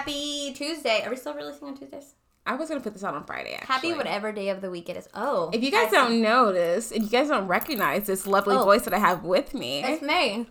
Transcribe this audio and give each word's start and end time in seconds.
Happy 0.00 0.54
Tuesday. 0.54 1.02
Are 1.04 1.10
we 1.10 1.16
still 1.16 1.34
releasing 1.34 1.68
on 1.68 1.76
Tuesdays? 1.76 2.14
I 2.46 2.54
was 2.54 2.70
gonna 2.70 2.80
put 2.80 2.94
this 2.94 3.04
out 3.04 3.14
on 3.14 3.24
Friday. 3.24 3.52
Actually. 3.52 3.66
Happy 3.74 3.92
whatever 3.92 4.32
day 4.32 4.48
of 4.48 4.62
the 4.62 4.70
week 4.70 4.88
it 4.88 4.96
is. 4.96 5.06
Oh. 5.12 5.50
If 5.52 5.62
you 5.62 5.70
guys 5.70 5.90
don't 5.90 6.12
see. 6.12 6.22
notice, 6.22 6.90
if 6.90 7.02
you 7.02 7.10
guys 7.10 7.28
don't 7.28 7.46
recognize 7.46 8.06
this 8.06 8.26
lovely 8.26 8.56
Oh. 8.56 8.64
voice 8.64 8.80
that 8.82 8.94
I 8.94 8.98
have 8.98 9.24
with 9.24 9.52
me, 9.52 9.84
It's 9.84 10.00
May. 10.12 10.46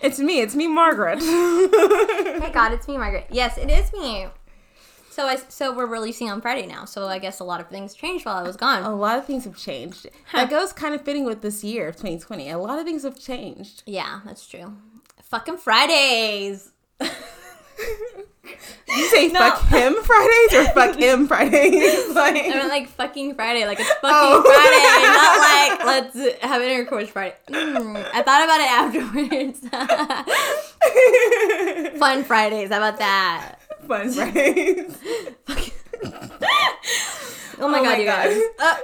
it's 0.00 0.20
me. 0.20 0.40
It's 0.40 0.54
me, 0.54 0.68
Margaret. 0.68 1.18
Hey 2.38 2.50
God, 2.52 2.72
it's 2.72 2.86
me, 2.86 2.96
Margaret. 2.98 3.26
Yes, 3.30 3.58
it 3.58 3.68
is 3.68 3.92
me. 3.92 4.28
So 5.10 5.26
I 5.26 5.34
so 5.48 5.74
we're 5.76 5.86
releasing 5.86 6.30
on 6.30 6.40
Friday 6.40 6.66
now. 6.66 6.84
So 6.84 7.08
I 7.08 7.18
guess 7.18 7.40
a 7.40 7.44
lot 7.44 7.60
of 7.60 7.66
things 7.68 7.94
changed 7.94 8.24
while 8.26 8.36
I 8.36 8.42
was 8.44 8.56
gone. 8.56 8.84
a 8.84 8.94
lot 8.94 9.18
of 9.18 9.24
things 9.26 9.42
have 9.42 9.56
changed. 9.56 10.06
That 10.32 10.48
goes 10.50 10.72
kind 10.72 10.94
of 10.94 11.02
fitting 11.02 11.24
with 11.24 11.42
this 11.42 11.64
year 11.64 11.88
of 11.88 11.96
2020. 11.96 12.48
A 12.48 12.58
lot 12.58 12.78
of 12.78 12.84
things 12.84 13.02
have 13.02 13.18
changed. 13.18 13.82
Yeah, 13.86 14.20
that's 14.24 14.46
true. 14.46 14.76
Fucking 15.24 15.56
Fridays. 15.56 16.70
You 18.88 19.08
say 19.08 19.28
fuck 19.30 19.60
him 19.68 19.94
Fridays 20.02 20.54
or 20.54 20.64
fuck 20.72 20.96
him 21.00 21.26
Fridays? 21.28 22.08
like, 22.14 22.34
I 22.44 22.48
meant 22.48 22.68
like 22.68 22.88
fucking 22.88 23.34
Friday, 23.34 23.66
like 23.66 23.78
it's 23.80 23.88
fucking 23.88 24.10
Oh. 24.12 24.42
Friday, 24.42 25.02
not 25.06 25.38
like 25.40 26.14
let's 26.14 26.42
have 26.42 26.62
intercourse 26.62 27.08
Friday. 27.10 27.34
Mm, 27.50 27.96
I 28.14 28.22
thought 28.22 28.44
about 28.44 28.60
it 28.60 28.70
afterwards. 28.70 29.60
Fun 31.98 32.24
Fridays, 32.24 32.70
how 32.70 32.78
about 32.78 32.98
that? 32.98 33.56
fun 33.86 34.10
Fridays. 34.12 34.96
Oh 37.60 37.68
my 37.68 37.78
Oh 37.80 37.82
god, 37.82 37.84
my 37.84 37.96
you 37.98 38.04
God. 38.06 38.28
guys. 38.28 38.40
Uh, 38.58 38.76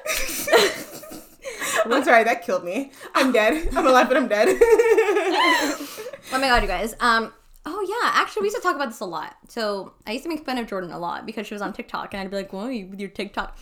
I'm 1.87 2.03
sorry, 2.05 2.25
that 2.25 2.43
killed 2.45 2.65
me. 2.65 2.91
I'm 3.15 3.31
dead. 3.33 3.69
I'm 3.77 3.87
alive, 3.87 4.09
but 4.09 4.17
I'm 4.17 4.27
dead. 4.29 4.49
oh 4.51 5.77
my 6.33 6.41
god, 6.49 6.63
you 6.63 6.69
guys. 6.69 6.95
Um. 7.01 7.33
Oh 7.67 7.87
yeah, 7.89 8.11
actually, 8.21 8.43
we 8.43 8.47
used 8.47 8.57
to 8.57 8.63
talk 8.63 8.77
about 8.77 8.91
this 8.91 9.01
a 9.01 9.07
lot. 9.07 9.37
So 9.49 9.95
I 10.07 10.13
used 10.13 10.25
to 10.25 10.29
make 10.29 10.45
fun 10.45 10.59
of 10.59 10.67
Jordan 10.67 10.91
a 10.91 10.99
lot 10.99 11.25
because 11.25 11.47
she 11.47 11.55
was 11.55 11.63
on 11.63 11.73
TikTok, 11.73 12.13
and 12.13 12.21
I'd 12.21 12.31
be 12.31 12.37
like, 12.37 12.53
"Well, 12.53 12.71
you 12.71 12.87
with 12.87 13.01
your 13.01 13.09
TikTok." 13.09 13.57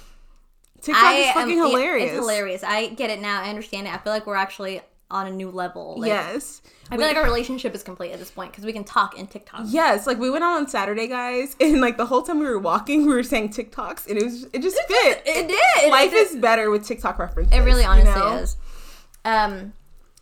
TikTok 0.81 1.05
I 1.05 1.14
is 1.14 1.31
fucking 1.33 1.56
yeah, 1.56 1.67
hilarious. 1.69 2.11
It's 2.11 2.19
hilarious. 2.19 2.64
I 2.64 2.89
get 2.89 3.11
it 3.11 3.20
now. 3.20 3.41
I 3.41 3.48
understand 3.50 3.86
it. 3.86 3.95
I 3.95 3.98
feel 3.98 4.12
like 4.12 4.27
we're 4.27 4.34
actually 4.34 4.80
on 5.12 5.27
a 5.27 5.30
new 5.30 5.50
level. 5.50 6.00
Like, 6.00 6.08
yes. 6.08 6.62
I 6.91 6.97
feel 6.97 7.06
like 7.06 7.17
our 7.17 7.23
relationship 7.23 7.75
is 7.75 7.83
complete 7.83 8.11
at 8.11 8.19
this 8.19 8.30
point 8.30 8.50
because 8.50 8.64
we 8.64 8.73
can 8.73 8.83
talk 8.83 9.17
in 9.17 9.27
TikTok. 9.27 9.62
Yes, 9.67 10.06
like 10.06 10.19
we 10.19 10.28
went 10.30 10.42
out 10.42 10.56
on 10.56 10.67
Saturday, 10.67 11.06
guys, 11.06 11.55
and 11.61 11.80
like 11.80 11.97
the 11.97 12.06
whole 12.06 12.23
time 12.23 12.41
we 12.41 12.47
were 12.47 12.58
walking, 12.58 13.06
we 13.06 13.14
were 13.14 13.23
saying 13.23 13.50
TikToks, 13.50 14.08
and 14.08 14.19
it 14.19 14.25
was 14.25 14.45
it 14.53 14.61
just 14.61 14.77
fit. 14.77 15.23
It 15.25 15.48
did. 15.48 15.91
Life 15.91 16.12
It 16.12 16.17
is 16.17 16.36
better 16.36 16.70
with 16.70 16.84
TikTok 16.84 17.19
references. 17.19 17.53
It 17.53 17.61
really 17.61 17.83
you 17.83 17.89
honestly 17.89 18.20
know? 18.20 18.36
is. 18.39 18.56
Um, 19.25 19.73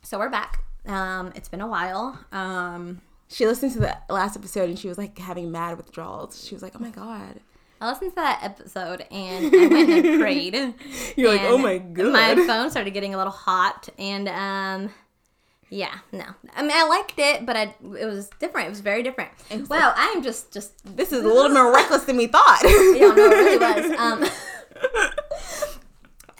so 0.03 0.19
we're 0.19 0.29
back. 0.29 0.63
Um, 0.87 1.33
it's 1.35 1.49
been 1.49 1.61
a 1.61 1.69
while. 1.69 2.19
Um, 2.33 3.01
She 3.31 3.47
listened 3.47 3.73
to 3.75 3.81
the 3.81 3.97
last 4.09 4.37
episode 4.37 4.69
and 4.69 4.79
she 4.79 4.89
was 4.89 4.99
like 4.99 5.17
having 5.19 5.53
mad 5.53 5.77
withdrawals. 5.77 6.45
She 6.45 6.55
was 6.55 6.63
like, 6.63 6.73
"Oh 6.75 6.81
my 6.81 6.91
god." 6.91 7.41
I 7.81 7.89
listened 7.89 8.11
to 8.11 8.17
that 8.17 8.41
episode 8.43 9.07
and 9.11 9.55
I 9.55 9.67
went 9.69 9.89
and 9.89 10.21
prayed. 10.21 10.55
You're 11.17 11.31
like, 11.31 11.43
"Oh 11.43 11.57
my 11.57 11.79
god." 11.79 12.13
My 12.13 12.35
phone 12.35 12.71
started 12.71 12.91
getting 12.91 13.15
a 13.15 13.17
little 13.17 13.33
hot, 13.33 13.89
and 13.99 14.29
um, 14.29 14.93
yeah, 15.71 15.99
no. 16.11 16.25
I 16.57 16.63
mean, 16.63 16.73
I 16.75 16.85
liked 16.89 17.19
it, 17.19 17.47
but 17.47 17.57
I 17.57 17.75
it 17.99 18.07
was 18.07 18.29
different. 18.41 18.67
It 18.67 18.71
was 18.71 18.81
very 18.81 19.05
different. 19.05 19.31
It's 19.49 19.69
Wow, 19.69 19.95
I 19.97 20.13
am 20.17 20.23
just 20.23 20.53
just 20.53 20.97
this 20.97 21.13
is 21.13 21.25
a 21.25 21.29
little 21.29 21.51
more 21.51 21.73
reckless 21.73 22.05
than 22.05 22.17
we 22.17 22.27
thought. 22.27 22.61
yeah, 22.65 23.13
no, 23.15 23.15
it 23.15 23.31
really 23.31 23.59
was. 23.59 23.99
Um, 23.99 24.25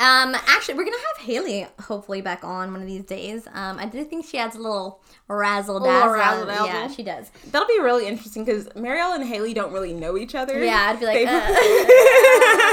um, 0.01 0.35
actually, 0.47 0.75
we're 0.75 0.85
gonna 0.85 0.97
have 1.15 1.25
Haley 1.27 1.67
hopefully 1.83 2.21
back 2.23 2.43
on 2.43 2.73
one 2.73 2.81
of 2.81 2.87
these 2.87 3.05
days. 3.05 3.47
Um, 3.53 3.79
I 3.79 3.85
do 3.87 4.03
think 4.05 4.25
she 4.27 4.39
adds 4.39 4.57
a 4.57 4.59
little 4.59 5.03
razzle 5.29 5.79
dazzle. 5.81 6.47
Yeah, 6.67 6.89
she 6.89 7.03
does. 7.03 7.31
That'll 7.51 7.69
be 7.69 7.79
really 7.81 8.07
interesting 8.07 8.45
because 8.45 8.67
Marielle 8.71 9.15
and 9.15 9.25
Haley 9.25 9.53
don't 9.55 9.73
really 9.73 9.93
know 9.93 10.17
each 10.17 10.35
other. 10.35 10.65
Yeah, 10.65 10.91
I'd 10.91 10.99
be 11.01 11.07
like, 11.07 11.17
They- 11.19 11.27
uh, 11.27 11.41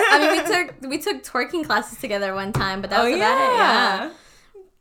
I 0.09 0.19
mean, 0.21 0.31
we 0.31 0.55
took 0.55 0.91
we 0.91 0.97
took 0.99 1.23
twerking 1.23 1.66
classes 1.66 1.99
together 1.99 2.33
one 2.33 2.53
time, 2.53 2.81
but 2.81 2.89
that 2.91 3.03
was 3.03 3.13
oh 3.13 3.16
about 3.17 3.41
it. 3.41 3.57
Yeah. 3.57 4.11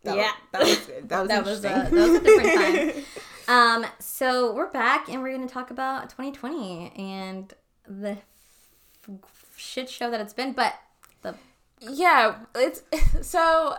That 0.05 0.17
Yeah. 0.17 0.33
was, 0.61 0.87
that 1.05 1.21
was 1.21 1.29
that 1.29 1.45
was 1.45 1.61
That 1.63 1.65
was, 1.65 1.65
uh, 1.65 1.69
that 1.69 1.93
was 1.93 2.15
a 2.15 2.21
different 2.21 2.95
time. 2.95 3.05
Um, 3.49 3.87
so 4.01 4.53
we're 4.55 4.71
back 4.73 5.09
and 5.09 5.23
we're 5.23 5.33
gonna 5.33 5.49
talk 5.49 5.71
about 5.71 6.11
2020 6.11 6.93
and 6.97 7.55
the 7.87 8.19
shit 9.57 9.89
show 9.89 10.11
that 10.11 10.21
it's 10.21 10.33
been. 10.33 10.53
But 10.53 10.75
yeah, 11.81 12.37
it's 12.55 12.83
so 13.23 13.77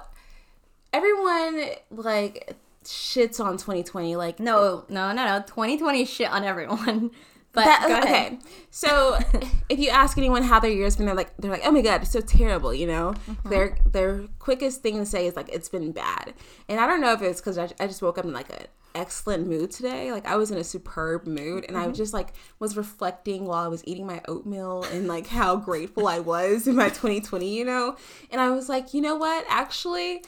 everyone 0.94 1.66
like 1.92 2.56
shits 2.84 3.44
on 3.44 3.54
2020 3.54 4.16
like 4.16 4.40
no, 4.40 4.86
no, 4.90 5.12
no, 5.12 5.26
no, 5.26 5.44
2020 5.46 6.06
shit 6.06 6.30
on 6.30 6.44
everyone. 6.44 7.12
But 7.58 7.66
that, 7.66 8.04
okay. 8.04 8.40
so 8.72 9.18
if 9.70 9.80
you 9.80 9.90
ask 9.90 10.18
anyone 10.18 10.44
how 10.44 10.60
their 10.60 10.72
year's 10.72 10.96
been 10.96 11.06
they're 11.08 11.16
like 11.16 11.36
they're 11.38 11.52
like 11.52 11.64
oh 11.66 11.72
my 11.72 11.82
god 11.82 12.02
it's 12.04 12.12
so 12.12 12.22
terrible 12.22 12.74
you 12.74 12.88
know? 12.88 13.14
Mm-hmm. 13.30 13.50
their 13.50 13.78
their 13.86 14.22
quickest 14.40 14.82
thing 14.82 14.96
to 14.98 15.06
say 15.06 15.28
is 15.28 15.36
like 15.36 15.50
it's 15.52 15.70
been 15.70 15.92
bad. 15.92 16.34
And 16.70 16.80
i 16.80 16.88
don't 16.88 17.02
know 17.02 17.14
if 17.14 17.22
it's 17.22 17.42
because 17.42 17.58
I, 17.58 17.70
I 17.80 17.88
just 17.88 18.02
woke 18.02 18.18
up 18.18 18.26
in 18.26 18.34
like 18.34 18.50
an 18.50 18.68
excellent 18.96 19.48
mood 19.48 19.70
today. 19.72 20.12
Like 20.12 20.26
i 20.26 20.36
was 20.36 20.50
in 20.52 20.58
a 20.58 20.64
superb 20.64 21.28
mood 21.28 21.66
and 21.68 21.76
Mm-hmm. 21.78 21.90
i 21.90 21.92
just 21.92 22.14
like 22.14 22.34
was 22.60 22.76
reflecting 22.78 23.46
while 23.46 23.64
i 23.64 23.68
was 23.68 23.84
eating 23.86 24.08
my 24.08 24.22
oatmeal 24.28 24.84
and 24.92 25.08
like 25.08 25.28
how 25.28 25.56
grateful 25.56 26.08
i 26.08 26.20
was 26.20 26.68
in 26.68 26.76
my 26.76 26.90
2020 26.90 27.58
you 27.58 27.66
know? 27.66 27.96
And 28.32 28.40
i 28.42 28.50
was 28.50 28.70
like 28.70 28.94
you 28.94 29.02
know 29.02 29.16
what? 29.16 29.46
Actually 29.50 30.24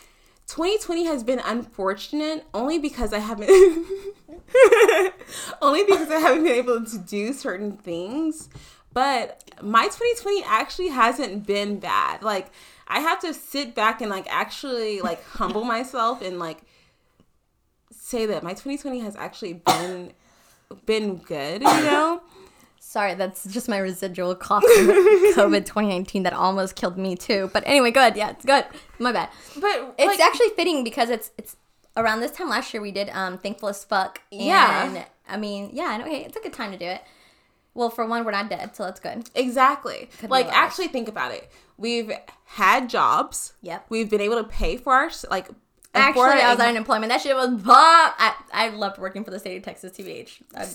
2020 0.50 1.06
has 1.06 1.24
been 1.24 1.40
unfortunate 1.46 2.44
only 2.56 2.80
because 2.80 3.14
I 3.14 3.20
haven't 3.20 3.50
only 5.62 5.84
because 5.84 6.10
I 6.10 6.20
haven't 6.20 6.44
been 6.44 6.54
able 6.54 6.84
to 6.84 6.98
do 6.98 7.34
certain 7.34 7.78
things. 7.78 8.50
But 8.92 9.44
my 9.62 9.84
2020 9.84 10.44
actually 10.44 10.88
hasn't 10.88 11.46
been 11.46 11.80
bad. 11.80 12.24
Like 12.24 12.48
I 12.88 13.00
have 13.00 13.20
to 13.20 13.32
sit 13.32 13.76
back 13.76 14.02
and 14.02 14.10
like 14.10 14.26
actually 14.28 15.02
like 15.02 15.24
humble 15.24 15.64
myself 15.64 16.24
and 16.24 16.40
like 16.40 16.64
say 17.92 18.26
that 18.26 18.42
my 18.42 18.52
2020 18.52 19.02
has 19.02 19.16
actually 19.16 19.54
been 19.54 20.14
been 20.88 21.18
good, 21.18 21.62
you 21.62 21.68
know? 21.68 22.24
Sorry, 22.90 23.14
that's 23.14 23.44
just 23.44 23.70
my 23.70 23.78
residual 23.78 24.34
cough 24.34 24.64
from 24.64 24.88
COVID 25.36 25.64
2019 25.64 26.24
that 26.24 26.34
almost 26.34 26.76
killed 26.76 26.98
me 26.98 27.16
too. 27.16 27.52
But 27.54 27.62
anyway, 27.68 27.92
good. 27.92 28.16
Yeah, 28.16 28.32
it's 28.32 28.44
good. 28.44 28.66
My 28.98 29.12
bad. 29.12 29.30
But 29.62 29.94
It's 30.00 30.08
like, 30.08 30.20
actually 30.20 30.50
fitting 30.56 30.84
because 30.84 31.12
it's 31.12 31.30
it's 31.38 31.56
around 31.96 32.22
this 32.22 32.32
time 32.32 32.50
last 32.50 32.74
year 32.74 32.82
we 32.82 32.92
did 32.92 33.10
um 33.10 33.38
thankful 33.38 33.70
as 33.70 33.84
fuck. 33.84 34.22
And 34.32 34.42
Yeah. 34.42 35.06
I 35.28 35.38
mean, 35.38 35.70
yeah, 35.72 36.04
hey, 36.04 36.26
it's 36.26 36.36
a 36.36 36.40
good 36.40 36.54
time 36.54 36.72
to 36.72 36.80
do 36.80 36.86
it. 36.86 37.04
Well, 37.76 37.92
for 37.92 38.08
one, 38.08 38.26
we're 38.26 38.32
not 38.32 38.50
dead, 38.50 38.76
so 38.76 38.86
that's 38.86 39.00
good. 39.00 39.30
Exactly. 39.36 40.10
like 40.28 40.48
actually 40.48 40.88
think 40.88 41.08
about 41.08 41.32
it. 41.32 41.48
We've 41.78 42.12
had 42.46 42.90
jobs. 42.90 43.54
Yep. 43.62 43.86
We've 43.90 44.10
been 44.10 44.22
able 44.22 44.38
to 44.38 44.50
pay 44.50 44.78
for 44.78 44.94
our 44.94 45.12
like 45.30 45.48
Actually, 45.96 46.42
I 46.42 46.52
was 46.52 46.60
on 46.60 46.68
unemployment. 46.76 47.12
That 47.12 47.22
shit 47.22 47.36
was 47.36 47.50
bomb. 47.50 47.66
I, 47.76 48.34
I 48.54 48.70
loved 48.70 48.98
working 49.00 49.24
for 49.24 49.32
the 49.32 49.40
state 49.40 49.58
of 49.58 49.64
Texas, 49.64 49.92
TBH. 49.92 50.42
I- 50.56 50.68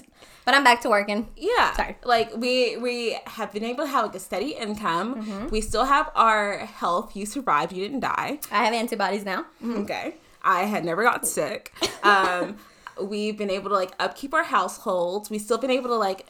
but 0.44 0.54
I'm 0.54 0.62
back 0.62 0.82
to 0.82 0.90
working. 0.90 1.28
Yeah. 1.36 1.72
Sorry. 1.74 1.96
Like 2.04 2.36
we 2.36 2.76
we 2.76 3.16
have 3.26 3.50
been 3.52 3.64
able 3.64 3.84
to 3.84 3.90
have 3.90 4.04
like 4.06 4.14
a 4.14 4.20
steady 4.20 4.50
income. 4.50 5.22
Mm-hmm. 5.22 5.48
We 5.48 5.62
still 5.62 5.86
have 5.86 6.10
our 6.14 6.58
health. 6.58 7.16
You 7.16 7.24
survived. 7.24 7.72
You 7.72 7.82
didn't 7.82 8.00
die. 8.00 8.40
I 8.52 8.64
have 8.64 8.74
antibodies 8.74 9.24
now. 9.24 9.46
Okay. 9.64 10.16
I 10.42 10.64
had 10.64 10.84
never 10.84 11.02
got 11.02 11.26
sick. 11.26 11.72
Um, 12.04 12.58
we've 13.00 13.38
been 13.38 13.48
able 13.48 13.70
to 13.70 13.74
like 13.74 13.92
upkeep 13.98 14.34
our 14.34 14.44
households. 14.44 15.30
We've 15.30 15.40
still 15.40 15.56
been 15.56 15.70
able 15.70 15.88
to 15.88 15.96
like 15.96 16.26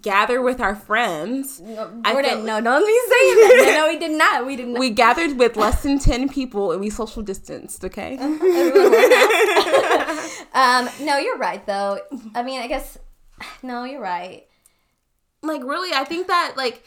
gather 0.00 0.40
with 0.40 0.60
our 0.60 0.74
friends. 0.74 1.60
I 1.60 2.12
Jordan, 2.12 2.46
no, 2.46 2.60
don't 2.60 2.86
be 2.86 3.00
saying 3.08 3.36
that. 3.36 3.64
No, 3.66 3.74
no, 3.74 3.88
we 3.88 3.98
did 3.98 4.12
not. 4.12 4.46
We 4.46 4.56
did 4.56 4.68
not. 4.68 4.80
We 4.80 4.90
gathered 4.90 5.38
with 5.38 5.56
less 5.56 5.82
than 5.82 5.98
ten 5.98 6.28
people 6.28 6.72
and 6.72 6.80
we 6.80 6.90
social 6.90 7.22
distanced. 7.22 7.84
Okay. 7.84 8.16
um, 8.18 8.38
no, 11.00 11.18
you're 11.18 11.38
right 11.38 11.64
though. 11.66 12.00
I 12.34 12.42
mean, 12.42 12.60
I 12.60 12.66
guess 12.66 12.98
no, 13.62 13.84
you're 13.84 14.00
right. 14.00 14.46
like 15.42 15.62
really 15.64 15.92
i 15.92 16.04
think 16.04 16.28
that 16.28 16.54
like 16.56 16.84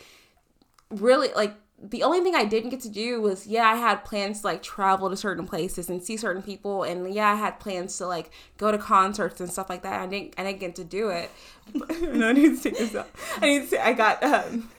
really 0.89 1.29
like 1.35 1.53
the 1.89 2.03
only 2.03 2.21
thing 2.21 2.35
i 2.35 2.43
didn't 2.43 2.69
get 2.69 2.79
to 2.79 2.89
do 2.89 3.21
was 3.21 3.47
yeah 3.47 3.67
i 3.67 3.75
had 3.75 4.03
plans 4.03 4.41
to 4.41 4.47
like 4.47 4.61
travel 4.61 5.09
to 5.09 5.17
certain 5.17 5.45
places 5.45 5.89
and 5.89 6.03
see 6.03 6.17
certain 6.17 6.41
people 6.41 6.83
and 6.83 7.13
yeah 7.13 7.31
i 7.31 7.35
had 7.35 7.59
plans 7.59 7.97
to 7.97 8.05
like 8.05 8.31
go 8.57 8.71
to 8.71 8.77
concerts 8.77 9.39
and 9.39 9.51
stuff 9.51 9.69
like 9.69 9.83
that 9.83 9.99
i 9.99 10.07
didn't 10.07 10.33
i 10.37 10.43
didn't 10.43 10.59
get 10.59 10.75
to 10.75 10.83
do 10.83 11.09
it. 11.09 11.29
No 12.01 12.29
i 12.29 12.33
need 12.33 12.55
to 12.57 12.63
take 12.63 12.77
this 12.77 12.95
out. 12.95 13.09
I 13.41 13.45
need 13.47 13.69
to 13.69 13.85
i 13.85 13.93
got 13.93 14.23
um 14.23 14.69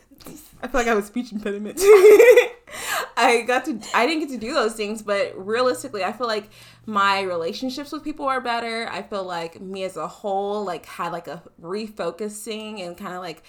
i 0.62 0.68
feel 0.68 0.80
like 0.80 0.86
i 0.86 0.94
a 0.94 1.02
speech 1.02 1.32
impediment. 1.32 1.78
I 3.16 3.44
got 3.46 3.64
to 3.66 3.80
i 3.94 4.06
didn't 4.06 4.20
get 4.20 4.30
to 4.30 4.38
do 4.38 4.54
those 4.54 4.74
things 4.74 5.02
but 5.02 5.32
realistically 5.36 6.04
i 6.04 6.12
feel 6.12 6.26
like 6.26 6.48
my 6.86 7.20
relationships 7.22 7.90
with 7.90 8.04
people 8.04 8.26
are 8.26 8.40
better. 8.40 8.88
I 8.90 9.02
feel 9.02 9.24
like 9.24 9.60
me 9.60 9.82
as 9.82 9.96
a 9.96 10.06
whole 10.06 10.64
like 10.64 10.86
had 10.86 11.12
like 11.12 11.26
a 11.26 11.42
refocusing 11.60 12.80
and 12.80 12.96
kind 12.96 13.14
of 13.14 13.22
like 13.22 13.42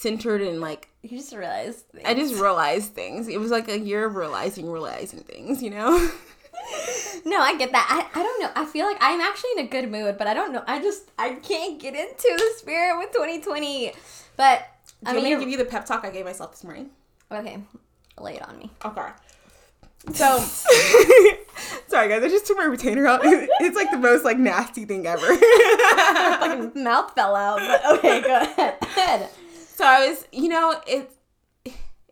centered 0.00 0.40
in 0.40 0.60
like 0.60 0.88
You 1.02 1.18
just 1.18 1.34
realized. 1.34 1.84
I 2.04 2.14
just 2.14 2.34
realized 2.34 2.94
things. 2.94 3.28
It 3.28 3.38
was 3.38 3.50
like 3.50 3.68
a 3.68 3.78
year 3.78 4.06
of 4.06 4.16
realizing, 4.16 4.70
realizing 4.70 5.20
things, 5.20 5.62
you 5.62 5.70
know? 5.70 5.90
no, 7.26 7.38
I 7.40 7.54
get 7.58 7.72
that. 7.72 7.86
I, 7.90 8.18
I 8.18 8.22
don't 8.22 8.42
know. 8.42 8.50
I 8.56 8.64
feel 8.64 8.86
like 8.86 8.96
I'm 9.00 9.20
actually 9.20 9.50
in 9.58 9.66
a 9.66 9.68
good 9.68 9.90
mood, 9.90 10.16
but 10.16 10.26
I 10.26 10.34
don't 10.34 10.52
know. 10.52 10.64
I 10.66 10.80
just 10.80 11.10
I 11.18 11.34
can't 11.34 11.78
get 11.78 11.94
into 11.94 12.34
the 12.36 12.50
spirit 12.56 12.98
with 12.98 13.12
2020. 13.12 13.92
But 14.36 14.66
Do 15.04 15.10
I 15.10 15.14
mean, 15.14 15.38
give 15.38 15.48
you 15.48 15.58
the 15.58 15.66
pep 15.66 15.84
talk 15.84 16.04
I 16.04 16.10
gave 16.10 16.24
myself 16.24 16.52
this 16.52 16.64
morning. 16.64 16.90
Okay, 17.30 17.58
lay 18.18 18.36
it 18.36 18.48
on 18.48 18.58
me. 18.58 18.70
Okay. 18.84 19.08
So, 20.14 20.38
sorry 21.88 22.08
guys, 22.08 22.22
I 22.22 22.28
just 22.28 22.46
took 22.46 22.56
my 22.56 22.64
retainer 22.64 23.06
out. 23.06 23.20
It's 23.24 23.76
like 23.76 23.90
the 23.90 23.98
most 23.98 24.24
like 24.24 24.38
nasty 24.38 24.86
thing 24.86 25.06
ever. 25.06 25.36
Fucking 25.36 26.82
mouth 26.82 27.14
fell 27.14 27.36
out. 27.36 27.58
But 27.58 27.98
okay, 27.98 28.22
go 28.22 28.40
ahead. 28.40 29.28
So 29.80 29.86
I 29.86 30.10
was, 30.10 30.26
you 30.30 30.50
know, 30.50 30.78
it. 30.86 31.10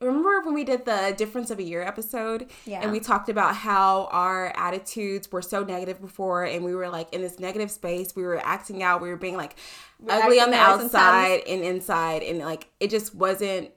Remember 0.01 0.41
when 0.41 0.55
we 0.55 0.65
did 0.65 0.87
the 0.87 1.13
difference 1.19 1.51
of 1.51 1.59
a 1.59 1.63
year 1.63 1.83
episode? 1.83 2.47
Yeah. 2.65 2.81
And 2.81 2.91
we 2.91 2.99
talked 2.99 3.29
about 3.29 3.57
how 3.57 4.09
our 4.11 4.57
attitudes 4.57 5.31
were 5.31 5.43
so 5.43 5.65
negative 5.65 6.01
before, 6.01 6.45
and 6.45 6.65
we 6.65 6.75
were 6.75 6.89
like 6.89 7.13
in 7.13 7.21
this 7.21 7.39
negative 7.39 7.71
space. 7.71 8.17
We 8.17 8.23
were 8.23 8.41
acting 8.43 8.83
out. 8.83 9.03
We 9.03 9.11
were 9.11 9.17
being 9.17 9.37
like 9.37 9.57
ugly 10.09 10.41
on 10.41 10.51
the 10.51 10.57
outside 10.57 11.43
and 11.47 11.63
inside, 11.63 12.23
and 12.23 12.39
like 12.39 12.69
it 12.81 12.89
just 12.89 13.15
wasn't 13.15 13.71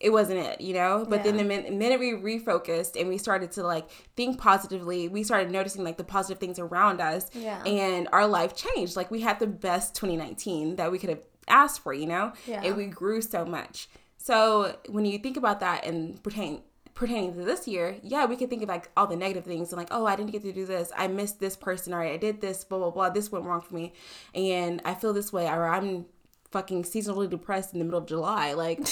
it 0.00 0.10
wasn't 0.10 0.38
it, 0.38 0.62
you 0.62 0.72
know? 0.72 1.04
But 1.06 1.16
yeah. 1.16 1.22
then 1.24 1.36
the 1.36 1.44
min- 1.44 1.78
minute 1.78 2.00
we 2.00 2.12
refocused 2.12 2.98
and 2.98 3.10
we 3.10 3.18
started 3.18 3.52
to 3.52 3.62
like 3.62 3.90
think 4.16 4.38
positively, 4.38 5.08
we 5.08 5.22
started 5.22 5.50
noticing 5.50 5.84
like 5.84 5.98
the 5.98 6.04
positive 6.04 6.40
things 6.40 6.58
around 6.58 7.02
us. 7.02 7.30
Yeah. 7.34 7.62
And 7.64 8.08
our 8.10 8.26
life 8.26 8.56
changed. 8.56 8.96
Like 8.96 9.10
we 9.10 9.20
had 9.20 9.38
the 9.38 9.46
best 9.46 9.94
2019 9.96 10.76
that 10.76 10.90
we 10.90 10.98
could 10.98 11.10
have 11.10 11.20
asked 11.48 11.80
for, 11.82 11.92
you 11.92 12.06
know? 12.06 12.32
Yeah. 12.46 12.62
And 12.62 12.76
we 12.76 12.86
grew 12.86 13.20
so 13.20 13.44
much. 13.44 13.88
So 14.18 14.76
when 14.88 15.04
you 15.04 15.18
think 15.18 15.36
about 15.36 15.60
that 15.60 15.84
and 15.84 16.22
pertain 16.22 16.62
pertaining 16.94 17.34
to 17.34 17.44
this 17.44 17.66
year, 17.66 17.96
yeah, 18.02 18.26
we 18.26 18.36
can 18.36 18.48
think 18.48 18.62
of 18.62 18.68
like 18.68 18.90
all 18.96 19.06
the 19.06 19.16
negative 19.16 19.44
things 19.44 19.72
and 19.72 19.78
like, 19.78 19.88
oh, 19.90 20.06
I 20.06 20.14
didn't 20.14 20.30
get 20.30 20.42
to 20.42 20.52
do 20.52 20.66
this. 20.66 20.92
I 20.96 21.08
missed 21.08 21.40
this 21.40 21.56
person 21.56 21.94
or 21.94 22.02
I 22.02 22.16
did 22.18 22.40
this, 22.40 22.64
blah, 22.64 22.78
blah, 22.78 22.90
blah. 22.90 23.10
This 23.10 23.32
went 23.32 23.46
wrong 23.46 23.62
for 23.62 23.74
me. 23.74 23.94
And 24.34 24.82
I 24.84 24.94
feel 24.94 25.12
this 25.12 25.32
way 25.32 25.48
or 25.48 25.66
I'm 25.66 26.06
fucking 26.50 26.84
seasonally 26.84 27.28
depressed 27.28 27.72
in 27.72 27.78
the 27.78 27.84
middle 27.84 27.98
of 27.98 28.06
July. 28.06 28.52
Like, 28.52 28.78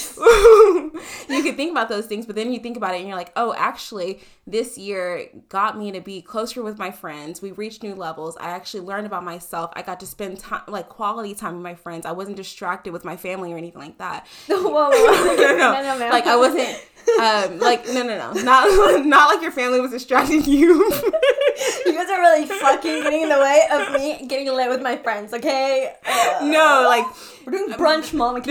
you 1.29 1.43
could 1.43 1.55
think 1.55 1.71
about 1.71 1.89
those 1.89 2.05
things, 2.05 2.25
but 2.25 2.35
then 2.35 2.51
you 2.51 2.59
think 2.59 2.77
about 2.77 2.93
it 2.93 2.99
and 2.99 3.07
you're 3.07 3.17
like, 3.17 3.31
oh, 3.35 3.53
actually, 3.57 4.19
this 4.47 4.77
year 4.77 5.29
got 5.49 5.77
me 5.77 5.91
to 5.91 6.01
be 6.01 6.21
closer 6.21 6.63
with 6.63 6.77
my 6.77 6.91
friends. 6.91 7.41
We 7.41 7.51
reached 7.51 7.83
new 7.83 7.95
levels. 7.95 8.37
I 8.37 8.49
actually 8.49 8.81
learned 8.81 9.07
about 9.07 9.23
myself. 9.23 9.71
I 9.75 9.81
got 9.81 9.99
to 10.01 10.05
spend 10.05 10.39
time, 10.39 10.63
like 10.67 10.89
quality 10.89 11.35
time 11.35 11.55
with 11.55 11.63
my 11.63 11.75
friends. 11.75 12.05
I 12.05 12.11
wasn't 12.11 12.37
distracted 12.37 12.93
with 12.93 13.05
my 13.05 13.17
family 13.17 13.53
or 13.53 13.57
anything 13.57 13.81
like 13.81 13.97
that. 13.99 14.27
whoa, 14.47 14.61
whoa, 14.61 14.89
whoa. 14.89 15.35
no, 15.35 15.57
no, 15.57 15.81
no, 15.81 15.99
no, 15.99 16.09
Like, 16.09 16.27
I 16.27 16.35
wasn't. 16.35 16.77
Um, 17.19 17.57
like 17.57 17.87
no 17.87 18.03
no 18.03 18.15
no 18.15 18.41
not 18.43 19.05
not 19.07 19.33
like 19.33 19.41
your 19.41 19.51
family 19.51 19.81
was 19.81 19.89
distracting 19.89 20.43
you 20.45 20.75
you 20.85 21.93
guys 21.93 22.09
are 22.11 22.19
really 22.19 22.45
fucking 22.45 23.01
getting 23.01 23.23
in 23.23 23.29
the 23.29 23.39
way 23.39 23.63
of 23.71 23.93
me 23.93 24.27
getting 24.27 24.47
lit 24.53 24.69
with 24.69 24.83
my 24.83 24.97
friends 24.97 25.33
okay 25.33 25.95
uh, 26.05 26.39
no 26.43 26.85
like 26.87 27.05
we're 27.45 27.53
doing 27.53 27.71
brunch, 27.71 28.13
mom. 28.13 28.41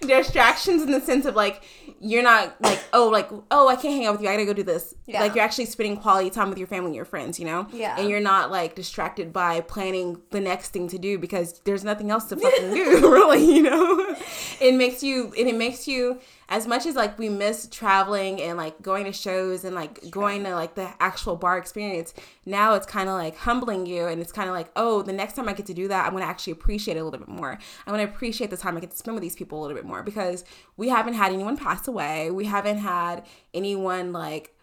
Distractions 0.00 0.82
in 0.82 0.90
the 0.90 1.00
sense 1.10 1.26
of 1.26 1.34
like 1.34 1.62
you're 2.00 2.22
not 2.22 2.54
like 2.60 2.82
oh 2.92 3.08
like 3.08 3.28
oh 3.50 3.68
I 3.68 3.76
can't 3.76 3.94
hang 3.94 4.06
out 4.06 4.12
with 4.12 4.22
you. 4.22 4.28
I 4.28 4.32
gotta 4.32 4.46
go 4.46 4.52
do 4.52 4.62
this. 4.62 4.94
Yeah. 5.06 5.20
Like 5.20 5.34
you're 5.34 5.44
actually 5.44 5.66
spending 5.66 5.96
quality 5.96 6.30
time 6.30 6.48
with 6.48 6.58
your 6.58 6.68
family 6.68 6.86
and 6.86 6.94
your 6.94 7.04
friends. 7.04 7.38
You 7.38 7.46
know. 7.46 7.66
Yeah. 7.72 7.98
And 7.98 8.08
you're 8.08 8.20
not 8.20 8.50
like 8.50 8.74
distracted 8.74 9.32
by 9.32 9.60
planning 9.62 10.20
the 10.30 10.40
next 10.40 10.70
thing 10.70 10.88
to 10.88 10.98
do 10.98 11.18
because 11.18 11.60
there's 11.64 11.84
nothing 11.84 12.10
else 12.10 12.24
to 12.26 12.36
fucking 12.36 12.72
do. 12.72 13.00
Really, 13.10 13.44
you 13.54 13.62
know. 13.62 14.16
It 14.60 14.74
makes 14.74 15.02
you 15.02 15.32
and 15.36 15.48
it 15.48 15.56
makes 15.56 15.88
you 15.88 16.20
as 16.50 16.66
much 16.66 16.84
as 16.84 16.96
like 16.96 17.16
we 17.16 17.28
miss 17.28 17.68
traveling 17.70 18.42
and 18.42 18.58
like 18.58 18.82
going 18.82 19.04
to 19.04 19.12
shows 19.12 19.64
and 19.64 19.74
like 19.76 20.00
sure. 20.02 20.10
going 20.10 20.42
to 20.42 20.52
like 20.52 20.74
the 20.74 20.90
actual 20.98 21.36
bar 21.36 21.56
experience, 21.56 22.12
now 22.44 22.74
it's 22.74 22.86
kind 22.86 23.08
of 23.08 23.14
like 23.14 23.36
humbling 23.36 23.86
you 23.86 24.06
and 24.06 24.20
it's 24.20 24.32
kind 24.32 24.48
of 24.48 24.54
like, 24.54 24.68
oh, 24.74 25.00
the 25.00 25.12
next 25.12 25.34
time 25.34 25.48
I 25.48 25.52
get 25.52 25.66
to 25.66 25.74
do 25.74 25.86
that, 25.86 26.04
I'm 26.04 26.10
going 26.10 26.24
to 26.24 26.28
actually 26.28 26.54
appreciate 26.54 26.96
it 26.96 27.00
a 27.00 27.04
little 27.04 27.20
bit 27.20 27.28
more. 27.28 27.52
I'm 27.86 27.94
going 27.94 28.04
to 28.04 28.12
appreciate 28.12 28.50
the 28.50 28.56
time 28.56 28.76
I 28.76 28.80
get 28.80 28.90
to 28.90 28.96
spend 28.96 29.14
with 29.14 29.22
these 29.22 29.36
people 29.36 29.60
a 29.60 29.62
little 29.62 29.76
bit 29.76 29.84
more 29.84 30.02
because 30.02 30.44
we 30.76 30.88
haven't 30.88 31.14
had 31.14 31.32
anyone 31.32 31.56
pass 31.56 31.86
away. 31.86 32.32
We 32.32 32.46
haven't 32.46 32.78
had 32.78 33.24
anyone 33.54 34.12
like 34.12 34.56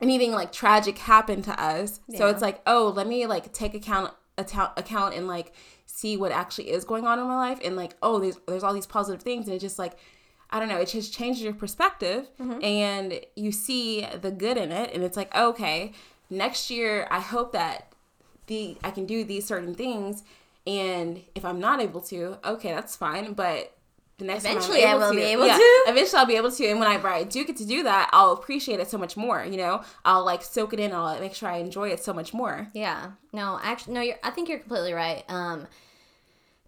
anything 0.00 0.32
like 0.32 0.50
tragic 0.50 0.98
happen 0.98 1.40
to 1.42 1.62
us. 1.62 2.00
Yeah. 2.08 2.18
So 2.18 2.26
it's 2.26 2.42
like, 2.42 2.62
oh, 2.66 2.92
let 2.94 3.06
me 3.06 3.26
like 3.26 3.52
take 3.52 3.74
account 3.74 4.12
account 4.38 4.72
account 4.76 5.14
and 5.14 5.28
like 5.28 5.52
see 5.86 6.16
what 6.16 6.32
actually 6.32 6.70
is 6.70 6.84
going 6.84 7.06
on 7.06 7.20
in 7.20 7.26
my 7.26 7.36
life 7.36 7.60
and 7.64 7.76
like, 7.76 7.94
oh, 8.02 8.18
there's 8.18 8.38
there's 8.48 8.64
all 8.64 8.74
these 8.74 8.86
positive 8.86 9.22
things 9.22 9.46
and 9.46 9.54
it 9.54 9.60
just 9.60 9.78
like 9.78 9.96
I 10.50 10.60
don't 10.60 10.68
know, 10.68 10.78
it 10.78 10.88
just 10.88 11.12
changes 11.12 11.42
your 11.42 11.54
perspective 11.54 12.28
mm-hmm. 12.40 12.62
and 12.62 13.20
you 13.34 13.50
see 13.52 14.06
the 14.20 14.30
good 14.30 14.56
in 14.56 14.70
it 14.70 14.92
and 14.94 15.02
it's 15.02 15.16
like, 15.16 15.34
okay, 15.34 15.92
next 16.30 16.70
year 16.70 17.08
I 17.10 17.20
hope 17.20 17.52
that 17.52 17.92
the 18.46 18.78
I 18.84 18.90
can 18.90 19.06
do 19.06 19.24
these 19.24 19.46
certain 19.46 19.74
things 19.74 20.22
and 20.66 21.22
if 21.34 21.44
I'm 21.44 21.60
not 21.60 21.80
able 21.80 22.00
to, 22.02 22.38
okay, 22.44 22.72
that's 22.72 22.96
fine, 22.96 23.32
but 23.32 23.72
the 24.18 24.24
next 24.24 24.44
eventually 24.44 24.84
I 24.84 24.94
will 24.94 25.10
to, 25.10 25.16
be 25.16 25.22
able 25.22 25.46
yeah, 25.46 25.58
to. 25.58 25.62
Eventually 25.88 26.18
I'll 26.18 26.26
be 26.26 26.36
able 26.36 26.50
to 26.50 26.66
and 26.66 26.80
whenever 26.80 27.08
I 27.08 27.24
do 27.24 27.44
get 27.44 27.56
to 27.58 27.66
do 27.66 27.82
that, 27.82 28.08
I'll 28.12 28.32
appreciate 28.32 28.80
it 28.80 28.88
so 28.88 28.96
much 28.96 29.16
more, 29.16 29.44
you 29.44 29.58
know? 29.58 29.82
I'll 30.04 30.24
like 30.24 30.42
soak 30.42 30.72
it 30.72 30.80
in, 30.80 30.92
I'll 30.92 31.20
make 31.20 31.34
sure 31.34 31.48
I 31.48 31.58
enjoy 31.58 31.90
it 31.90 32.02
so 32.02 32.12
much 32.14 32.32
more. 32.32 32.68
Yeah. 32.72 33.10
No, 33.32 33.60
actually 33.62 33.94
no, 33.94 34.00
you're 34.00 34.16
I 34.22 34.30
think 34.30 34.48
you're 34.48 34.58
completely 34.58 34.92
right. 34.92 35.24
Um 35.28 35.66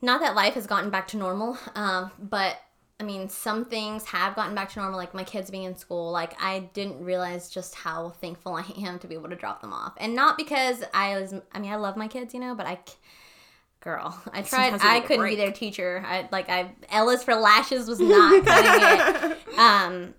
not 0.00 0.20
that 0.20 0.34
life 0.34 0.54
has 0.54 0.66
gotten 0.66 0.90
back 0.90 1.08
to 1.08 1.16
normal, 1.16 1.58
um, 1.74 2.12
but 2.18 2.56
I 3.00 3.04
mean, 3.04 3.28
some 3.28 3.64
things 3.64 4.04
have 4.06 4.34
gotten 4.34 4.56
back 4.56 4.72
to 4.72 4.80
normal, 4.80 4.98
like 4.98 5.14
my 5.14 5.22
kids 5.22 5.50
being 5.50 5.62
in 5.62 5.76
school. 5.76 6.10
Like, 6.10 6.40
I 6.42 6.70
didn't 6.72 7.02
realize 7.02 7.48
just 7.48 7.76
how 7.76 8.10
thankful 8.20 8.54
I 8.56 8.64
am 8.78 8.98
to 8.98 9.06
be 9.06 9.14
able 9.14 9.28
to 9.28 9.36
drop 9.36 9.60
them 9.60 9.72
off. 9.72 9.94
And 9.98 10.14
not 10.14 10.36
because 10.36 10.82
I 10.92 11.20
was, 11.20 11.34
I 11.52 11.58
mean, 11.60 11.70
I 11.70 11.76
love 11.76 11.96
my 11.96 12.08
kids, 12.08 12.34
you 12.34 12.40
know, 12.40 12.54
but 12.56 12.66
I, 12.66 12.78
girl, 13.80 14.20
I 14.32 14.42
tried, 14.42 14.74
I 14.82 15.00
couldn't 15.00 15.26
be 15.26 15.36
their 15.36 15.52
teacher. 15.52 16.02
I, 16.04 16.28
like, 16.32 16.48
I, 16.48 16.72
Ellis 16.90 17.22
for 17.22 17.36
lashes 17.36 17.86
was 17.86 18.00
not 18.00 18.44
cutting 18.44 19.30
it. 19.30 19.58
Um, 19.58 20.14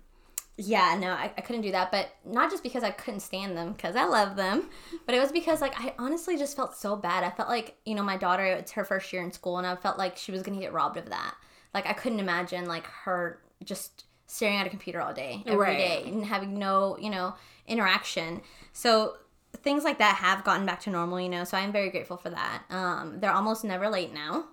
yeah, 0.56 0.96
no, 0.98 1.10
I, 1.12 1.32
I 1.36 1.40
couldn't 1.42 1.62
do 1.62 1.72
that. 1.72 1.90
But 1.90 2.08
not 2.24 2.50
just 2.50 2.62
because 2.62 2.82
I 2.82 2.92
couldn't 2.92 3.20
stand 3.20 3.58
them, 3.58 3.72
because 3.72 3.94
I 3.94 4.04
love 4.04 4.36
them, 4.36 4.70
but 5.04 5.14
it 5.14 5.20
was 5.20 5.32
because, 5.32 5.60
like, 5.60 5.78
I 5.78 5.94
honestly 5.98 6.38
just 6.38 6.56
felt 6.56 6.74
so 6.74 6.96
bad. 6.96 7.24
I 7.24 7.30
felt 7.30 7.50
like, 7.50 7.76
you 7.84 7.94
know, 7.94 8.02
my 8.02 8.16
daughter, 8.16 8.44
it's 8.44 8.72
her 8.72 8.84
first 8.84 9.12
year 9.12 9.22
in 9.22 9.32
school, 9.32 9.58
and 9.58 9.66
I 9.66 9.76
felt 9.76 9.98
like 9.98 10.16
she 10.16 10.32
was 10.32 10.42
going 10.42 10.58
to 10.58 10.64
get 10.64 10.72
robbed 10.72 10.96
of 10.96 11.10
that 11.10 11.34
like 11.74 11.86
I 11.86 11.92
couldn't 11.92 12.20
imagine 12.20 12.66
like 12.66 12.86
her 12.86 13.40
just 13.64 14.04
staring 14.26 14.56
at 14.56 14.66
a 14.66 14.70
computer 14.70 15.00
all 15.00 15.12
day 15.12 15.42
every 15.46 15.58
right. 15.58 15.78
day 15.78 16.02
and 16.06 16.24
having 16.24 16.58
no 16.58 16.96
you 17.00 17.10
know 17.10 17.34
interaction. 17.66 18.40
So 18.72 19.16
things 19.58 19.84
like 19.84 19.98
that 19.98 20.16
have 20.16 20.44
gotten 20.44 20.66
back 20.66 20.80
to 20.80 20.90
normal, 20.90 21.20
you 21.20 21.28
know. 21.28 21.44
So 21.44 21.56
I'm 21.56 21.72
very 21.72 21.90
grateful 21.90 22.16
for 22.16 22.30
that. 22.30 22.62
Um, 22.70 23.20
they're 23.20 23.32
almost 23.32 23.64
never 23.64 23.88
late 23.88 24.12
now, 24.12 24.46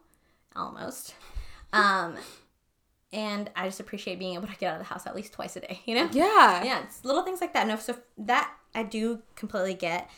almost. 0.55 1.15
Um, 1.73 2.15
and 3.13 3.49
I 3.55 3.67
just 3.67 3.79
appreciate 3.79 4.19
being 4.19 4.35
able 4.35 4.47
to 4.47 4.55
get 4.57 4.73
out 4.73 4.81
of 4.81 4.87
the 4.87 4.93
house 4.93 5.05
at 5.07 5.15
least 5.15 5.33
twice 5.33 5.55
a 5.55 5.61
day, 5.61 5.81
you 5.85 5.95
know? 5.95 6.09
Yeah. 6.11 6.63
Yeah, 6.63 6.83
it's 6.83 7.05
little 7.05 7.23
things 7.23 7.41
like 7.41 7.53
that. 7.53 7.67
No, 7.67 7.77
so 7.77 7.95
that 8.17 8.51
I 8.75 8.83
do 8.83 9.21
completely 9.35 9.73
get. 9.73 10.09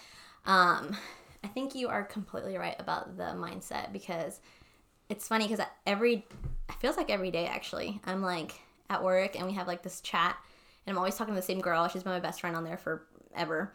Um, 0.45 0.95
I 1.43 1.47
think 1.47 1.75
you 1.75 1.87
are 1.89 2.03
completely 2.03 2.57
right 2.57 2.75
about 2.79 3.17
the 3.17 3.23
mindset 3.23 3.93
because 3.93 4.39
it's 5.09 5.27
funny 5.27 5.47
because 5.47 5.65
every 5.85 6.25
it 6.69 6.75
feels 6.75 6.97
like 6.97 7.09
every 7.09 7.31
day 7.31 7.45
actually 7.45 7.99
i'm 8.05 8.21
like 8.21 8.53
at 8.89 9.03
work 9.03 9.35
and 9.37 9.45
we 9.45 9.53
have 9.53 9.67
like 9.67 9.83
this 9.83 10.01
chat 10.01 10.37
and 10.85 10.93
i'm 10.93 10.97
always 10.97 11.15
talking 11.15 11.33
to 11.33 11.39
the 11.39 11.45
same 11.45 11.59
girl 11.59 11.87
she's 11.87 12.03
been 12.03 12.13
my 12.13 12.19
best 12.19 12.41
friend 12.41 12.55
on 12.55 12.63
there 12.63 12.77
forever 12.77 13.73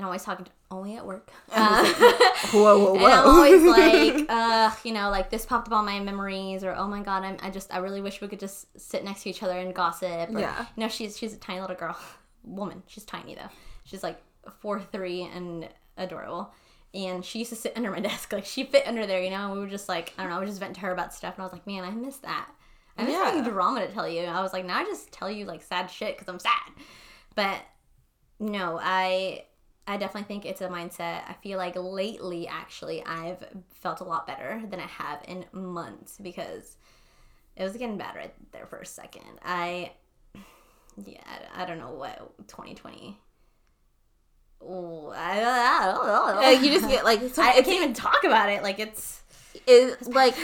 and 0.00 0.06
I'm 0.06 0.08
always 0.08 0.22
talking 0.22 0.46
to, 0.46 0.50
only 0.70 0.96
at 0.96 1.04
work. 1.04 1.30
Uh, 1.52 1.84
whoa, 2.52 2.78
whoa, 2.78 2.94
whoa! 2.94 2.96
And 3.04 3.12
I'm 3.12 3.26
always 3.26 3.62
like, 3.62 4.26
uh, 4.30 4.70
you 4.82 4.92
know, 4.92 5.10
like 5.10 5.28
this 5.28 5.44
popped 5.44 5.68
up 5.68 5.74
on 5.74 5.84
my 5.84 6.00
memories, 6.00 6.64
or 6.64 6.74
oh 6.74 6.88
my 6.88 7.02
god, 7.02 7.22
I'm, 7.22 7.36
I 7.42 7.50
just, 7.50 7.74
I 7.74 7.78
really 7.78 8.00
wish 8.00 8.22
we 8.22 8.28
could 8.28 8.40
just 8.40 8.66
sit 8.80 9.04
next 9.04 9.24
to 9.24 9.30
each 9.30 9.42
other 9.42 9.58
and 9.58 9.74
gossip. 9.74 10.30
Or, 10.30 10.40
yeah. 10.40 10.64
You 10.74 10.82
know, 10.82 10.88
she's 10.88 11.18
she's 11.18 11.34
a 11.34 11.36
tiny 11.36 11.60
little 11.60 11.76
girl, 11.76 11.98
woman. 12.44 12.82
She's 12.86 13.04
tiny 13.04 13.34
though. 13.34 13.50
She's 13.84 14.02
like 14.02 14.22
four 14.60 14.80
three 14.80 15.22
and 15.22 15.68
adorable 15.98 16.50
and 16.94 17.24
she 17.24 17.40
used 17.40 17.50
to 17.50 17.56
sit 17.56 17.72
under 17.76 17.90
my 17.90 18.00
desk. 18.00 18.32
Like 18.32 18.44
she 18.44 18.64
fit 18.64 18.86
under 18.86 19.06
there, 19.06 19.22
you 19.22 19.30
know. 19.30 19.44
And 19.46 19.52
we 19.52 19.58
were 19.58 19.68
just 19.68 19.88
like, 19.88 20.12
I 20.18 20.22
don't 20.22 20.30
know, 20.30 20.36
I 20.36 20.40
would 20.40 20.48
just 20.48 20.60
vent 20.60 20.74
to 20.74 20.80
her 20.82 20.92
about 20.92 21.14
stuff, 21.14 21.34
and 21.34 21.42
I 21.42 21.44
was 21.44 21.52
like, 21.52 21.66
man, 21.66 21.84
I 21.84 21.90
miss 21.90 22.16
that. 22.18 22.48
I 22.96 23.04
miss 23.04 23.12
yeah. 23.12 23.24
having 23.24 23.44
drama 23.44 23.86
to 23.86 23.92
tell 23.92 24.08
you. 24.08 24.22
I 24.22 24.42
was 24.42 24.52
like, 24.52 24.64
now 24.64 24.78
I 24.78 24.84
just 24.84 25.12
tell 25.12 25.30
you 25.30 25.44
like 25.44 25.62
sad 25.62 25.90
shit 25.90 26.16
because 26.16 26.28
I'm 26.28 26.38
sad. 26.38 26.72
But 27.34 27.62
no, 28.38 28.78
I 28.82 29.44
I 29.86 29.96
definitely 29.96 30.28
think 30.28 30.44
it's 30.44 30.60
a 30.60 30.68
mindset. 30.68 31.22
I 31.28 31.36
feel 31.42 31.58
like 31.58 31.74
lately, 31.76 32.46
actually, 32.46 33.04
I've 33.04 33.44
felt 33.70 34.00
a 34.00 34.04
lot 34.04 34.26
better 34.26 34.62
than 34.68 34.80
I 34.80 34.86
have 34.86 35.22
in 35.26 35.44
months 35.52 36.18
because 36.20 36.76
it 37.56 37.64
was 37.64 37.72
getting 37.72 37.98
bad 37.98 38.14
right 38.14 38.34
there 38.52 38.66
for 38.66 38.78
a 38.78 38.86
second. 38.86 39.40
I 39.44 39.92
yeah, 41.04 41.20
I 41.54 41.64
don't 41.64 41.78
know 41.78 41.92
what 41.92 42.36
2020 42.48 43.18
I, 44.62 45.92
don't 45.94 46.06
know. 46.06 46.40
Like 46.40 46.62
you 46.62 46.70
just 46.70 46.88
get 46.88 47.04
like 47.04 47.20
so 47.32 47.42
I, 47.42 47.52
can't 47.52 47.68
even 47.68 47.94
talk 47.94 48.24
about 48.24 48.50
it. 48.50 48.62
Like 48.62 48.78
it's 48.78 49.22
it's 49.66 50.08
like 50.08 50.36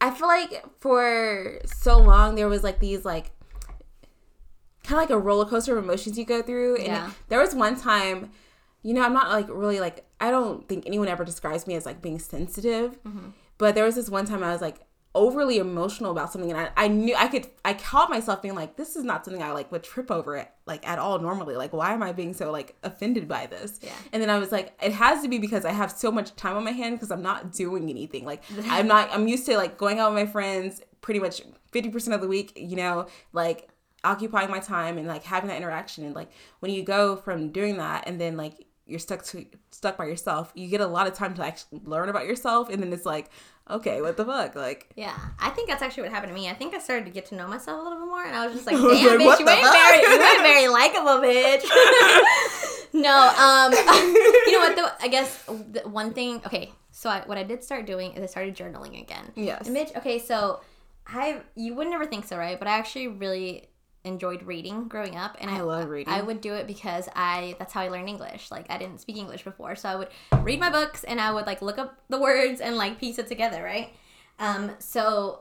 I 0.00 0.10
feel 0.10 0.28
like 0.28 0.64
for 0.78 1.58
so 1.64 1.98
long 1.98 2.34
there 2.34 2.48
was 2.48 2.62
like 2.62 2.80
these 2.80 3.04
like 3.04 3.30
kind 4.82 5.02
of 5.02 5.08
like 5.08 5.10
a 5.10 5.18
roller 5.18 5.46
coaster 5.46 5.76
of 5.76 5.82
emotions 5.82 6.18
you 6.18 6.24
go 6.24 6.42
through. 6.42 6.76
And 6.76 6.86
yeah. 6.86 7.10
there 7.28 7.40
was 7.40 7.54
one 7.54 7.78
time 7.78 8.30
you 8.82 8.92
know, 8.92 9.02
I'm 9.02 9.14
not 9.14 9.30
like 9.30 9.46
really 9.48 9.80
like 9.80 10.04
I 10.20 10.30
don't 10.30 10.68
think 10.68 10.84
anyone 10.86 11.08
ever 11.08 11.24
describes 11.24 11.66
me 11.66 11.74
as 11.74 11.86
like 11.86 12.02
being 12.02 12.18
sensitive. 12.18 13.02
Mm-hmm. 13.02 13.30
But 13.56 13.74
there 13.74 13.84
was 13.84 13.94
this 13.94 14.10
one 14.10 14.26
time 14.26 14.44
I 14.44 14.52
was 14.52 14.60
like 14.60 14.80
overly 15.14 15.58
emotional 15.58 16.10
about 16.10 16.32
something 16.32 16.50
and 16.50 16.58
I, 16.60 16.70
I 16.76 16.88
knew 16.88 17.14
I 17.14 17.28
could 17.28 17.46
I 17.64 17.74
caught 17.74 18.10
myself 18.10 18.42
being 18.42 18.54
like, 18.54 18.76
this 18.76 18.96
is 18.96 19.04
not 19.04 19.24
something 19.24 19.42
I 19.42 19.52
like 19.52 19.70
would 19.70 19.84
trip 19.84 20.10
over 20.10 20.36
it 20.36 20.50
like 20.66 20.86
at 20.88 20.98
all 20.98 21.18
normally. 21.20 21.56
Like 21.56 21.72
why 21.72 21.92
am 21.94 22.02
I 22.02 22.12
being 22.12 22.34
so 22.34 22.50
like 22.50 22.76
offended 22.82 23.28
by 23.28 23.46
this? 23.46 23.78
Yeah. 23.82 23.92
And 24.12 24.20
then 24.20 24.28
I 24.28 24.38
was 24.38 24.50
like, 24.50 24.72
it 24.82 24.92
has 24.92 25.22
to 25.22 25.28
be 25.28 25.38
because 25.38 25.64
I 25.64 25.72
have 25.72 25.92
so 25.92 26.10
much 26.10 26.34
time 26.34 26.56
on 26.56 26.64
my 26.64 26.72
hand 26.72 26.96
because 26.96 27.12
I'm 27.12 27.22
not 27.22 27.52
doing 27.52 27.88
anything. 27.90 28.24
Like 28.24 28.42
I'm 28.64 28.88
not 28.88 29.08
I'm 29.12 29.28
used 29.28 29.46
to 29.46 29.56
like 29.56 29.78
going 29.78 30.00
out 30.00 30.12
with 30.12 30.24
my 30.24 30.30
friends 30.30 30.82
pretty 31.00 31.20
much 31.20 31.42
50% 31.72 32.14
of 32.14 32.20
the 32.20 32.28
week, 32.28 32.52
you 32.56 32.76
know, 32.76 33.06
like 33.32 33.68
occupying 34.04 34.50
my 34.50 34.58
time 34.58 34.98
and 34.98 35.06
like 35.06 35.22
having 35.22 35.48
that 35.48 35.56
interaction 35.56 36.04
and 36.04 36.14
like 36.14 36.30
when 36.60 36.72
you 36.72 36.82
go 36.82 37.16
from 37.16 37.50
doing 37.50 37.78
that 37.78 38.06
and 38.06 38.20
then 38.20 38.36
like 38.36 38.66
you're 38.86 38.98
stuck 38.98 39.24
to 39.24 39.46
stuck 39.70 39.96
by 39.96 40.04
yourself 40.04 40.52
you 40.54 40.68
get 40.68 40.80
a 40.80 40.86
lot 40.86 41.06
of 41.06 41.14
time 41.14 41.34
to 41.34 41.44
actually 41.44 41.80
learn 41.84 42.08
about 42.08 42.26
yourself 42.26 42.68
and 42.68 42.82
then 42.82 42.92
it's 42.92 43.06
like 43.06 43.30
okay 43.70 44.02
what 44.02 44.16
the 44.16 44.24
fuck 44.24 44.54
like 44.54 44.90
Yeah, 44.96 45.16
I 45.40 45.50
think 45.50 45.68
that's 45.68 45.82
actually 45.82 46.04
what 46.04 46.12
happened 46.12 46.30
to 46.30 46.34
me. 46.34 46.48
I 46.48 46.54
think 46.54 46.74
I 46.74 46.78
started 46.78 47.06
to 47.06 47.10
get 47.10 47.26
to 47.26 47.34
know 47.34 47.46
myself 47.46 47.80
a 47.80 47.82
little 47.82 47.98
bit 47.98 48.08
more, 48.08 48.24
and 48.24 48.36
I 48.36 48.46
was 48.46 48.54
just 48.54 48.66
like, 48.70 48.76
"Damn, 48.76 48.84
was 48.84 48.92
like, 48.92 49.18
bitch, 49.20 49.40
you 49.40 49.48
ain't 49.48 49.62
very, 49.62 50.00
you 50.02 50.22
ain't 50.22 50.42
very 50.42 50.68
likable, 50.68 51.22
bitch." 51.24 51.64
no, 52.92 53.16
um, 53.38 53.72
you 54.46 54.52
know 54.52 54.58
what? 54.58 54.76
Though 54.76 54.88
I 55.00 55.08
guess 55.08 55.42
the 55.44 55.82
one 55.88 56.12
thing. 56.12 56.42
Okay, 56.46 56.72
so 56.92 57.08
I, 57.08 57.22
what 57.26 57.38
I 57.38 57.42
did 57.42 57.64
start 57.64 57.86
doing 57.86 58.12
is 58.12 58.22
I 58.22 58.26
started 58.26 58.54
journaling 58.54 59.00
again. 59.00 59.32
Yes. 59.34 59.66
And 59.66 59.76
bitch, 59.76 59.96
okay, 59.96 60.18
so 60.18 60.60
I 61.06 61.40
you 61.54 61.74
would 61.74 61.88
never 61.88 62.06
think 62.06 62.26
so, 62.26 62.36
right? 62.36 62.58
But 62.58 62.68
I 62.68 62.78
actually 62.78 63.08
really 63.08 63.68
enjoyed 64.04 64.42
reading 64.42 64.88
growing 64.88 65.16
up, 65.16 65.36
and 65.40 65.50
I, 65.50 65.58
I 65.58 65.60
love 65.60 65.88
reading. 65.88 66.12
I 66.12 66.20
would 66.20 66.40
do 66.40 66.54
it 66.54 66.66
because 66.66 67.08
I 67.14 67.56
that's 67.58 67.72
how 67.72 67.80
I 67.80 67.88
learned 67.88 68.08
English. 68.08 68.50
Like 68.50 68.66
I 68.70 68.78
didn't 68.78 69.00
speak 69.00 69.16
English 69.16 69.44
before, 69.44 69.74
so 69.76 69.88
I 69.88 69.96
would 69.96 70.08
read 70.42 70.60
my 70.60 70.70
books 70.70 71.04
and 71.04 71.20
I 71.20 71.32
would 71.32 71.46
like 71.46 71.62
look 71.62 71.78
up 71.78 71.98
the 72.08 72.20
words 72.20 72.60
and 72.60 72.76
like 72.76 72.98
piece 72.98 73.18
it 73.18 73.26
together, 73.26 73.62
right? 73.62 73.94
Um, 74.38 74.72
so 74.78 75.40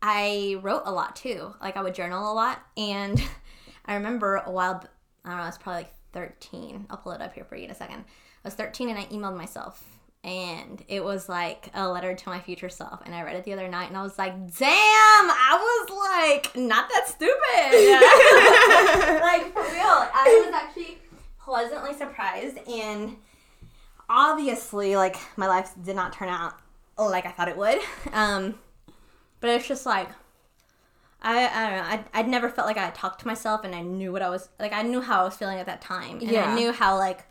I 0.00 0.58
wrote 0.62 0.82
a 0.84 0.92
lot 0.92 1.16
too. 1.16 1.54
Like 1.60 1.76
I 1.76 1.82
would 1.82 1.94
journal 1.94 2.32
a 2.32 2.34
lot, 2.34 2.60
and 2.76 3.22
I 3.86 3.94
remember 3.94 4.36
a 4.36 4.50
while 4.50 4.84
I 5.24 5.28
don't 5.28 5.38
know. 5.38 5.44
I 5.44 5.46
was 5.46 5.58
probably 5.58 5.82
like 5.82 5.94
thirteen. 6.12 6.86
I'll 6.90 6.96
pull 6.96 7.12
it 7.12 7.20
up 7.20 7.34
here 7.34 7.44
for 7.44 7.56
you 7.56 7.64
in 7.64 7.70
a 7.70 7.74
second. 7.74 8.04
I 8.04 8.48
was 8.48 8.54
thirteen, 8.54 8.88
and 8.88 8.98
I 8.98 9.04
emailed 9.06 9.36
myself, 9.36 9.84
and 10.24 10.84
it 10.88 11.02
was 11.02 11.28
like 11.28 11.68
a 11.74 11.88
letter 11.88 12.14
to 12.14 12.28
my 12.28 12.40
future 12.40 12.68
self. 12.68 13.00
And 13.04 13.14
I 13.14 13.22
read 13.22 13.36
it 13.36 13.44
the 13.44 13.52
other 13.52 13.68
night, 13.68 13.88
and 13.88 13.96
I 13.96 14.02
was 14.02 14.18
like, 14.18 14.34
"Damn!" 14.56 14.70
I 14.70 15.86
was 15.88 16.44
like, 16.44 16.56
not 16.56 16.88
that 16.90 17.08
stupid. 17.08 19.22
like 19.22 19.52
for 19.52 19.62
real, 19.62 20.08
I 20.14 20.42
was 20.46 20.54
actually 20.54 20.98
pleasantly 21.40 21.94
surprised, 21.94 22.58
and 22.68 23.16
obviously, 24.08 24.96
like 24.96 25.16
my 25.36 25.46
life 25.46 25.72
did 25.84 25.96
not 25.96 26.12
turn 26.12 26.28
out 26.28 26.54
like 26.98 27.26
I 27.26 27.30
thought 27.32 27.48
it 27.48 27.56
would. 27.56 27.78
Um, 28.12 28.54
but 29.40 29.50
it's 29.50 29.66
just 29.66 29.86
like 29.86 30.08
I, 31.20 31.46
I 31.48 31.70
don't 31.70 31.78
know. 31.78 31.84
I, 32.14 32.20
I'd 32.20 32.28
never 32.28 32.48
felt 32.48 32.66
like 32.66 32.76
I 32.76 32.84
had 32.84 32.94
talked 32.94 33.20
to 33.20 33.26
myself 33.26 33.64
and 33.64 33.74
I 33.74 33.82
knew 33.82 34.12
what 34.12 34.22
I 34.22 34.28
was 34.28 34.48
like. 34.60 34.72
I 34.72 34.82
knew 34.82 35.00
how 35.00 35.22
I 35.22 35.24
was 35.24 35.36
feeling 35.36 35.58
at 35.58 35.66
that 35.66 35.80
time, 35.80 36.20
and 36.20 36.30
Yeah. 36.30 36.52
I 36.52 36.54
knew 36.54 36.70
how 36.72 36.96
like, 36.96 37.24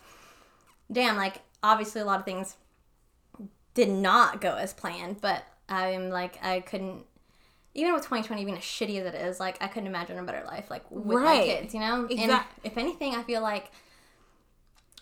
damn, 0.91 1.15
like 1.15 1.38
obviously 1.63 2.01
a 2.01 2.05
lot 2.05 2.19
of 2.19 2.25
things 2.25 2.55
did 3.74 3.90
not 3.90 4.42
go 4.42 4.56
as 4.56 4.74
planned. 4.74 5.22
But 5.22 5.44
I'm 5.70 6.10
like 6.10 6.44
I 6.44 6.60
couldn't. 6.62 7.06
Even 7.74 7.94
with 7.94 8.04
2020 8.04 8.44
being 8.44 8.58
as 8.58 8.63
shitty 8.63 9.00
as 9.00 9.06
it 9.13 9.16
is, 9.16 9.40
like 9.40 9.58
I 9.63 9.68
couldn't 9.68 9.88
imagine 9.88 10.20
a 10.20 10.24
better 10.24 10.44
life, 10.46 10.70
like 10.70 10.84
with 10.92 11.22
my 11.24 11.38
kids, 11.44 11.74
you 11.74 11.80
know. 11.80 12.01
And 12.01 12.12
Exact- 12.12 12.60
if 12.66 12.78
anything, 12.78 13.16
I 13.16 13.24
feel 13.24 13.42
like 13.42 13.72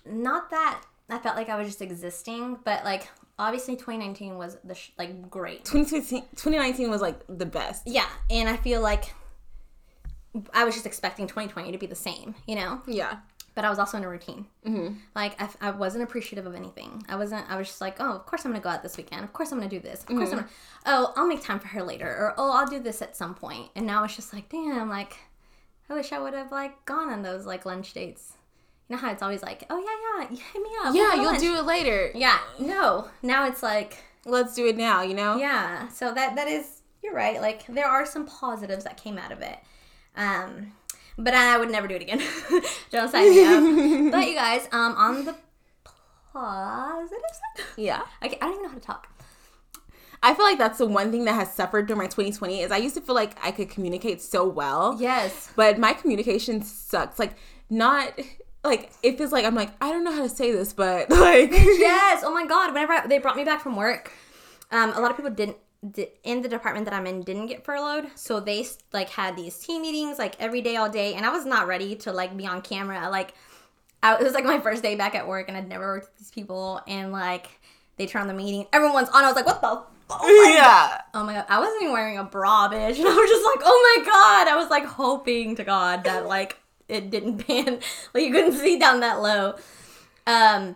not 0.05 0.49
that 0.51 0.81
I 1.09 1.17
felt 1.19 1.35
like 1.35 1.49
I 1.49 1.55
was 1.57 1.67
just 1.67 1.81
existing, 1.81 2.59
but 2.63 2.83
like 2.83 3.07
obviously 3.39 3.75
2019 3.75 4.37
was 4.37 4.57
the 4.63 4.75
sh- 4.75 4.91
like 4.97 5.29
great. 5.31 5.65
2016 5.65 6.21
2019 6.35 6.89
was 6.91 7.01
like 7.01 7.19
the 7.27 7.45
best 7.45 7.83
Yeah, 7.87 8.05
and 8.29 8.47
I 8.47 8.57
feel 8.57 8.81
like 8.81 9.13
I 10.53 10.63
was 10.63 10.75
just 10.75 10.85
expecting 10.85 11.25
2020 11.25 11.71
to 11.71 11.77
be 11.79 11.87
the 11.87 11.95
same, 11.95 12.35
you 12.47 12.55
know. 12.55 12.81
yeah 12.85 13.17
But 13.55 13.65
I 13.65 13.69
was 13.69 13.79
also 13.79 13.97
in 13.97 14.03
a 14.03 14.09
routine. 14.09 14.45
Mm-hmm. 14.65 14.95
Like 15.15 15.41
I, 15.41 15.49
I 15.61 15.71
wasn't 15.71 16.03
appreciative 16.03 16.45
of 16.45 16.55
anything. 16.55 17.03
I 17.09 17.15
wasn't. 17.15 17.49
I 17.49 17.57
was 17.57 17.67
just 17.67 17.81
like, 17.81 17.97
oh, 17.99 18.13
of 18.13 18.25
course 18.25 18.45
I'm 18.45 18.51
gonna 18.51 18.63
go 18.63 18.69
out 18.69 18.83
this 18.83 18.97
weekend. 18.97 19.23
Of 19.23 19.33
course 19.33 19.51
I'm 19.51 19.57
gonna 19.57 19.69
do 19.69 19.79
this. 19.79 20.01
Of 20.01 20.07
course 20.07 20.31
I'm. 20.31 20.37
Gonna, 20.37 20.49
oh, 20.85 21.13
I'll 21.17 21.27
make 21.27 21.41
time 21.43 21.59
for 21.59 21.67
her 21.69 21.83
later. 21.83 22.07
Or 22.07 22.33
oh, 22.37 22.51
I'll 22.51 22.67
do 22.67 22.79
this 22.79 23.01
at 23.01 23.17
some 23.17 23.35
point. 23.35 23.69
And 23.75 23.85
now 23.85 24.03
it's 24.03 24.15
just 24.15 24.33
like, 24.33 24.49
damn, 24.49 24.89
like 24.89 25.17
I 25.89 25.93
wish 25.93 26.11
I 26.11 26.19
would 26.19 26.33
have 26.33 26.51
like 26.51 26.85
gone 26.85 27.09
on 27.09 27.23
those 27.23 27.45
like 27.45 27.65
lunch 27.65 27.93
dates. 27.93 28.33
You 28.87 28.95
know 28.95 29.01
how 29.01 29.11
it's 29.11 29.21
always 29.21 29.41
like, 29.43 29.65
oh 29.69 29.77
yeah, 29.77 30.23
yeah, 30.23 30.29
you 30.31 30.43
hit 30.53 30.61
me 30.61 30.69
up. 30.83 30.95
yeah 30.95 31.21
you'll 31.21 31.39
do 31.39 31.55
it 31.57 31.65
later 31.65 32.11
Yeah, 32.15 32.39
no. 32.59 33.07
Now 33.21 33.47
it's 33.47 33.61
like, 33.61 34.03
let's 34.25 34.55
do 34.55 34.67
it 34.67 34.77
now 34.77 35.01
you 35.01 35.13
know 35.13 35.37
yeah. 35.37 35.87
So 35.89 36.13
that 36.13 36.35
that 36.35 36.47
is 36.47 36.81
you're 37.03 37.13
right. 37.13 37.41
Like 37.41 37.65
there 37.67 37.87
are 37.87 38.05
some 38.05 38.25
positives 38.25 38.83
that 38.83 38.97
came 38.97 39.17
out 39.17 39.31
of 39.31 39.41
it. 39.41 39.57
Um 40.15 40.73
but 41.19 41.33
I 41.33 41.57
would 41.57 41.69
never 41.69 41.87
do 41.87 41.95
it 41.95 42.01
again. 42.01 42.21
Don't 42.91 43.09
sign 43.11 43.29
me 43.29 43.43
up. 43.45 44.11
but 44.11 44.27
you 44.27 44.35
guys, 44.35 44.67
um 44.71 44.95
on 44.95 45.25
the 45.25 45.35
positive 46.33 47.19
side. 47.33 47.65
yeah 47.77 48.01
Okay, 48.23 48.37
I 48.41 48.45
don't 48.45 48.51
even 48.53 48.63
know 48.63 48.69
how 48.69 48.75
to 48.75 48.81
talk. 48.81 49.07
I 50.21 50.33
feel 50.33 50.45
like 50.45 50.57
that's 50.57 50.77
the 50.79 50.85
one 50.85 51.11
thing 51.11 51.25
that 51.25 51.33
has 51.33 51.53
suffered 51.53 51.87
during 51.87 51.97
my 51.99 52.05
2020 52.07 52.61
is 52.61 52.71
I 52.71 52.77
used 52.77 52.95
to 52.95 53.01
feel 53.01 53.15
like 53.15 53.37
I 53.43 53.51
could 53.51 53.69
communicate 53.69 54.21
so 54.21 54.47
well. 54.47 54.97
Yes. 54.99 55.51
But 55.55 55.77
my 55.79 55.93
communication 55.93 56.61
sucks. 56.61 57.19
Like 57.19 57.35
not 57.69 58.19
like 58.63 58.91
it 59.01 59.17
feels 59.17 59.31
like 59.31 59.45
I'm 59.45 59.55
like 59.55 59.71
I 59.81 59.91
don't 59.91 60.03
know 60.03 60.11
how 60.11 60.23
to 60.23 60.29
say 60.29 60.51
this, 60.51 60.73
but 60.73 61.09
like 61.27 61.51
Yes. 61.51 62.23
Oh 62.25 62.33
my 62.33 62.45
god. 62.45 62.73
Whenever 62.73 62.93
I, 62.93 63.07
they 63.07 63.17
brought 63.17 63.37
me 63.37 63.45
back 63.45 63.61
from 63.61 63.75
work, 63.77 64.11
um, 64.71 64.91
a 64.93 64.99
lot 64.99 65.09
of 65.11 65.17
people 65.17 65.31
didn't 65.31 65.55
di- 65.55 65.63
in 66.23 66.41
the 66.41 66.49
department 66.49 66.85
that 66.85 66.93
I'm 66.93 67.07
in 67.07 67.21
didn't 67.21 67.47
get 67.47 67.63
furloughed, 67.63 68.07
so 68.15 68.39
they 68.39 68.67
like 68.91 69.09
had 69.09 69.35
these 69.35 69.57
team 69.57 69.81
meetings 69.81 70.19
like 70.19 70.39
every 70.39 70.61
day, 70.61 70.75
all 70.75 70.89
day, 70.89 71.13
and 71.13 71.25
I 71.25 71.29
was 71.29 71.45
not 71.45 71.67
ready 71.67 71.95
to 71.97 72.11
like 72.11 72.35
be 72.35 72.45
on 72.45 72.61
camera. 72.61 73.09
Like, 73.09 73.33
I, 74.03 74.15
it 74.15 74.23
was 74.23 74.33
like 74.33 74.43
my 74.55 74.59
first 74.59 74.83
day 74.83 74.95
back 74.95 75.15
at 75.15 75.27
work, 75.27 75.47
and 75.47 75.57
I'd 75.57 75.69
never 75.69 75.85
worked 75.85 76.09
with 76.09 76.17
these 76.17 76.31
people, 76.31 76.81
and 76.87 77.11
like 77.11 77.49
they 77.97 78.07
turn 78.07 78.23
on 78.23 78.27
the 78.27 78.33
meeting, 78.33 78.65
everyone's 78.73 79.09
on. 79.09 79.23
I 79.23 79.27
was 79.27 79.35
like, 79.35 79.45
what 79.45 79.61
the. 79.61 79.83
Oh 80.11 80.43
my 80.43 80.53
yeah. 80.55 81.01
Oh 81.13 81.23
my 81.23 81.33
god, 81.33 81.45
I 81.49 81.59
wasn't 81.59 81.83
even 81.83 81.93
wearing 81.93 82.17
a 82.17 82.23
bra, 82.23 82.67
bitch. 82.67 82.97
And 82.99 83.07
I 83.07 83.13
was 83.13 83.29
just 83.29 83.45
like, 83.45 83.59
oh 83.63 83.97
my 83.97 84.05
god. 84.05 84.47
I 84.47 84.55
was 84.55 84.69
like 84.69 84.85
hoping 84.85 85.55
to 85.57 85.63
God 85.63 86.03
that 86.03 86.25
like 86.27 86.57
it 86.87 87.09
didn't 87.09 87.45
pan, 87.45 87.79
like 88.13 88.23
you 88.23 88.31
couldn't 88.31 88.53
see 88.53 88.79
down 88.79 88.99
that 88.99 89.21
low. 89.21 89.55
Um, 90.27 90.75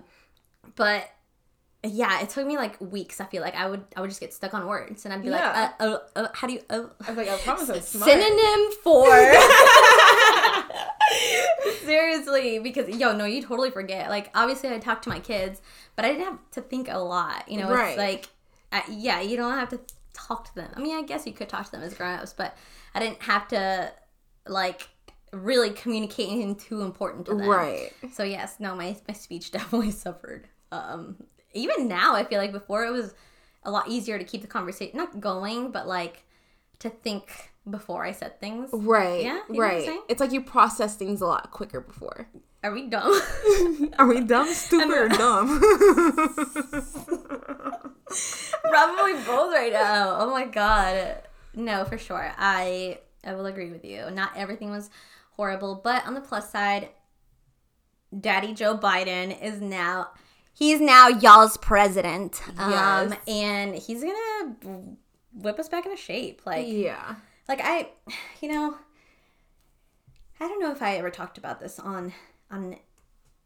but 0.75 1.12
yeah, 1.83 2.21
it 2.21 2.29
took 2.29 2.47
me 2.47 2.55
like 2.57 2.79
weeks. 2.79 3.19
I 3.19 3.25
feel 3.25 3.41
like 3.41 3.55
I 3.55 3.67
would 3.69 3.83
I 3.95 4.01
would 4.01 4.09
just 4.09 4.19
get 4.21 4.33
stuck 4.33 4.53
on 4.53 4.65
words, 4.67 5.05
and 5.05 5.13
I'd 5.13 5.21
be 5.21 5.29
Yeah. 5.29 5.71
like, 5.79 5.81
uh, 5.81 5.83
uh, 5.83 5.99
uh, 6.15 6.27
how 6.33 6.47
do 6.47 6.53
you? 6.53 6.61
Uh, 6.69 6.83
I 7.05 7.09
was 7.09 7.17
like, 7.17 7.27
I 7.29 7.37
promise 7.37 7.69
I'm 7.69 7.81
smart. 7.81 8.11
synonym 8.11 8.71
for. 8.83 9.07
Seriously, 11.85 12.59
because 12.59 12.89
yo, 12.89 13.15
no, 13.15 13.25
you 13.25 13.41
totally 13.41 13.71
forget. 13.71 14.09
Like, 14.09 14.29
obviously, 14.35 14.69
I 14.69 14.79
talked 14.79 15.03
to 15.03 15.09
my 15.09 15.19
kids, 15.19 15.61
but 15.95 16.05
I 16.05 16.09
didn't 16.09 16.25
have 16.25 16.39
to 16.51 16.61
think 16.61 16.87
a 16.89 16.97
lot. 16.97 17.47
You 17.49 17.59
know, 17.59 17.69
Right. 17.69 17.89
it's 17.89 17.97
like, 17.97 18.29
uh, 18.71 18.81
yeah, 18.89 19.21
you 19.21 19.37
don't 19.37 19.57
have 19.57 19.69
to 19.69 19.79
talk 20.13 20.45
to 20.45 20.55
them. 20.55 20.71
I 20.75 20.79
mean, 20.79 20.97
I 20.97 21.01
guess 21.03 21.25
you 21.27 21.33
could 21.33 21.49
talk 21.49 21.65
to 21.65 21.71
them 21.71 21.81
as 21.81 21.93
grown-ups, 21.93 22.33
but 22.33 22.55
I 22.95 22.99
didn't 22.99 23.21
have 23.23 23.47
to 23.49 23.91
like 24.47 24.87
really 25.31 25.71
communicate 25.71 26.29
anything 26.29 26.55
too 26.55 26.81
important 26.81 27.25
to 27.27 27.35
them. 27.35 27.47
Right. 27.47 27.91
So 28.13 28.23
yes, 28.23 28.55
no, 28.59 28.75
my 28.75 28.95
my 29.07 29.13
speech 29.13 29.51
definitely 29.51 29.91
suffered. 29.91 30.47
Um, 30.71 31.17
even 31.53 31.87
now, 31.87 32.15
I 32.15 32.23
feel 32.23 32.39
like 32.39 32.51
before 32.51 32.85
it 32.85 32.91
was 32.91 33.13
a 33.63 33.71
lot 33.71 33.87
easier 33.87 34.17
to 34.17 34.23
keep 34.23 34.41
the 34.41 34.47
conversation 34.47 34.97
not 34.97 35.19
going, 35.19 35.71
but 35.71 35.87
like 35.87 36.25
to 36.79 36.89
think 36.89 37.51
before 37.69 38.03
I 38.03 38.11
said 38.11 38.39
things. 38.39 38.69
Right. 38.73 39.23
Yeah, 39.23 39.39
you 39.49 39.55
know 39.55 39.61
right. 39.61 39.89
It's 40.09 40.19
like 40.19 40.31
you 40.31 40.41
process 40.41 40.95
things 40.95 41.21
a 41.21 41.25
lot 41.25 41.51
quicker 41.51 41.79
before. 41.79 42.27
Are 42.63 42.71
we 42.71 42.87
dumb? 42.87 43.21
Are 43.99 44.07
we 44.07 44.21
dumb, 44.21 44.47
stupid, 44.53 44.89
or 44.89 45.09
dumb? 45.09 45.59
Probably 48.63 49.13
both 49.25 49.53
right 49.53 49.73
now. 49.73 50.17
Oh 50.19 50.31
my 50.31 50.45
god. 50.45 51.23
No, 51.55 51.83
for 51.85 51.97
sure. 51.97 52.33
I 52.37 52.99
I 53.23 53.33
will 53.33 53.45
agree 53.45 53.71
with 53.71 53.85
you. 53.85 54.09
Not 54.11 54.31
everything 54.35 54.71
was 54.71 54.89
horrible, 55.35 55.81
but 55.83 56.05
on 56.05 56.13
the 56.13 56.21
plus 56.21 56.51
side, 56.51 56.89
Daddy 58.17 58.53
Joe 58.53 58.77
Biden 58.77 59.41
is 59.41 59.61
now 59.61 60.11
he's 60.53 60.79
now 60.79 61.07
y'all's 61.07 61.57
president. 61.57 62.41
Um 62.57 62.71
Yes. 62.71 63.19
and 63.27 63.75
he's 63.75 64.01
going 64.03 64.15
to 64.61 64.97
whip 65.33 65.59
us 65.59 65.69
back 65.69 65.85
into 65.85 65.97
shape. 65.97 66.41
Like 66.45 66.65
yeah. 66.67 67.15
like 67.47 67.59
I 67.63 67.89
you 68.41 68.51
know 68.51 68.77
I 70.39 70.47
don't 70.47 70.59
know 70.59 70.71
if 70.71 70.81
I 70.81 70.95
ever 70.97 71.09
talked 71.09 71.37
about 71.37 71.59
this 71.59 71.79
on 71.79 72.13
on 72.51 72.75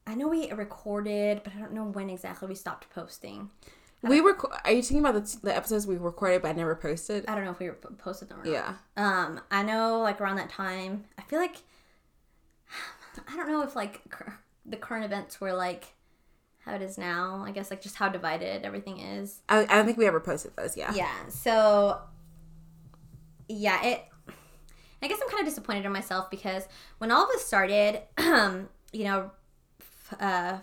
I 0.05 0.15
know 0.15 0.29
we 0.29 0.49
recorded, 0.51 1.41
but 1.43 1.53
I 1.53 1.59
don't 1.59 1.73
know 1.73 1.83
when 1.83 2.09
exactly 2.09 2.47
we 2.47 2.55
stopped 2.55 2.89
posting. 2.91 3.49
We 4.03 4.21
were. 4.21 4.37
Are 4.63 4.71
you 4.71 4.81
talking 4.81 4.99
about 4.99 5.15
the, 5.15 5.37
the 5.43 5.55
episodes 5.55 5.85
we 5.87 5.97
recorded 5.97 6.43
but 6.43 6.49
I 6.49 6.51
never 6.53 6.75
posted? 6.75 7.25
I 7.27 7.35
don't 7.35 7.43
know 7.43 7.51
if 7.51 7.59
we 7.59 7.67
were 7.67 7.73
posted 7.73 8.29
them 8.29 8.39
or 8.39 8.45
not. 8.45 8.51
Yeah. 8.51 8.73
Um, 8.95 9.41
I 9.51 9.63
know 9.63 9.99
like 9.99 10.21
around 10.21 10.37
that 10.37 10.49
time, 10.49 11.05
I 11.17 11.23
feel 11.23 11.39
like 11.39 11.57
I 13.27 13.35
don't 13.35 13.49
know 13.49 13.63
if 13.63 13.75
like 13.75 14.01
cur- 14.09 14.39
the 14.65 14.77
current 14.77 15.03
events 15.03 15.41
were 15.41 15.53
like 15.53 15.93
how 16.67 16.75
it 16.75 16.81
is 16.81 16.97
now. 16.97 17.43
I 17.45 17.51
guess 17.51 17.71
like 17.71 17.81
just 17.81 17.95
how 17.95 18.09
divided 18.09 18.63
everything 18.63 18.99
is. 18.99 19.41
I, 19.49 19.59
I 19.59 19.65
don't 19.65 19.85
think 19.85 19.97
we 19.97 20.05
ever 20.05 20.19
posted 20.19 20.55
those. 20.55 20.77
Yeah. 20.77 20.93
Yeah. 20.93 21.11
So 21.29 21.99
yeah, 23.47 23.83
it 23.83 24.05
I 25.01 25.07
guess 25.07 25.19
I'm 25.21 25.29
kind 25.29 25.41
of 25.41 25.47
disappointed 25.47 25.85
in 25.85 25.91
myself 25.91 26.29
because 26.29 26.67
when 26.97 27.11
all 27.11 27.23
of 27.23 27.29
this 27.29 27.45
started, 27.45 28.01
you 28.19 29.03
know, 29.03 29.31
uh, 30.19 30.57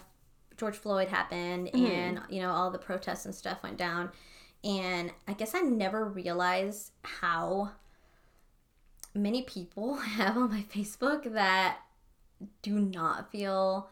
George 0.56 0.76
Floyd 0.76 1.08
happened 1.08 1.70
and, 1.74 2.20
you 2.28 2.40
know, 2.42 2.50
all 2.50 2.70
the 2.70 2.78
protests 2.78 3.26
and 3.26 3.34
stuff 3.34 3.62
went 3.62 3.76
down. 3.76 4.10
And 4.64 5.12
I 5.28 5.34
guess 5.34 5.54
I 5.54 5.60
never 5.60 6.04
realized 6.04 6.92
how 7.02 7.72
many 9.14 9.42
people 9.42 9.98
I 10.00 10.06
have 10.06 10.36
on 10.36 10.50
my 10.50 10.62
Facebook 10.62 11.32
that 11.32 11.78
do 12.62 12.78
not 12.80 13.30
feel, 13.30 13.88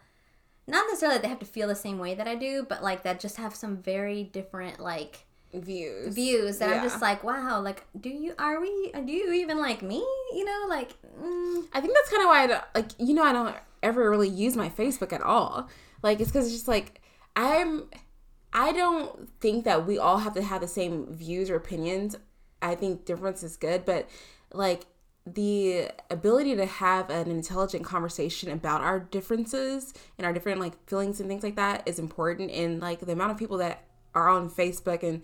not 0.72 0.86
necessarily 0.88 1.18
they 1.18 1.28
have 1.28 1.38
to 1.38 1.46
feel 1.46 1.68
the 1.68 1.74
same 1.74 1.98
way 1.98 2.14
that 2.14 2.26
I 2.26 2.34
do, 2.34 2.66
but 2.68 2.82
like 2.82 3.02
that 3.04 3.20
just 3.20 3.36
have 3.36 3.54
some 3.54 3.76
very 3.76 4.24
different, 4.24 4.80
like, 4.80 5.26
Views. 5.54 6.14
views 6.14 6.58
that 6.58 6.70
I'm 6.70 6.82
just 6.82 7.02
like, 7.02 7.22
wow, 7.22 7.60
like, 7.60 7.84
do 8.00 8.08
you 8.08 8.34
are 8.38 8.58
we? 8.58 8.90
Do 9.04 9.12
you 9.12 9.34
even 9.34 9.60
like 9.60 9.82
me? 9.82 9.98
You 10.34 10.46
know, 10.46 10.64
like, 10.70 10.94
mm, 11.22 11.64
I 11.74 11.80
think 11.82 11.92
that's 11.92 12.08
kind 12.08 12.22
of 12.22 12.28
why 12.28 12.42
I 12.42 12.46
don't, 12.46 12.64
like 12.74 12.90
you 12.98 13.12
know 13.12 13.22
I 13.22 13.32
don't 13.34 13.54
ever 13.82 14.08
really 14.08 14.30
use 14.30 14.56
my 14.56 14.70
Facebook 14.70 15.12
at 15.12 15.20
all. 15.20 15.68
Like 16.02 16.20
it's 16.20 16.30
because 16.30 16.46
it's 16.46 16.54
just 16.54 16.68
like 16.68 17.02
I'm. 17.36 17.84
I 18.54 18.72
don't 18.72 19.30
think 19.40 19.64
that 19.64 19.86
we 19.86 19.98
all 19.98 20.18
have 20.18 20.34
to 20.34 20.42
have 20.42 20.62
the 20.62 20.68
same 20.68 21.06
views 21.12 21.50
or 21.50 21.56
opinions. 21.56 22.16
I 22.62 22.74
think 22.74 23.04
difference 23.04 23.42
is 23.42 23.58
good, 23.58 23.84
but 23.84 24.08
like 24.54 24.86
the 25.26 25.88
ability 26.10 26.56
to 26.56 26.66
have 26.66 27.10
an 27.10 27.30
intelligent 27.30 27.84
conversation 27.84 28.50
about 28.50 28.80
our 28.80 28.98
differences 28.98 29.94
and 30.18 30.26
our 30.26 30.32
different 30.32 30.60
like 30.60 30.74
feelings 30.88 31.20
and 31.20 31.28
things 31.28 31.42
like 31.42 31.56
that 31.56 31.82
is 31.86 31.98
important. 31.98 32.50
And 32.50 32.80
like 32.80 33.00
the 33.00 33.12
amount 33.12 33.32
of 33.32 33.38
people 33.38 33.58
that 33.58 33.84
are 34.14 34.28
on 34.28 34.50
Facebook 34.50 35.02
and 35.02 35.22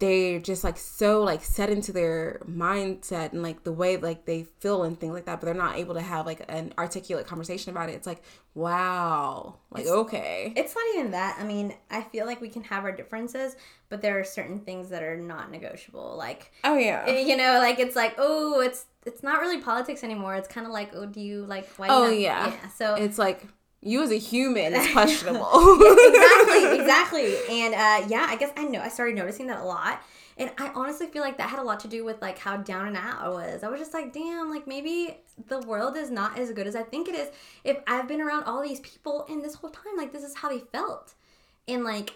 they're 0.00 0.38
just 0.38 0.62
like 0.62 0.76
so 0.76 1.22
like 1.22 1.42
set 1.42 1.70
into 1.70 1.92
their 1.92 2.40
mindset 2.48 3.32
and 3.32 3.42
like 3.42 3.64
the 3.64 3.72
way 3.72 3.96
like 3.96 4.26
they 4.26 4.44
feel 4.60 4.84
and 4.84 4.98
things 5.00 5.12
like 5.12 5.24
that 5.24 5.40
but 5.40 5.46
they're 5.46 5.54
not 5.54 5.76
able 5.76 5.94
to 5.94 6.00
have 6.00 6.24
like 6.24 6.44
an 6.48 6.72
articulate 6.78 7.26
conversation 7.26 7.70
about 7.70 7.88
it 7.88 7.94
it's 7.94 8.06
like 8.06 8.22
wow 8.54 9.56
like 9.72 9.86
okay 9.86 10.52
it's 10.56 10.74
not 10.74 10.84
even 10.94 11.10
that. 11.12 11.38
I 11.38 11.44
mean, 11.44 11.74
I 11.90 12.02
feel 12.02 12.26
like 12.26 12.40
we 12.40 12.48
can 12.48 12.64
have 12.64 12.84
our 12.84 12.92
differences, 12.92 13.56
but 13.88 14.02
there 14.02 14.18
are 14.18 14.24
certain 14.24 14.60
things 14.60 14.88
that 14.90 15.02
are 15.02 15.16
not 15.16 15.50
negotiable. 15.50 16.16
Like, 16.16 16.52
oh 16.64 16.76
yeah 16.76 17.04
eh, 17.06 17.20
you 17.20 17.36
know, 17.36 17.58
like 17.58 17.78
it's 17.78 17.96
like, 17.96 18.14
oh, 18.18 18.60
it's 18.60 18.86
it's 19.08 19.22
not 19.22 19.40
really 19.40 19.60
politics 19.60 20.04
anymore. 20.04 20.34
It's 20.36 20.48
kind 20.48 20.66
of 20.66 20.72
like, 20.72 20.90
oh, 20.94 21.06
do 21.06 21.20
you 21.20 21.44
like? 21.44 21.68
Why? 21.76 21.88
Oh, 21.88 22.04
not- 22.06 22.18
yeah. 22.18 22.48
yeah. 22.48 22.68
So 22.68 22.94
it's 22.94 23.18
like 23.18 23.44
you 23.80 24.02
as 24.02 24.10
a 24.10 24.18
human 24.18 24.74
is 24.74 24.90
questionable 24.92 25.78
exactly, 26.08 26.78
exactly. 26.80 27.36
And 27.50 27.74
uh, 27.74 28.06
yeah, 28.08 28.26
I 28.28 28.36
guess 28.38 28.52
I 28.56 28.64
know 28.64 28.80
I 28.80 28.88
started 28.88 29.16
noticing 29.16 29.46
that 29.48 29.60
a 29.60 29.64
lot. 29.64 30.02
And 30.36 30.52
I 30.56 30.70
honestly 30.74 31.08
feel 31.08 31.22
like 31.22 31.36
that 31.38 31.50
had 31.50 31.58
a 31.58 31.62
lot 31.64 31.80
to 31.80 31.88
do 31.88 32.04
with 32.04 32.22
like 32.22 32.38
how 32.38 32.58
down 32.58 32.86
and 32.86 32.96
out 32.96 33.20
I 33.20 33.28
was. 33.28 33.64
I 33.64 33.68
was 33.68 33.80
just 33.80 33.92
like, 33.92 34.12
damn, 34.12 34.50
like 34.50 34.68
maybe 34.68 35.18
the 35.48 35.58
world 35.60 35.96
is 35.96 36.10
not 36.12 36.38
as 36.38 36.52
good 36.52 36.68
as 36.68 36.76
I 36.76 36.82
think 36.82 37.08
it 37.08 37.16
is. 37.16 37.28
If 37.64 37.78
I've 37.88 38.06
been 38.06 38.20
around 38.20 38.44
all 38.44 38.62
these 38.62 38.78
people 38.80 39.26
and 39.28 39.42
this 39.42 39.56
whole 39.56 39.70
time, 39.70 39.96
like 39.96 40.12
this 40.12 40.22
is 40.22 40.36
how 40.36 40.48
they 40.48 40.60
felt. 40.60 41.14
And 41.66 41.82
like 41.82 42.12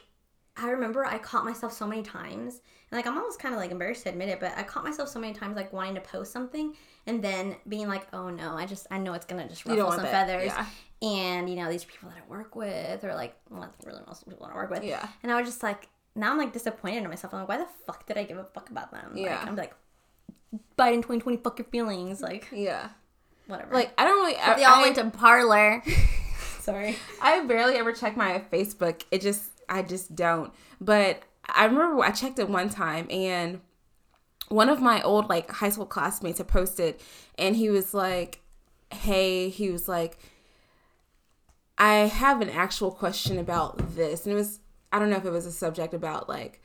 I 0.56 0.70
remember 0.70 1.04
I 1.04 1.18
caught 1.18 1.44
myself 1.44 1.72
so 1.72 1.86
many 1.86 2.02
times. 2.02 2.60
And 2.90 2.98
like 2.98 3.06
I'm 3.06 3.16
almost 3.16 3.38
kind 3.38 3.54
of 3.54 3.60
like 3.60 3.70
embarrassed 3.70 4.02
to 4.04 4.10
admit 4.10 4.28
it, 4.28 4.40
but 4.40 4.52
I 4.56 4.62
caught 4.62 4.84
myself 4.84 5.08
so 5.08 5.18
many 5.18 5.32
times 5.32 5.56
like 5.56 5.72
wanting 5.72 5.94
to 5.94 6.00
post 6.00 6.32
something 6.32 6.74
and 7.06 7.22
then 7.22 7.56
being 7.68 7.88
like, 7.88 8.06
oh 8.12 8.28
no, 8.28 8.54
I 8.54 8.66
just 8.66 8.86
I 8.90 8.98
know 8.98 9.14
it's 9.14 9.26
gonna 9.26 9.48
just 9.48 9.64
ruffle 9.64 9.92
some 9.92 10.04
feathers 10.04 10.46
yeah. 10.46 10.66
and 11.00 11.48
you 11.48 11.56
know 11.56 11.70
these 11.70 11.84
people 11.84 12.10
that 12.10 12.18
I 12.18 12.30
work 12.30 12.54
with 12.54 13.02
or 13.02 13.14
like 13.14 13.34
well, 13.50 13.62
that's 13.62 13.86
really 13.86 14.02
most 14.06 14.28
people 14.28 14.48
I 14.50 14.54
work 14.54 14.70
with. 14.70 14.84
Yeah. 14.84 15.06
And 15.22 15.32
I 15.32 15.40
was 15.40 15.48
just 15.48 15.62
like, 15.62 15.88
now 16.14 16.32
I'm 16.32 16.38
like 16.38 16.52
disappointed 16.52 17.02
in 17.02 17.08
myself. 17.08 17.32
I'm 17.32 17.40
like, 17.40 17.48
why 17.48 17.58
the 17.58 17.68
fuck 17.86 18.06
did 18.06 18.18
I 18.18 18.24
give 18.24 18.36
a 18.36 18.44
fuck 18.44 18.70
about 18.70 18.90
them? 18.90 19.12
Yeah. 19.16 19.38
Like, 19.38 19.46
I'm 19.46 19.56
like, 19.56 19.74
Biden 20.78 20.96
2020, 20.96 21.38
fuck 21.38 21.58
your 21.58 21.66
feelings. 21.66 22.20
Like 22.20 22.48
yeah 22.52 22.90
whatever. 23.46 23.74
like 23.74 23.92
i 23.98 24.04
don't 24.04 24.24
really 24.24 24.36
I, 24.36 24.54
they 24.54 24.64
all 24.64 24.76
I- 24.76 24.82
went 24.82 24.96
to 24.96 25.10
Parler. 25.10 25.82
Sorry. 26.60 26.96
I 27.20 27.44
barely 27.44 27.74
ever 27.74 27.92
check 27.92 28.16
my 28.16 28.40
Facebook. 28.52 29.02
It 29.10 29.20
just 29.20 29.50
I 29.72 29.82
just 29.82 30.14
don't. 30.14 30.52
But 30.80 31.22
I 31.48 31.64
remember 31.64 32.02
I 32.02 32.10
checked 32.10 32.38
it 32.38 32.48
one 32.48 32.68
time 32.68 33.06
and 33.10 33.60
one 34.48 34.68
of 34.68 34.80
my 34.80 35.00
old 35.02 35.28
like 35.28 35.50
high 35.50 35.70
school 35.70 35.86
classmates 35.86 36.38
had 36.38 36.46
posted 36.46 36.96
and 37.38 37.56
he 37.56 37.70
was 37.70 37.94
like, 37.94 38.40
"Hey, 38.92 39.48
he 39.48 39.70
was 39.70 39.88
like 39.88 40.18
I 41.78 41.94
have 41.94 42.42
an 42.42 42.50
actual 42.50 42.92
question 42.92 43.38
about 43.38 43.96
this." 43.96 44.26
And 44.26 44.32
it 44.32 44.36
was 44.36 44.60
I 44.92 44.98
don't 44.98 45.08
know 45.08 45.16
if 45.16 45.24
it 45.24 45.30
was 45.30 45.46
a 45.46 45.52
subject 45.52 45.94
about 45.94 46.28
like 46.28 46.60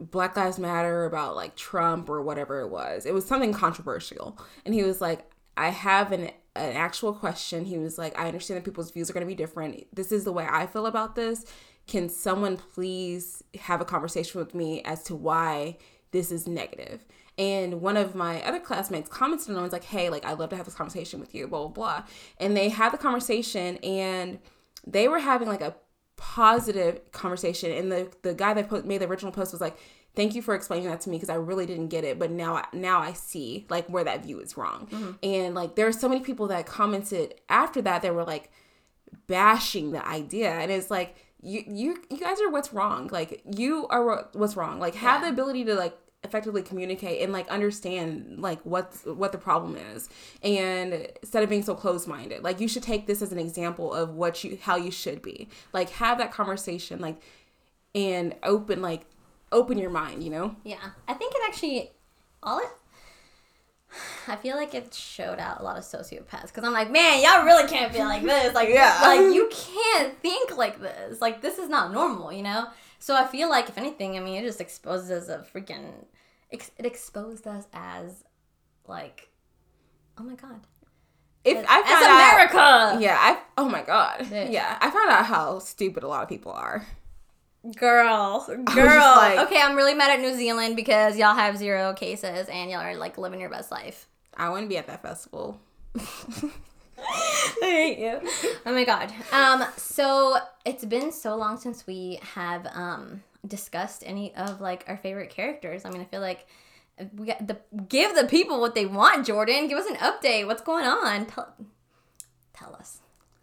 Black 0.00 0.36
Lives 0.36 0.58
Matter, 0.58 1.04
about 1.04 1.36
like 1.36 1.54
Trump 1.54 2.10
or 2.10 2.20
whatever 2.20 2.60
it 2.60 2.68
was. 2.68 3.06
It 3.06 3.14
was 3.14 3.26
something 3.26 3.52
controversial. 3.52 4.38
And 4.64 4.74
he 4.74 4.82
was 4.82 5.00
like, 5.00 5.30
I 5.56 5.70
have 5.70 6.12
an 6.12 6.30
an 6.56 6.76
actual 6.76 7.12
question. 7.12 7.64
He 7.64 7.78
was 7.78 7.98
like, 7.98 8.18
I 8.18 8.26
understand 8.26 8.58
that 8.58 8.64
people's 8.64 8.90
views 8.90 9.10
are 9.10 9.12
going 9.12 9.26
to 9.26 9.30
be 9.30 9.34
different. 9.34 9.86
This 9.94 10.12
is 10.12 10.24
the 10.24 10.32
way 10.32 10.46
I 10.48 10.66
feel 10.66 10.86
about 10.86 11.14
this. 11.14 11.44
Can 11.86 12.08
someone 12.08 12.56
please 12.56 13.44
have 13.60 13.80
a 13.80 13.84
conversation 13.84 14.40
with 14.40 14.54
me 14.54 14.82
as 14.82 15.02
to 15.04 15.14
why 15.14 15.78
this 16.10 16.32
is 16.32 16.48
negative? 16.48 17.04
And 17.38 17.80
one 17.80 17.96
of 17.96 18.14
my 18.14 18.42
other 18.42 18.58
classmates 18.58 19.08
commented 19.08 19.50
on 19.50 19.58
it 19.58 19.62
was 19.62 19.72
like, 19.72 19.84
Hey, 19.84 20.08
like, 20.08 20.24
I'd 20.24 20.38
love 20.38 20.50
to 20.50 20.56
have 20.56 20.64
this 20.64 20.74
conversation 20.74 21.20
with 21.20 21.34
you, 21.34 21.46
blah, 21.46 21.68
blah, 21.68 21.68
blah. 21.68 22.02
And 22.38 22.56
they 22.56 22.70
had 22.70 22.92
the 22.92 22.98
conversation 22.98 23.76
and 23.78 24.38
they 24.86 25.06
were 25.08 25.18
having 25.18 25.48
like 25.48 25.60
a 25.60 25.76
positive 26.16 27.12
conversation. 27.12 27.70
And 27.72 27.92
the, 27.92 28.10
the 28.22 28.34
guy 28.34 28.54
that 28.54 28.86
made 28.86 28.98
the 28.98 29.06
original 29.06 29.32
post 29.32 29.52
was 29.52 29.60
like, 29.60 29.76
Thank 30.16 30.34
you 30.34 30.40
for 30.40 30.54
explaining 30.54 30.88
that 30.88 31.02
to 31.02 31.10
me 31.10 31.16
because 31.16 31.28
I 31.28 31.34
really 31.34 31.66
didn't 31.66 31.88
get 31.88 32.02
it, 32.02 32.18
but 32.18 32.30
now 32.30 32.56
I, 32.56 32.64
now 32.72 33.00
I 33.00 33.12
see 33.12 33.66
like 33.68 33.86
where 33.88 34.02
that 34.04 34.24
view 34.24 34.40
is 34.40 34.56
wrong. 34.56 34.88
Mm-hmm. 34.90 35.10
And 35.22 35.54
like 35.54 35.76
there 35.76 35.86
are 35.86 35.92
so 35.92 36.08
many 36.08 36.22
people 36.22 36.48
that 36.48 36.64
commented 36.64 37.34
after 37.50 37.82
that 37.82 38.00
that 38.00 38.14
were 38.14 38.24
like 38.24 38.50
bashing 39.26 39.92
the 39.92 40.06
idea, 40.06 40.50
and 40.50 40.72
it's 40.72 40.90
like 40.90 41.16
you 41.42 41.62
you 41.66 42.02
you 42.10 42.16
guys 42.16 42.40
are 42.40 42.50
what's 42.50 42.72
wrong. 42.72 43.08
Like 43.12 43.42
you 43.44 43.86
are 43.88 44.26
what's 44.32 44.56
wrong. 44.56 44.80
Like 44.80 44.94
have 44.94 45.20
the 45.20 45.28
ability 45.28 45.66
to 45.66 45.74
like 45.74 45.96
effectively 46.24 46.62
communicate 46.62 47.22
and 47.22 47.32
like 47.32 47.46
understand 47.48 48.40
like 48.40 48.60
what's 48.64 49.04
what 49.04 49.32
the 49.32 49.38
problem 49.38 49.76
is 49.94 50.08
and 50.42 50.92
instead 51.22 51.42
of 51.42 51.48
being 51.48 51.62
so 51.62 51.72
closed-minded 51.72 52.42
like 52.42 52.58
you 52.58 52.66
should 52.66 52.82
take 52.82 53.06
this 53.06 53.22
as 53.22 53.30
an 53.30 53.38
example 53.38 53.94
of 53.94 54.10
what 54.10 54.42
you 54.42 54.58
how 54.62 54.74
you 54.74 54.90
should 54.90 55.22
be 55.22 55.48
like 55.72 55.88
have 55.90 56.18
that 56.18 56.32
conversation 56.32 56.98
like 57.00 57.22
and 57.94 58.34
open 58.42 58.82
like 58.82 59.06
open 59.56 59.78
your 59.78 59.90
mind 59.90 60.22
you 60.22 60.30
know 60.30 60.54
Yeah, 60.64 60.90
I 61.08 61.14
think 61.14 61.34
it 61.34 61.40
actually 61.48 61.90
all 62.42 62.58
it. 62.58 62.68
I 64.28 64.36
feel 64.36 64.56
like 64.56 64.74
it 64.74 64.94
showed 64.94 65.38
out 65.38 65.60
a 65.60 65.62
lot 65.62 65.76
of 65.76 65.84
sociopaths 65.84 66.48
because 66.48 66.64
I'm 66.64 66.72
like, 66.72 66.90
man, 66.90 67.22
y'all 67.22 67.44
really 67.44 67.68
can't 67.68 67.92
be 67.92 67.98
like 67.98 68.22
this. 68.22 68.54
Like, 68.54 68.68
Yeah. 68.68 68.98
like 69.02 69.20
you 69.20 69.50
can't 69.50 70.18
think 70.20 70.56
like 70.56 70.80
this. 70.80 71.20
Like, 71.20 71.40
this 71.40 71.58
is 71.58 71.68
not 71.68 71.92
normal, 71.92 72.32
you 72.32 72.42
know. 72.42 72.66
So 72.98 73.14
I 73.14 73.26
feel 73.26 73.48
like, 73.48 73.68
if 73.68 73.78
anything, 73.78 74.16
I 74.16 74.20
mean, 74.20 74.42
it 74.42 74.46
just 74.46 74.60
exposes 74.60 75.10
us 75.10 75.28
a 75.28 75.58
freaking. 75.58 75.92
It 76.50 76.70
exposed 76.78 77.46
us 77.46 77.66
as, 77.72 78.24
like, 78.86 79.28
oh 80.18 80.22
my 80.22 80.34
god, 80.34 80.60
if 81.44 81.56
as, 81.58 81.64
i 81.68 81.82
found 81.82 82.04
out 82.04 82.34
America, 82.34 83.02
yeah 83.02 83.16
i 83.20 83.38
oh 83.56 83.68
my 83.68 83.82
god 83.82 84.20
Bitch. 84.20 84.52
yeah 84.52 84.76
i 84.80 84.90
found 84.90 85.10
out 85.10 85.26
how 85.26 85.58
stupid 85.58 86.02
a 86.02 86.08
lot 86.08 86.22
of 86.22 86.28
people 86.28 86.52
are 86.52 86.84
girl, 87.78 88.46
girl. 88.64 89.16
like- 89.16 89.38
okay, 89.46 89.60
I'm 89.60 89.76
really 89.76 89.94
mad 89.94 90.10
at 90.10 90.20
New 90.20 90.34
Zealand 90.36 90.76
because 90.76 91.16
y'all 91.16 91.34
have 91.34 91.56
zero 91.56 91.92
cases 91.94 92.48
and 92.48 92.70
y'all 92.70 92.80
are 92.80 92.96
like 92.96 93.18
living 93.18 93.40
your 93.40 93.50
best 93.50 93.70
life. 93.70 94.06
i 94.36 94.48
wouldn't 94.48 94.68
be 94.68 94.76
at 94.76 94.86
that 94.86 95.02
festival 95.02 95.58
I 96.98 97.60
hate 97.60 97.98
you. 97.98 98.20
Oh 98.64 98.72
my 98.72 98.84
god. 98.84 99.12
Um, 99.32 99.64
so 99.76 100.36
it's 100.64 100.84
been 100.84 101.12
so 101.12 101.36
long 101.36 101.58
since 101.58 101.86
we 101.86 102.18
have 102.34 102.66
um 102.74 103.22
discussed 103.46 104.02
any 104.06 104.34
of 104.34 104.60
like 104.60 104.84
our 104.88 104.96
favorite 104.96 105.30
characters. 105.30 105.84
I 105.84 105.90
mean, 105.90 106.00
I 106.00 106.04
feel 106.04 106.20
like 106.20 106.46
we 107.14 107.26
got 107.26 107.46
the 107.46 107.58
give 107.88 108.14
the 108.16 108.24
people 108.24 108.60
what 108.60 108.74
they 108.74 108.86
want. 108.86 109.26
Jordan, 109.26 109.68
give 109.68 109.78
us 109.78 109.86
an 109.86 109.96
update. 109.96 110.46
What's 110.46 110.62
going 110.62 110.84
on? 110.86 111.26
Tell, 111.26 111.54
tell 112.54 112.74
us. 112.74 113.00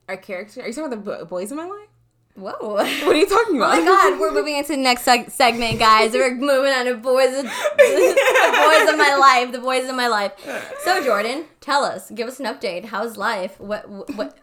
our 0.09 0.17
character 0.17 0.61
are 0.61 0.67
you 0.67 0.73
talking 0.73 0.91
about 0.93 1.19
the 1.19 1.25
boys 1.25 1.51
in 1.51 1.57
my 1.57 1.65
life 1.65 1.87
Whoa. 2.35 2.51
what 2.61 2.87
are 2.87 3.15
you 3.15 3.27
talking 3.27 3.57
about? 3.57 3.77
Oh 3.77 3.81
my 3.81 3.85
god, 3.85 4.19
we're 4.19 4.31
moving 4.31 4.57
into 4.57 4.69
the 4.69 4.77
next 4.77 5.05
seg- 5.05 5.29
segment, 5.31 5.77
guys. 5.77 6.13
We're 6.13 6.33
moving 6.33 6.73
on 6.73 6.85
to 6.85 6.95
boys 6.95 7.29
of, 7.29 7.43
the 7.77 8.63
boys 8.65 8.89
of 8.91 8.97
my 8.97 9.15
life, 9.19 9.51
the 9.51 9.59
boys 9.59 9.87
of 9.87 9.95
my 9.95 10.07
life. 10.07 10.31
So 10.83 11.03
Jordan, 11.03 11.45
tell 11.61 11.83
us, 11.83 12.09
give 12.09 12.27
us 12.27 12.39
an 12.39 12.45
update. 12.47 12.85
How's 12.85 13.17
life? 13.17 13.59
What 13.59 13.87
what 13.89 14.39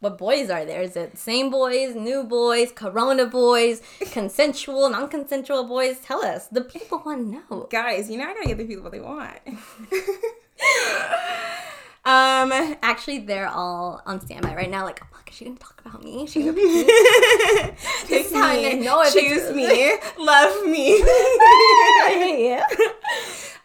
what 0.00 0.18
boys 0.18 0.50
are 0.50 0.64
there? 0.64 0.82
Is 0.82 0.96
it 0.96 1.16
same 1.18 1.50
boys, 1.50 1.94
new 1.94 2.24
boys, 2.24 2.72
corona 2.72 3.26
boys, 3.26 3.82
consensual, 4.10 4.88
non-consensual 4.90 5.64
boys? 5.64 5.98
Tell 6.00 6.24
us. 6.24 6.46
The 6.48 6.60
people 6.62 7.02
want 7.04 7.32
to 7.32 7.54
know. 7.56 7.68
guys, 7.70 8.10
you 8.10 8.18
know 8.18 8.24
I 8.24 8.34
gotta 8.34 8.48
give 8.48 8.58
the 8.58 8.64
people 8.64 8.82
what 8.84 8.92
they 8.92 9.00
want. 9.00 9.38
Um, 12.04 12.52
Actually, 12.82 13.18
they're 13.18 13.48
all 13.48 14.00
on 14.06 14.18
standby 14.22 14.54
right 14.54 14.70
now. 14.70 14.84
Like, 14.84 15.02
is 15.30 15.36
she 15.36 15.44
gonna 15.44 15.56
talk 15.58 15.80
about 15.84 16.02
me? 16.04 16.26
She 16.28 16.40
gonna 16.40 16.52
pick 16.54 18.26
is 18.26 18.32
how 18.32 18.46
I 18.48 18.56
me, 18.56 18.80
know 18.80 19.02
if 19.02 19.12
choose 19.12 19.54
me, 19.54 19.94
love 20.18 20.66
me. 20.66 20.98
yeah. 22.48 22.64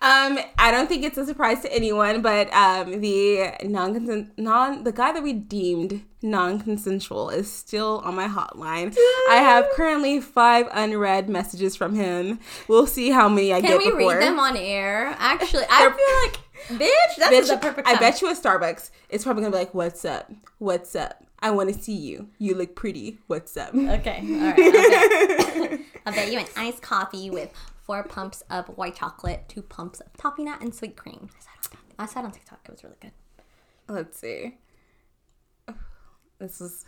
Um, 0.02 0.38
I 0.58 0.69
don't 0.71 0.88
think 0.89 1.06
it's 1.06 1.17
a 1.17 1.26
surprise 1.26 1.62
to 1.62 1.73
anyone, 1.73 2.21
but 2.21 2.52
um, 2.54 2.99
the 2.99 3.54
non 3.63 4.30
non 4.38 4.84
the 4.84 4.91
guy 4.91 5.13
that 5.13 5.23
we 5.23 5.32
deemed 5.32 6.04
non-consensual 6.21 7.30
is 7.30 7.49
still 7.49 8.02
on 8.04 8.13
my 8.15 8.28
hotline. 8.28 8.93
I 9.30 9.36
have 9.36 9.65
currently 9.73 10.19
five 10.19 10.67
unread 10.73 11.30
messages 11.30 11.78
from 11.78 11.95
him. 11.95 12.39
We'll 12.67 12.86
see 12.86 13.12
how 13.12 13.30
many 13.30 13.54
I 13.54 13.62
Can 13.62 13.69
get 13.69 13.80
Can 13.82 13.93
we 13.95 13.97
before. 13.97 14.17
read 14.17 14.28
them 14.28 14.39
on 14.39 14.58
air? 14.58 15.15
Actually, 15.19 15.63
I 15.71 15.84
feel 15.89 16.78
like, 16.78 16.82
bitch, 16.82 17.15
that's 17.17 17.34
Bitch, 17.34 17.47
the 17.47 17.58
perfect 17.58 17.88
I 17.88 17.95
bet 17.95 18.21
you 18.21 18.28
at 18.30 18.36
Starbucks, 18.36 18.89
it's 19.08 19.23
probably 19.23 19.43
gonna 19.43 19.54
be 19.54 19.60
like, 19.60 19.73
"What's 19.73 20.04
up? 20.04 20.30
What's 20.58 20.97
up? 20.97 21.23
I 21.43 21.51
want 21.51 21.71
to 21.71 21.79
see 21.79 21.93
you. 21.95 22.29
You 22.39 22.56
look 22.56 22.73
pretty. 22.75 23.19
What's 23.27 23.56
up?" 23.56 23.75
Okay, 23.75 24.19
all 24.27 24.39
right. 24.39 24.60
I'll 24.60 25.67
bet, 25.67 25.79
I'll 26.08 26.13
bet 26.13 26.32
you 26.32 26.39
an 26.39 26.47
iced 26.56 26.82
coffee 26.82 27.29
with 27.29 27.51
four 27.86 28.01
pumps 28.03 28.41
of 28.49 28.67
white 28.77 28.95
chocolate, 28.95 29.43
two 29.47 29.62
pumps 29.62 29.99
of 29.99 30.08
toffee 30.17 30.45
nut, 30.45 30.60
and 30.62 30.73
sweet 30.73 30.95
cream. 30.95 31.29
I 31.38 31.41
saw 31.43 31.51
it 31.51 31.75
on, 31.75 31.79
I 31.99 32.06
saw 32.08 32.19
it 32.21 32.25
on 32.25 32.32
TikTok. 32.32 32.60
It 32.65 32.71
was 32.71 32.84
really 32.84 32.95
good. 33.01 33.12
Let's 33.88 34.17
see. 34.17 34.58
This 36.39 36.60
is. 36.62 36.86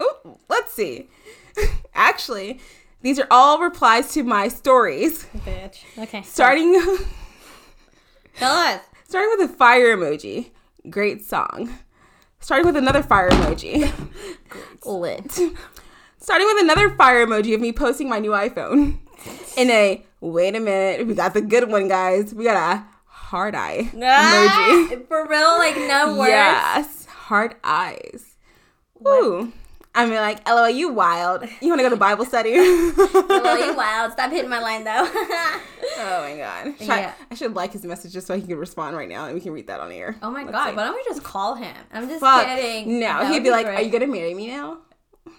Oh, 0.00 0.38
let's 0.48 0.72
see. 0.72 1.08
Actually, 1.94 2.60
these 3.02 3.18
are 3.18 3.26
all 3.30 3.60
replies 3.60 4.12
to 4.14 4.22
my 4.22 4.48
stories. 4.48 5.26
Bitch. 5.38 5.84
Okay. 5.98 6.22
Starting, 6.22 6.72
Tell 8.36 8.54
us. 8.54 8.80
starting 9.08 9.30
with 9.38 9.50
a 9.50 9.54
fire 9.54 9.96
emoji. 9.96 10.50
Great 10.90 11.24
song. 11.24 11.78
Starting 12.46 12.64
with 12.64 12.76
another 12.76 13.02
fire 13.02 13.28
emoji. 13.28 13.92
Lit. 14.86 15.32
Starting 16.20 16.46
with 16.46 16.62
another 16.62 16.90
fire 16.90 17.26
emoji 17.26 17.52
of 17.56 17.60
me 17.60 17.72
posting 17.72 18.08
my 18.08 18.20
new 18.20 18.30
iPhone. 18.30 18.98
In 19.56 19.68
a 19.68 20.06
wait 20.20 20.54
a 20.54 20.60
minute, 20.60 21.08
we 21.08 21.14
got 21.14 21.34
the 21.34 21.40
good 21.40 21.68
one, 21.68 21.88
guys. 21.88 22.32
We 22.32 22.44
got 22.44 22.54
a 22.54 22.84
hard 23.06 23.56
eye 23.56 23.90
emoji. 23.92 25.06
For 25.08 25.26
real, 25.26 25.58
like 25.58 25.76
no 25.76 26.16
words. 26.16 26.30
Yes, 26.30 27.06
hard 27.06 27.56
eyes. 27.64 28.36
Woo. 29.00 29.52
I 29.96 30.04
mean, 30.04 30.16
like, 30.16 30.46
LOL, 30.48 30.68
you 30.68 30.92
wild. 30.92 31.42
You 31.60 31.68
want 31.68 31.78
to 31.80 31.82
go 31.84 31.88
to 31.90 31.96
Bible 31.96 32.24
study? 32.26 32.52
Well, 32.56 33.58
you 33.66 33.74
wild. 33.76 34.12
Stop 34.12 34.30
hitting 34.30 34.50
my 34.50 34.60
line 34.60 34.84
though. 34.84 35.10
Oh, 35.98 36.20
my 36.20 36.36
god. 36.36 36.74
Should 36.78 36.90
I- 36.90 37.00
Yeah. 37.00 37.12
I, 37.30 37.34
should 37.34 37.54
like 37.54 37.72
his 37.72 37.82
messages 37.84 38.26
so 38.26 38.36
he 38.36 38.42
can 38.42 38.58
respond 38.58 38.96
right 38.98 39.08
now 39.08 39.24
and 39.24 39.34
we 39.34 39.40
can 39.40 39.52
read 39.52 39.68
that 39.68 39.80
on 39.80 39.90
air. 39.90 40.16
oh 40.22 40.30
my 40.30 40.40
Let's 40.42 40.52
god. 40.52 40.70
see. 40.70 40.76
Why 40.76 40.84
don't 40.84 40.94
we 40.94 41.02
just 41.08 41.22
call 41.22 41.54
him? 41.54 41.74
I'm 41.92 42.06
just 42.08 42.20
Fuck. 42.20 42.44
kidding. 42.46 43.00
No, 43.00 43.06
That 43.06 43.28
he'd 43.28 43.34
would 43.34 43.42
be 43.44 43.50
like, 43.50 43.64
great. 43.64 43.78
Are 43.78 43.82
you 43.82 43.90
gonna 43.90 44.06
marry 44.06 44.34
me 44.34 44.48
now? 44.48 44.78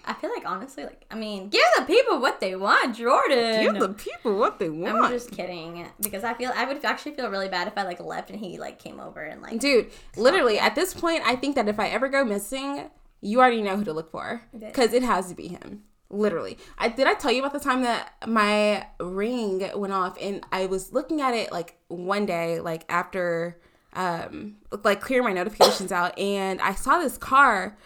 I 0.04 0.14
feel 0.14 0.30
like 0.30 0.42
honestly, 0.46 0.84
like 0.84 1.04
I 1.10 1.14
mean, 1.14 1.48
give 1.48 1.62
the 1.78 1.84
people 1.84 2.18
what 2.20 2.40
they 2.40 2.56
want, 2.56 2.96
Jordan. 2.96 3.62
Give 3.62 3.78
the 3.78 3.90
people 3.90 4.36
what 4.36 4.58
they 4.58 4.68
want. 4.68 5.04
I'm 5.04 5.10
just 5.12 5.30
kidding 5.30 5.86
because 6.00 6.24
I 6.24 6.34
feel 6.34 6.50
I 6.54 6.64
would 6.64 6.84
actually 6.84 7.12
feel 7.12 7.30
really 7.30 7.48
bad 7.48 7.68
if 7.68 7.78
I 7.78 7.84
like 7.84 8.00
left 8.00 8.30
and 8.30 8.38
he 8.40 8.58
like 8.58 8.78
came 8.78 8.98
over 9.00 9.20
and 9.22 9.40
like 9.40 9.60
Dude, 9.60 9.90
literally, 10.16 10.58
at 10.58 10.74
this 10.74 10.92
point, 10.92 11.22
I 11.24 11.36
think 11.36 11.54
that 11.54 11.68
if 11.68 11.78
I 11.78 11.88
ever 11.88 12.08
go 12.08 12.24
missing, 12.24 12.90
you 13.20 13.40
already 13.40 13.62
know 13.62 13.76
who 13.76 13.84
to 13.84 13.92
look 13.92 14.10
for. 14.10 14.42
Because 14.58 14.92
it 14.92 15.02
has 15.02 15.28
to 15.28 15.34
be 15.34 15.48
him. 15.48 15.82
Literally. 16.10 16.56
I 16.78 16.88
did 16.88 17.06
I 17.06 17.14
tell 17.14 17.30
you 17.30 17.40
about 17.40 17.52
the 17.52 17.60
time 17.60 17.82
that 17.82 18.14
my 18.26 18.86
ring 18.98 19.70
went 19.74 19.92
off 19.92 20.16
and 20.20 20.44
I 20.50 20.66
was 20.66 20.92
looking 20.92 21.20
at 21.20 21.34
it 21.34 21.52
like 21.52 21.76
one 21.88 22.24
day, 22.24 22.60
like 22.60 22.84
after 22.88 23.60
um 23.94 24.56
like 24.84 25.00
clearing 25.00 25.24
my 25.24 25.32
notifications 25.32 25.92
out 25.92 26.18
and 26.18 26.60
I 26.60 26.74
saw 26.74 26.98
this 26.98 27.16
car 27.18 27.76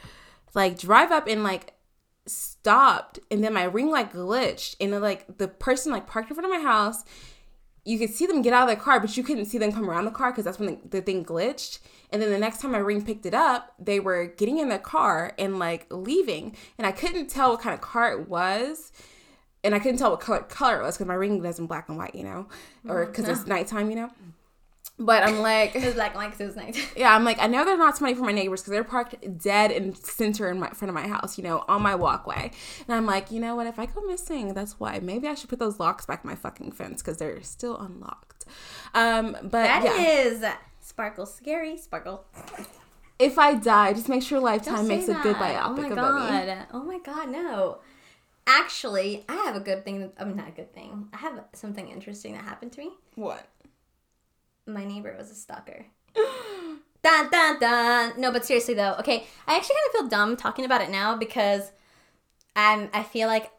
like 0.54 0.78
drive 0.78 1.10
up 1.10 1.26
and 1.26 1.42
like 1.42 1.74
stopped 2.26 3.18
and 3.30 3.42
then 3.42 3.54
my 3.54 3.64
ring 3.64 3.90
like 3.90 4.12
glitched 4.12 4.76
and 4.80 4.92
then, 4.92 5.00
like 5.00 5.38
the 5.38 5.48
person 5.48 5.90
like 5.90 6.06
parked 6.06 6.30
in 6.30 6.36
front 6.36 6.52
of 6.52 6.56
my 6.56 6.64
house 6.64 7.04
you 7.84 7.98
could 7.98 8.10
see 8.10 8.26
them 8.26 8.42
get 8.42 8.52
out 8.52 8.62
of 8.62 8.68
their 8.68 8.76
car, 8.76 9.00
but 9.00 9.16
you 9.16 9.22
couldn't 9.22 9.46
see 9.46 9.58
them 9.58 9.72
come 9.72 9.88
around 9.88 10.04
the 10.04 10.10
car 10.10 10.30
because 10.30 10.44
that's 10.44 10.58
when 10.58 10.78
the, 10.84 10.88
the 10.88 11.02
thing 11.02 11.24
glitched. 11.24 11.80
And 12.12 12.20
then 12.20 12.30
the 12.30 12.38
next 12.38 12.60
time 12.60 12.72
my 12.72 12.78
ring 12.78 13.04
picked 13.04 13.24
it 13.26 13.34
up, 13.34 13.72
they 13.78 13.98
were 13.98 14.26
getting 14.26 14.58
in 14.58 14.68
their 14.68 14.78
car 14.78 15.32
and 15.38 15.58
like 15.58 15.86
leaving, 15.90 16.54
and 16.78 16.86
I 16.86 16.92
couldn't 16.92 17.28
tell 17.28 17.50
what 17.52 17.60
kind 17.60 17.74
of 17.74 17.80
car 17.80 18.12
it 18.12 18.28
was, 18.28 18.92
and 19.64 19.74
I 19.74 19.78
couldn't 19.78 19.98
tell 19.98 20.10
what 20.10 20.20
color, 20.20 20.40
color 20.42 20.80
it 20.80 20.84
was 20.84 20.96
because 20.96 21.06
my 21.08 21.14
ring 21.14 21.42
doesn't 21.42 21.66
black 21.66 21.88
and 21.88 21.96
white, 21.96 22.14
you 22.14 22.24
know, 22.24 22.48
or 22.86 23.06
because 23.06 23.28
it's 23.28 23.46
nighttime, 23.46 23.88
you 23.90 23.96
know. 23.96 24.10
But 24.98 25.22
I'm 25.24 25.40
like, 25.40 25.74
it 25.74 25.84
was 25.84 25.94
black 25.94 26.10
and 26.10 26.16
white 26.18 26.30
'cause 26.32 26.40
it 26.40 26.46
was 26.46 26.56
nice. 26.56 26.78
yeah, 26.96 27.14
I'm 27.14 27.24
like, 27.24 27.38
I 27.40 27.46
know 27.46 27.64
they're 27.64 27.78
not 27.78 27.96
somebody 27.96 28.14
from 28.14 28.26
my 28.26 28.32
neighbors 28.32 28.60
because 28.60 28.72
they're 28.72 28.84
parked 28.84 29.16
dead 29.42 29.70
in 29.70 29.94
center 29.94 30.50
in 30.50 30.60
my 30.60 30.68
front 30.70 30.90
of 30.90 30.94
my 30.94 31.08
house, 31.08 31.38
you 31.38 31.44
know, 31.44 31.64
on 31.66 31.82
my 31.82 31.94
walkway. 31.94 32.50
And 32.86 32.94
I'm 32.94 33.06
like, 33.06 33.30
you 33.30 33.40
know 33.40 33.56
what? 33.56 33.66
If 33.66 33.78
I 33.78 33.86
go 33.86 34.02
missing, 34.02 34.52
that's 34.54 34.78
why. 34.78 35.00
Maybe 35.00 35.28
I 35.28 35.34
should 35.34 35.48
put 35.48 35.58
those 35.58 35.80
locks 35.80 36.04
back 36.06 36.24
in 36.24 36.30
my 36.30 36.36
fucking 36.36 36.72
fence 36.72 37.02
because 37.02 37.16
they're 37.18 37.42
still 37.42 37.78
unlocked. 37.78 38.44
Um, 38.94 39.32
but 39.42 39.50
That 39.50 39.84
yeah, 39.84 40.02
is 40.02 40.44
sparkle 40.82 41.26
scary 41.26 41.76
sparkle. 41.78 42.24
if 43.18 43.38
I 43.38 43.54
die, 43.54 43.92
just 43.92 44.08
make 44.08 44.22
sure 44.22 44.40
Lifetime 44.40 44.86
makes 44.88 45.06
say 45.06 45.12
a 45.12 45.22
good 45.22 45.36
that. 45.36 45.54
biopic 45.64 45.78
Oh 45.78 45.82
my 45.82 45.88
about 45.88 46.14
me. 46.14 46.46
god. 46.46 46.66
Oh 46.72 46.82
my 46.82 46.98
god, 46.98 47.28
no. 47.30 47.78
Actually, 48.46 49.24
I 49.28 49.34
have 49.34 49.54
a 49.56 49.60
good 49.60 49.84
thing. 49.84 50.10
I 50.18 50.24
mean, 50.24 50.36
not 50.36 50.48
a 50.48 50.52
good 50.52 50.74
thing. 50.74 51.08
I 51.12 51.18
have 51.18 51.44
something 51.52 51.88
interesting 51.88 52.32
that 52.34 52.44
happened 52.44 52.72
to 52.72 52.80
me. 52.80 52.90
What? 53.14 53.46
My 54.66 54.84
neighbor 54.84 55.14
was 55.16 55.30
a 55.30 55.34
stalker. 55.34 55.86
dun 57.02 57.30
dun 57.30 57.60
dun. 57.60 58.20
No, 58.20 58.32
but 58.32 58.44
seriously 58.44 58.74
though, 58.74 58.94
okay. 58.98 59.24
I 59.46 59.56
actually 59.56 59.76
kind 59.76 59.86
of 59.88 59.92
feel 60.00 60.08
dumb 60.08 60.36
talking 60.36 60.64
about 60.64 60.82
it 60.82 60.90
now 60.90 61.16
because 61.16 61.70
I'm. 62.56 62.88
I 62.92 63.02
feel 63.04 63.28
like. 63.28 63.50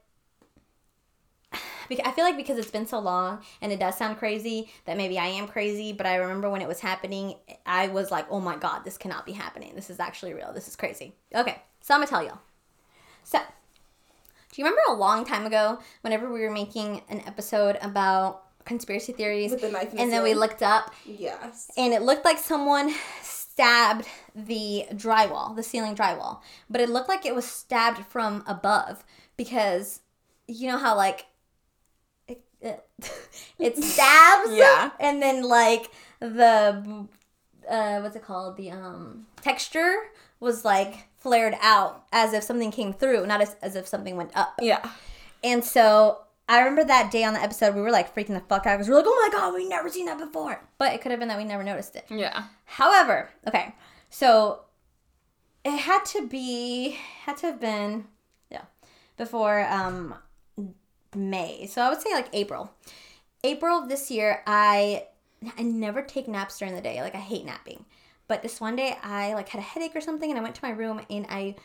I 2.03 2.11
feel 2.11 2.23
like 2.25 2.37
because 2.37 2.57
it's 2.57 2.71
been 2.71 2.85
so 2.87 2.99
long 2.99 3.41
and 3.61 3.71
it 3.71 3.79
does 3.79 3.97
sound 3.97 4.17
crazy 4.17 4.69
that 4.85 4.97
maybe 4.97 5.17
I 5.17 5.27
am 5.27 5.47
crazy, 5.47 5.93
but 5.93 6.05
I 6.05 6.15
remember 6.15 6.49
when 6.49 6.61
it 6.61 6.67
was 6.67 6.79
happening, 6.79 7.35
I 7.65 7.87
was 7.87 8.11
like, 8.11 8.25
oh 8.29 8.39
my 8.39 8.55
god, 8.57 8.83
this 8.85 8.97
cannot 8.97 9.25
be 9.25 9.31
happening. 9.33 9.73
This 9.75 9.89
is 9.89 9.99
actually 9.99 10.33
real. 10.33 10.53
This 10.53 10.67
is 10.67 10.75
crazy. 10.75 11.13
Okay, 11.33 11.61
so 11.81 11.93
I'm 11.93 11.99
gonna 11.99 12.07
tell 12.09 12.23
y'all. 12.23 12.39
So, 13.23 13.39
do 14.51 14.61
you 14.61 14.65
remember 14.65 14.81
a 14.89 14.93
long 14.93 15.25
time 15.25 15.45
ago, 15.45 15.79
whenever 16.01 16.31
we 16.31 16.41
were 16.41 16.51
making 16.51 17.01
an 17.09 17.21
episode 17.25 17.77
about 17.81 18.43
conspiracy 18.65 19.13
theories, 19.13 19.51
With 19.51 19.61
the 19.61 19.69
the 19.69 19.99
and 19.99 20.11
then 20.11 20.23
we 20.23 20.33
looked 20.33 20.61
up, 20.61 20.93
Yes. 21.05 21.69
and 21.77 21.93
it 21.93 22.01
looked 22.01 22.25
like 22.25 22.37
someone 22.37 22.93
stabbed 23.21 24.07
the 24.35 24.85
drywall, 24.93 25.55
the 25.55 25.63
ceiling 25.63 25.95
drywall, 25.95 26.41
but 26.69 26.81
it 26.81 26.89
looked 26.89 27.09
like 27.09 27.25
it 27.25 27.35
was 27.35 27.45
stabbed 27.45 28.05
from 28.05 28.43
above 28.47 29.03
because 29.37 30.01
you 30.47 30.67
know 30.67 30.77
how 30.77 30.95
like 30.95 31.25
it, 33.59 33.77
stabs, 33.83 34.51
Yeah. 34.51 34.91
and 34.99 35.21
then 35.21 35.43
like 35.43 35.89
the 36.19 37.07
uh, 37.69 37.99
what's 38.01 38.15
it 38.15 38.23
called? 38.23 38.57
The 38.57 38.71
um 38.71 39.25
texture 39.41 39.95
was 40.39 40.65
like 40.65 41.07
flared 41.17 41.55
out 41.61 42.03
as 42.11 42.33
if 42.33 42.43
something 42.43 42.71
came 42.71 42.91
through, 42.93 43.25
not 43.25 43.41
as, 43.41 43.55
as 43.61 43.75
if 43.75 43.87
something 43.87 44.17
went 44.17 44.31
up. 44.35 44.55
Yeah. 44.61 44.87
And 45.43 45.63
so 45.63 46.19
I 46.49 46.59
remember 46.59 46.83
that 46.83 47.11
day 47.11 47.23
on 47.23 47.33
the 47.33 47.41
episode, 47.41 47.75
we 47.75 47.81
were 47.81 47.91
like 47.91 48.13
freaking 48.13 48.33
the 48.33 48.41
fuck 48.41 48.65
out 48.65 48.75
because 48.77 48.89
we 48.89 48.93
are 48.93 48.97
like, 48.97 49.05
oh 49.07 49.29
my 49.31 49.37
god, 49.37 49.53
we've 49.53 49.69
never 49.69 49.87
seen 49.89 50.05
that 50.07 50.17
before. 50.17 50.61
But 50.77 50.93
it 50.93 51.01
could 51.01 51.11
have 51.11 51.19
been 51.19 51.29
that 51.29 51.37
we 51.37 51.45
never 51.45 51.63
noticed 51.63 51.95
it. 51.95 52.05
Yeah. 52.09 52.43
However, 52.65 53.29
okay, 53.47 53.73
so 54.09 54.61
it 55.63 55.77
had 55.77 56.03
to 56.07 56.27
be, 56.27 56.97
had 57.23 57.37
to 57.37 57.45
have 57.47 57.61
been, 57.61 58.05
yeah, 58.51 58.63
before 59.15 59.65
um 59.69 60.15
May. 61.15 61.67
So 61.67 61.81
I 61.81 61.89
would 61.89 62.01
say 62.01 62.13
like 62.13 62.29
April. 62.33 62.71
April 63.43 63.77
of 63.77 63.89
this 63.89 64.09
year, 64.09 64.41
I 64.47 65.07
I 65.57 65.63
never 65.63 66.01
take 66.01 66.27
naps 66.27 66.57
during 66.59 66.75
the 66.75 66.81
day. 66.81 67.01
Like 67.01 67.15
I 67.15 67.19
hate 67.19 67.45
napping. 67.45 67.85
But 68.27 68.41
this 68.41 68.61
one 68.61 68.75
day 68.75 68.97
I 69.03 69.33
like 69.33 69.49
had 69.49 69.59
a 69.59 69.63
headache 69.63 69.95
or 69.95 70.01
something 70.01 70.29
and 70.29 70.39
I 70.39 70.43
went 70.43 70.55
to 70.55 70.63
my 70.65 70.71
room 70.71 71.01
and 71.09 71.25
I 71.29 71.55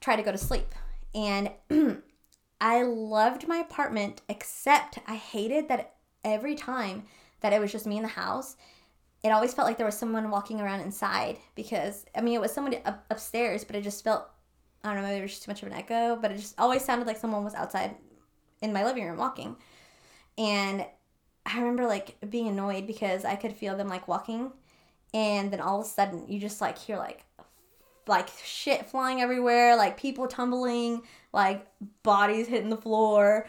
tried 0.00 0.16
to 0.16 0.22
go 0.22 0.32
to 0.32 0.38
sleep. 0.38 0.74
And 1.14 1.50
I 2.60 2.82
loved 2.82 3.48
my 3.48 3.58
apartment 3.58 4.22
except 4.28 4.98
I 5.06 5.16
hated 5.16 5.68
that 5.68 5.94
every 6.24 6.54
time 6.54 7.04
that 7.40 7.52
it 7.52 7.60
was 7.60 7.72
just 7.72 7.86
me 7.86 7.96
in 7.96 8.02
the 8.02 8.08
house, 8.08 8.56
it 9.22 9.30
always 9.30 9.52
felt 9.52 9.66
like 9.66 9.76
there 9.76 9.86
was 9.86 9.98
someone 9.98 10.30
walking 10.30 10.60
around 10.60 10.80
inside 10.80 11.38
because 11.54 12.06
I 12.14 12.20
mean 12.20 12.34
it 12.34 12.40
was 12.40 12.52
somebody 12.52 12.78
up, 12.84 13.04
upstairs, 13.10 13.64
but 13.64 13.76
it 13.76 13.82
just 13.82 14.04
felt 14.04 14.28
I 14.84 14.88
don't 14.88 14.96
know, 14.96 15.02
maybe 15.02 15.14
there 15.14 15.22
was 15.22 15.32
just 15.32 15.42
too 15.42 15.50
much 15.50 15.62
of 15.62 15.68
an 15.68 15.74
echo, 15.74 16.16
but 16.16 16.30
it 16.30 16.36
just 16.36 16.54
always 16.58 16.84
sounded 16.84 17.08
like 17.08 17.16
someone 17.16 17.42
was 17.42 17.54
outside 17.54 17.96
in 18.62 18.72
my 18.72 18.84
living 18.84 19.04
room 19.04 19.16
walking. 19.16 19.56
And 20.38 20.84
I 21.44 21.58
remember 21.58 21.86
like 21.86 22.16
being 22.28 22.48
annoyed 22.48 22.86
because 22.86 23.24
I 23.24 23.36
could 23.36 23.52
feel 23.52 23.76
them 23.76 23.88
like 23.88 24.08
walking 24.08 24.52
and 25.14 25.52
then 25.52 25.60
all 25.60 25.80
of 25.80 25.86
a 25.86 25.88
sudden 25.88 26.26
you 26.28 26.40
just 26.40 26.60
like 26.60 26.76
hear 26.76 26.96
like 26.96 27.24
like 28.08 28.28
shit 28.44 28.86
flying 28.86 29.20
everywhere, 29.20 29.74
like 29.74 29.96
people 29.96 30.28
tumbling, 30.28 31.02
like 31.32 31.66
bodies 32.04 32.46
hitting 32.46 32.70
the 32.70 32.76
floor. 32.76 33.48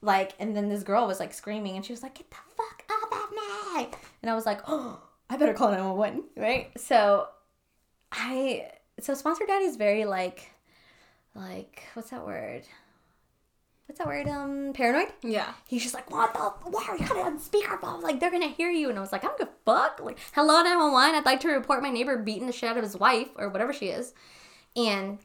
Like 0.00 0.32
and 0.38 0.56
then 0.56 0.68
this 0.68 0.82
girl 0.82 1.06
was 1.06 1.20
like 1.20 1.32
screaming 1.32 1.76
and 1.76 1.84
she 1.84 1.92
was 1.92 2.02
like, 2.02 2.14
Get 2.14 2.30
the 2.30 2.36
fuck 2.56 2.84
up 2.90 3.12
of 3.12 3.30
me 3.30 3.98
and 4.22 4.30
I 4.30 4.34
was 4.34 4.46
like, 4.46 4.60
Oh, 4.66 5.00
I 5.28 5.36
better 5.36 5.54
call 5.54 5.70
911, 5.70 6.24
right? 6.36 6.70
So 6.78 7.28
I 8.10 8.70
so 9.00 9.14
sponsor 9.14 9.44
daddy 9.46 9.64
is 9.64 9.76
very 9.76 10.04
like 10.04 10.50
like 11.34 11.82
what's 11.94 12.10
that 12.10 12.26
word? 12.26 12.62
What's 13.92 13.98
that 13.98 14.08
word? 14.08 14.26
Um, 14.26 14.72
paranoid. 14.72 15.12
Yeah. 15.22 15.52
He's 15.68 15.82
just 15.82 15.92
like, 15.92 16.10
what 16.10 16.32
the? 16.32 16.40
Why 16.70 16.82
are 16.88 16.96
you 16.96 17.06
got 17.06 17.18
it 17.18 17.26
on 17.26 17.38
speakerphone? 17.38 18.00
Like 18.00 18.20
they're 18.20 18.30
gonna 18.30 18.48
hear 18.48 18.70
you. 18.70 18.88
And 18.88 18.96
I 18.96 19.02
was 19.02 19.12
like, 19.12 19.22
I 19.22 19.26
don't 19.26 19.38
give 19.38 19.48
a 19.48 19.50
fuck. 19.66 20.00
Like, 20.02 20.18
hello 20.32 20.62
nine 20.62 20.78
one 20.78 20.92
one. 20.92 21.14
I'd 21.14 21.26
like 21.26 21.40
to 21.40 21.48
report 21.48 21.82
my 21.82 21.90
neighbor 21.90 22.16
beating 22.16 22.46
the 22.46 22.54
shit 22.54 22.70
out 22.70 22.78
of 22.78 22.84
his 22.84 22.96
wife 22.96 23.28
or 23.36 23.50
whatever 23.50 23.74
she 23.74 23.88
is. 23.88 24.14
And 24.74 25.18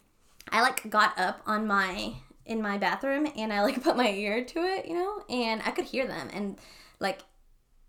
I 0.51 0.61
like 0.63 0.89
got 0.89 1.17
up 1.17 1.39
on 1.45 1.65
my 1.65 2.15
in 2.45 2.61
my 2.61 2.77
bathroom 2.77 3.25
and 3.37 3.53
I 3.53 3.63
like 3.63 3.81
put 3.85 3.95
my 3.95 4.09
ear 4.09 4.43
to 4.43 4.59
it, 4.59 4.85
you 4.85 4.95
know, 4.95 5.23
and 5.29 5.61
I 5.65 5.71
could 5.71 5.85
hear 5.85 6.05
them 6.05 6.27
and 6.33 6.57
like 6.99 7.19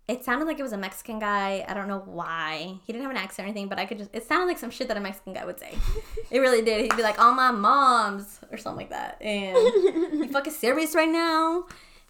it 0.09 0.25
sounded 0.25 0.45
like 0.45 0.59
it 0.59 0.63
was 0.63 0.73
a 0.73 0.77
Mexican 0.77 1.19
guy. 1.19 1.63
I 1.67 1.75
don't 1.75 1.87
know 1.87 2.01
why. 2.03 2.79
He 2.83 2.91
didn't 2.91 3.03
have 3.03 3.11
an 3.11 3.17
accent 3.17 3.45
or 3.45 3.49
anything, 3.49 3.67
but 3.67 3.77
I 3.77 3.85
could 3.85 3.99
just 3.99 4.09
it 4.11 4.25
sounded 4.25 4.47
like 4.47 4.57
some 4.57 4.71
shit 4.71 4.87
that 4.87 4.97
a 4.97 4.99
Mexican 4.99 5.33
guy 5.33 5.45
would 5.45 5.59
say. 5.59 5.77
it 6.31 6.39
really 6.39 6.63
did. 6.63 6.81
He'd 6.81 6.97
be 6.97 7.03
like, 7.03 7.19
"All 7.19 7.31
my 7.31 7.51
moms" 7.51 8.39
or 8.51 8.57
something 8.57 8.87
like 8.87 8.89
that. 8.89 9.21
And 9.21 9.55
you 9.55 10.27
fucking 10.31 10.51
serious 10.51 10.95
right 10.95 11.07
now? 11.07 11.65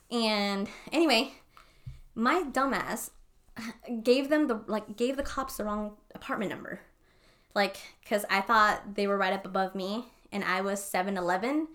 And 0.10 0.70
anyway, 0.94 1.34
my 2.16 2.44
dumbass 2.50 3.10
gave 4.02 4.30
them 4.30 4.48
the 4.48 4.62
like 4.68 4.96
gave 4.96 5.18
the 5.18 5.24
cops 5.24 5.58
the 5.58 5.66
wrong 5.66 5.98
apartment 6.16 6.52
number. 6.52 6.80
Like 7.54 7.76
cuz 8.08 8.24
I 8.30 8.40
thought 8.40 8.96
they 8.96 9.08
were 9.08 9.18
right 9.18 9.34
up 9.34 9.46
above 9.46 9.76
me 9.76 10.06
and 10.32 10.46
I 10.46 10.62
was 10.62 10.82
711. 10.82 11.68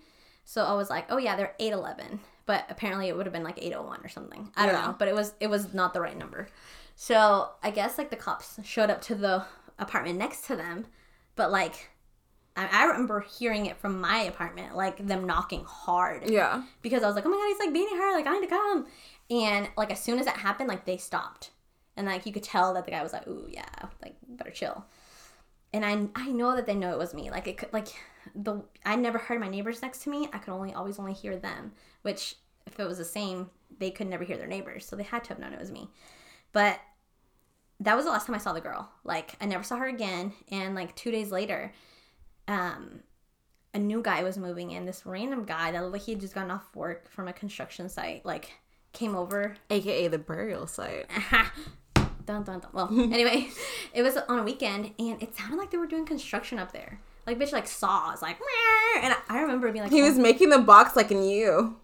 So 0.45 0.63
I 0.63 0.73
was 0.75 0.89
like, 0.89 1.05
"Oh 1.09 1.17
yeah, 1.17 1.35
they're 1.35 1.55
811." 1.59 2.19
But 2.45 2.65
apparently 2.69 3.07
it 3.09 3.17
would 3.17 3.25
have 3.25 3.33
been 3.33 3.43
like 3.43 3.57
801 3.57 4.01
or 4.03 4.07
something. 4.07 4.51
I 4.55 4.65
don't 4.67 4.75
Yeah. 4.75 4.85
know, 4.87 4.95
but 4.97 5.07
it 5.07 5.15
was 5.15 5.33
it 5.39 5.47
was 5.47 5.73
not 5.73 5.93
the 5.93 6.01
right 6.01 6.17
number. 6.17 6.47
So, 6.95 7.49
I 7.61 7.71
guess 7.71 7.97
like 7.97 8.09
the 8.09 8.15
cops 8.15 8.59
showed 8.63 8.89
up 8.89 9.01
to 9.03 9.15
the 9.15 9.45
apartment 9.79 10.17
next 10.17 10.45
to 10.47 10.55
them, 10.55 10.85
but 11.35 11.51
like 11.51 11.89
I, 12.55 12.69
I 12.71 12.85
remember 12.85 13.19
hearing 13.21 13.65
it 13.65 13.75
from 13.77 13.99
my 13.99 14.19
apartment, 14.19 14.75
like 14.77 15.05
them 15.05 15.25
knocking 15.25 15.65
hard 15.65 16.29
Yeah. 16.29 16.63
because 16.81 17.03
I 17.03 17.07
was 17.07 17.15
like, 17.17 17.25
oh 17.25 17.29
my 17.29 17.35
god, 17.35 17.47
he's 17.47 17.59
like 17.59 17.73
beating 17.73 17.97
her, 17.97 18.13
like 18.13 18.27
I 18.27 18.33
need 18.39 18.47
to 18.47 18.55
come. 18.55 18.87
And 19.29 19.67
like 19.75 19.91
as 19.91 20.01
soon 20.01 20.19
as 20.19 20.25
that 20.25 20.37
happened, 20.37 20.69
like 20.69 20.85
they 20.85 20.95
stopped, 20.97 21.49
and 21.97 22.05
like 22.07 22.25
you 22.25 22.31
could 22.31 22.43
tell 22.43 22.73
that 22.75 22.85
the 22.85 22.91
guy 22.91 23.01
was 23.03 23.11
like, 23.11 23.27
ooh 23.27 23.47
yeah, 23.49 23.65
like 24.01 24.15
better 24.27 24.51
chill. 24.51 24.85
And 25.75 25.85
I 25.85 26.07
I 26.15 26.31
know 26.31 26.55
that 26.55 26.65
they 26.65 26.73
know 26.73 26.91
it 26.91 26.97
was 26.97 27.13
me. 27.13 27.29
Like 27.29 27.47
it 27.47 27.57
could 27.57 27.73
like 27.73 27.89
the 28.33 28.63
I 28.85 28.95
never 28.95 29.17
heard 29.17 29.41
my 29.41 29.49
neighbors 29.49 29.81
next 29.81 30.03
to 30.03 30.09
me. 30.09 30.29
I 30.31 30.37
could 30.37 30.53
only 30.53 30.73
always 30.73 30.99
only 30.99 31.11
hear 31.11 31.35
them, 31.35 31.73
which 32.01 32.37
if 32.65 32.79
it 32.79 32.87
was 32.87 32.97
the 32.97 33.03
same, 33.05 33.49
they 33.77 33.91
could 33.91 34.07
never 34.07 34.23
hear 34.23 34.37
their 34.37 34.47
neighbors, 34.47 34.85
so 34.85 34.95
they 34.95 35.03
had 35.03 35.25
to 35.25 35.29
have 35.29 35.39
known 35.39 35.51
it 35.51 35.59
was 35.59 35.71
me. 35.71 35.89
But 36.53 36.79
that 37.81 37.93
was 37.93 38.05
the 38.05 38.11
last 38.11 38.25
time 38.25 38.35
I 38.35 38.39
saw 38.39 38.53
the 38.53 38.61
girl. 38.61 38.89
Like 39.03 39.35
I 39.41 39.47
never 39.47 39.65
saw 39.65 39.75
her 39.75 39.87
again. 39.87 40.31
And 40.49 40.75
like 40.75 40.95
two 40.95 41.11
days 41.11 41.29
later, 41.29 41.73
um, 42.47 43.01
a 43.73 43.77
new 43.77 44.01
guy 44.01 44.23
was 44.23 44.37
moving 44.37 44.71
in. 44.71 44.85
This 44.85 45.05
random 45.05 45.43
guy 45.43 45.73
that 45.73 45.81
looked 45.81 45.91
like 45.91 46.03
he 46.03 46.13
had 46.13 46.21
just 46.21 46.35
gotten 46.35 46.51
off 46.51 46.73
work 46.73 47.11
from 47.11 47.27
a 47.27 47.33
construction 47.33 47.89
site, 47.89 48.25
like 48.25 48.53
came 48.93 49.13
over. 49.13 49.57
AKA 49.69 50.07
the 50.07 50.19
burial 50.19 50.67
site. 50.67 51.07
dun, 52.25 52.43
dun, 52.43 52.59
dun. 52.59 52.69
Well, 52.73 52.89
anyway, 52.91 53.49
it 53.93 54.01
was 54.03 54.17
on 54.17 54.39
a 54.39 54.43
weekend, 54.43 54.91
and 54.99 55.21
it 55.21 55.35
sounded 55.35 55.57
like 55.57 55.71
they 55.71 55.77
were 55.77 55.87
doing 55.87 56.05
construction 56.05 56.59
up 56.59 56.71
there. 56.71 56.99
Like 57.25 57.39
bitch, 57.39 57.51
like 57.51 57.67
saws, 57.67 58.21
like, 58.21 58.37
and 59.01 59.13
I, 59.13 59.17
I 59.29 59.41
remember 59.41 59.71
being 59.71 59.83
like, 59.83 59.91
He 59.91 60.01
oh, 60.01 60.05
was 60.05 60.17
making 60.17 60.49
the 60.49 60.59
box 60.59 60.95
like 60.95 61.11
in 61.11 61.23
you. 61.23 61.77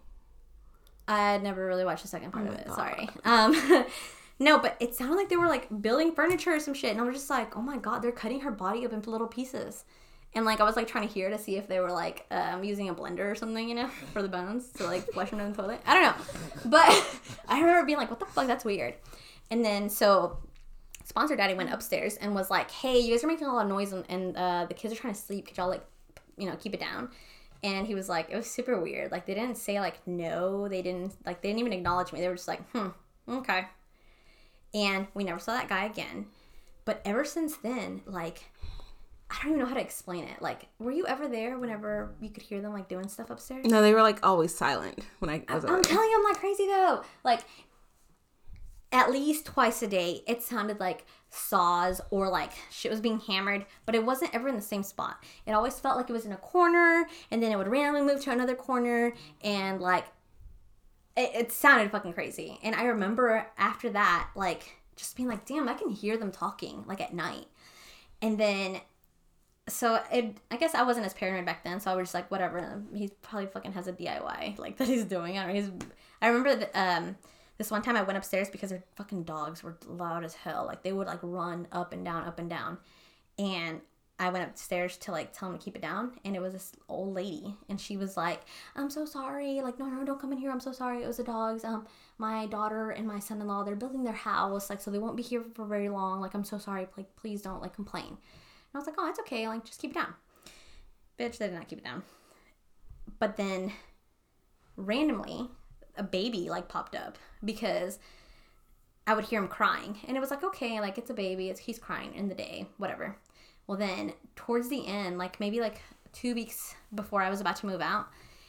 I 1.08 1.38
never 1.38 1.66
really 1.66 1.84
watched 1.84 2.02
the 2.02 2.08
second 2.08 2.32
part 2.32 2.46
of 2.46 2.54
it. 2.54 2.66
God. 2.66 2.76
Sorry. 2.76 3.08
Um, 3.24 3.86
no, 4.38 4.58
but 4.58 4.76
it 4.80 4.94
sounded 4.94 5.16
like 5.16 5.28
they 5.28 5.36
were 5.36 5.48
like 5.48 5.82
building 5.82 6.14
furniture 6.14 6.54
or 6.54 6.60
some 6.60 6.74
shit, 6.74 6.92
and 6.92 7.00
I 7.00 7.04
was 7.04 7.14
just 7.14 7.30
like, 7.30 7.56
oh 7.56 7.62
my 7.62 7.76
god, 7.76 8.02
they're 8.02 8.12
cutting 8.12 8.40
her 8.40 8.50
body 8.50 8.84
up 8.86 8.92
into 8.92 9.10
little 9.10 9.26
pieces. 9.26 9.84
And 10.34 10.46
like 10.46 10.60
I 10.60 10.64
was 10.64 10.76
like 10.76 10.86
trying 10.86 11.06
to 11.06 11.12
hear 11.12 11.28
to 11.28 11.38
see 11.38 11.56
if 11.56 11.68
they 11.68 11.80
were 11.80 11.90
like 11.90 12.24
um, 12.30 12.64
using 12.64 12.88
a 12.88 12.94
blender 12.94 13.30
or 13.30 13.34
something, 13.34 13.68
you 13.68 13.74
know, 13.74 13.88
for 14.12 14.22
the 14.22 14.28
bones 14.28 14.70
to 14.74 14.84
like 14.84 15.06
flush 15.12 15.30
them 15.30 15.40
down 15.40 15.52
the 15.52 15.60
toilet. 15.60 15.80
I 15.84 15.94
don't 15.94 16.04
know, 16.04 16.70
but 16.70 17.20
I 17.48 17.60
remember 17.60 17.84
being 17.84 17.98
like, 17.98 18.10
"What 18.10 18.20
the 18.20 18.26
fuck? 18.26 18.46
That's 18.46 18.64
weird." 18.64 18.94
And 19.52 19.62
then 19.62 19.90
so 19.90 20.38
sponsor 21.04 21.36
daddy 21.36 21.52
went 21.52 21.70
upstairs 21.70 22.16
and 22.16 22.34
was 22.34 22.48
like, 22.50 22.70
"Hey, 22.70 22.98
you 23.00 23.12
guys 23.12 23.22
are 23.22 23.26
making 23.26 23.46
a 23.46 23.52
lot 23.52 23.64
of 23.64 23.68
noise 23.68 23.92
and, 23.92 24.02
and 24.08 24.34
uh, 24.34 24.64
the 24.66 24.72
kids 24.72 24.94
are 24.94 24.96
trying 24.96 25.12
to 25.12 25.20
sleep. 25.20 25.46
Could 25.46 25.58
y'all 25.58 25.68
like, 25.68 25.84
you 26.38 26.48
know, 26.48 26.56
keep 26.56 26.72
it 26.72 26.80
down?" 26.80 27.10
And 27.62 27.86
he 27.86 27.94
was 27.94 28.08
like, 28.08 28.30
"It 28.30 28.36
was 28.36 28.50
super 28.50 28.80
weird. 28.80 29.12
Like 29.12 29.26
they 29.26 29.34
didn't 29.34 29.58
say 29.58 29.78
like 29.78 30.04
no. 30.06 30.68
They 30.68 30.80
didn't 30.80 31.14
like 31.26 31.42
they 31.42 31.50
didn't 31.50 31.60
even 31.60 31.74
acknowledge 31.74 32.14
me. 32.14 32.20
They 32.20 32.28
were 32.28 32.34
just 32.34 32.48
like, 32.48 32.66
hmm, 32.70 32.88
okay." 33.28 33.66
And 34.72 35.06
we 35.12 35.22
never 35.22 35.38
saw 35.38 35.52
that 35.52 35.68
guy 35.68 35.84
again. 35.84 36.28
But 36.86 37.02
ever 37.04 37.24
since 37.24 37.56
then, 37.58 38.00
like. 38.06 38.50
I 39.30 39.36
don't 39.36 39.52
even 39.52 39.60
know 39.60 39.66
how 39.66 39.76
to 39.76 39.80
explain 39.80 40.24
it. 40.24 40.42
Like, 40.42 40.66
were 40.78 40.90
you 40.90 41.06
ever 41.06 41.26
there 41.26 41.58
whenever 41.58 42.12
you 42.20 42.28
could 42.28 42.42
hear 42.42 42.60
them 42.60 42.74
like 42.74 42.86
doing 42.86 43.08
stuff 43.08 43.30
upstairs? 43.30 43.64
No, 43.64 43.80
they 43.80 43.94
were 43.94 44.02
like 44.02 44.18
always 44.22 44.54
silent 44.54 44.98
when 45.20 45.30
I 45.30 45.42
was 45.54 45.64
I'm 45.64 45.70
over. 45.70 45.80
telling 45.80 46.10
you, 46.10 46.16
I'm 46.18 46.22
not 46.22 46.36
crazy 46.36 46.66
though. 46.66 47.02
Like, 47.24 47.40
at 48.92 49.10
least 49.10 49.46
twice 49.46 49.82
a 49.82 49.88
day, 49.88 50.22
it 50.26 50.42
sounded 50.42 50.78
like 50.78 51.06
saws 51.30 52.00
or 52.10 52.28
like 52.28 52.52
shit 52.70 52.90
was 52.90 53.00
being 53.00 53.20
hammered, 53.20 53.64
but 53.86 53.94
it 53.94 54.04
wasn't 54.04 54.34
ever 54.34 54.48
in 54.48 54.54
the 54.54 54.60
same 54.60 54.82
spot. 54.82 55.24
It 55.46 55.52
always 55.52 55.80
felt 55.80 55.96
like 55.96 56.10
it 56.10 56.12
was 56.12 56.26
in 56.26 56.32
a 56.32 56.36
corner, 56.36 57.06
and 57.30 57.42
then 57.42 57.50
it 57.50 57.56
would 57.56 57.68
randomly 57.68 58.02
move 58.02 58.22
to 58.24 58.30
another 58.30 58.54
corner, 58.54 59.14
and 59.42 59.80
like, 59.80 60.04
it, 61.16 61.30
it 61.34 61.52
sounded 61.52 61.90
fucking 61.90 62.12
crazy. 62.12 62.58
And 62.62 62.74
I 62.74 62.84
remember 62.84 63.46
after 63.58 63.90
that, 63.90 64.28
like, 64.36 64.76
just 64.96 65.16
being 65.16 65.28
like, 65.28 65.46
damn, 65.46 65.68
I 65.68 65.74
can 65.74 65.90
hear 65.90 66.16
them 66.16 66.30
talking, 66.30 66.84
like 66.86 67.00
at 67.00 67.14
night. 67.14 67.46
And 68.20 68.38
then 68.38 68.80
so 69.68 70.00
it 70.12 70.36
I 70.50 70.56
guess 70.56 70.74
I 70.74 70.82
wasn't 70.82 71.06
as 71.06 71.14
paranoid 71.14 71.46
back 71.46 71.64
then, 71.64 71.80
so 71.80 71.90
I 71.90 71.94
was 71.94 72.04
just 72.04 72.14
like, 72.14 72.30
whatever. 72.30 72.82
He 72.94 73.10
probably 73.22 73.46
fucking 73.46 73.72
has 73.72 73.86
a 73.86 73.92
DIY 73.92 74.58
like 74.58 74.76
that 74.78 74.88
he's 74.88 75.04
doing. 75.04 75.38
I. 75.38 75.52
He's. 75.52 75.70
I 76.20 76.28
remember 76.28 76.54
that 76.56 76.70
um 76.74 77.16
this 77.58 77.70
one 77.70 77.82
time 77.82 77.96
I 77.96 78.02
went 78.02 78.18
upstairs 78.18 78.50
because 78.50 78.70
their 78.70 78.84
fucking 78.96 79.24
dogs 79.24 79.62
were 79.62 79.76
loud 79.86 80.24
as 80.24 80.34
hell. 80.34 80.64
Like 80.66 80.82
they 80.82 80.92
would 80.92 81.06
like 81.06 81.20
run 81.22 81.68
up 81.72 81.92
and 81.92 82.04
down, 82.04 82.24
up 82.24 82.38
and 82.38 82.50
down, 82.50 82.78
and 83.38 83.80
I 84.18 84.30
went 84.30 84.48
upstairs 84.48 84.96
to 84.98 85.12
like 85.12 85.32
tell 85.32 85.50
him 85.50 85.58
to 85.58 85.64
keep 85.64 85.76
it 85.76 85.82
down, 85.82 86.12
and 86.24 86.36
it 86.36 86.40
was 86.40 86.52
this 86.52 86.72
old 86.88 87.14
lady, 87.14 87.56
and 87.68 87.80
she 87.80 87.96
was 87.96 88.16
like, 88.16 88.42
"I'm 88.76 88.90
so 88.90 89.04
sorry. 89.04 89.60
Like, 89.60 89.78
no, 89.78 89.86
no, 89.86 90.04
don't 90.04 90.20
come 90.20 90.32
in 90.32 90.38
here. 90.38 90.50
I'm 90.50 90.60
so 90.60 90.72
sorry. 90.72 91.02
It 91.02 91.06
was 91.06 91.16
the 91.16 91.24
dogs. 91.24 91.64
Um, 91.64 91.86
my 92.18 92.46
daughter 92.46 92.90
and 92.90 93.06
my 93.06 93.18
son-in-law, 93.18 93.64
they're 93.64 93.74
building 93.74 94.04
their 94.04 94.12
house, 94.12 94.70
like, 94.70 94.80
so 94.80 94.90
they 94.90 94.98
won't 94.98 95.16
be 95.16 95.22
here 95.22 95.42
for 95.54 95.64
very 95.64 95.88
long. 95.88 96.20
Like, 96.20 96.34
I'm 96.34 96.44
so 96.44 96.58
sorry. 96.58 96.86
Like, 96.96 97.16
please 97.16 97.42
don't 97.42 97.62
like 97.62 97.74
complain." 97.74 98.18
And 98.72 98.78
I 98.78 98.78
was 98.78 98.86
like, 98.86 98.96
oh, 98.98 99.08
it's 99.08 99.18
okay. 99.20 99.46
Like, 99.48 99.64
just 99.64 99.80
keep 99.80 99.90
it 99.90 99.94
down. 99.94 100.14
Bitch, 101.18 101.38
they 101.38 101.46
did 101.46 101.54
not 101.54 101.68
keep 101.68 101.78
it 101.78 101.84
down. 101.84 102.02
But 103.18 103.36
then, 103.36 103.72
randomly, 104.76 105.50
a 105.96 106.02
baby, 106.02 106.48
like, 106.48 106.68
popped 106.68 106.94
up 106.94 107.18
because 107.44 107.98
I 109.06 109.14
would 109.14 109.24
hear 109.24 109.40
him 109.40 109.48
crying. 109.48 109.98
And 110.06 110.16
it 110.16 110.20
was 110.20 110.30
like, 110.30 110.44
okay, 110.44 110.80
like, 110.80 110.98
it's 110.98 111.10
a 111.10 111.14
baby. 111.14 111.48
It's, 111.48 111.60
he's 111.60 111.78
crying 111.78 112.14
in 112.14 112.28
the 112.28 112.34
day, 112.34 112.66
whatever. 112.78 113.16
Well, 113.66 113.78
then, 113.78 114.12
towards 114.36 114.68
the 114.68 114.86
end, 114.86 115.18
like, 115.18 115.40
maybe, 115.40 115.60
like, 115.60 115.80
two 116.12 116.34
weeks 116.34 116.74
before 116.94 117.22
I 117.22 117.30
was 117.30 117.40
about 117.40 117.56
to 117.56 117.66
move 117.66 117.80
out, 117.80 118.08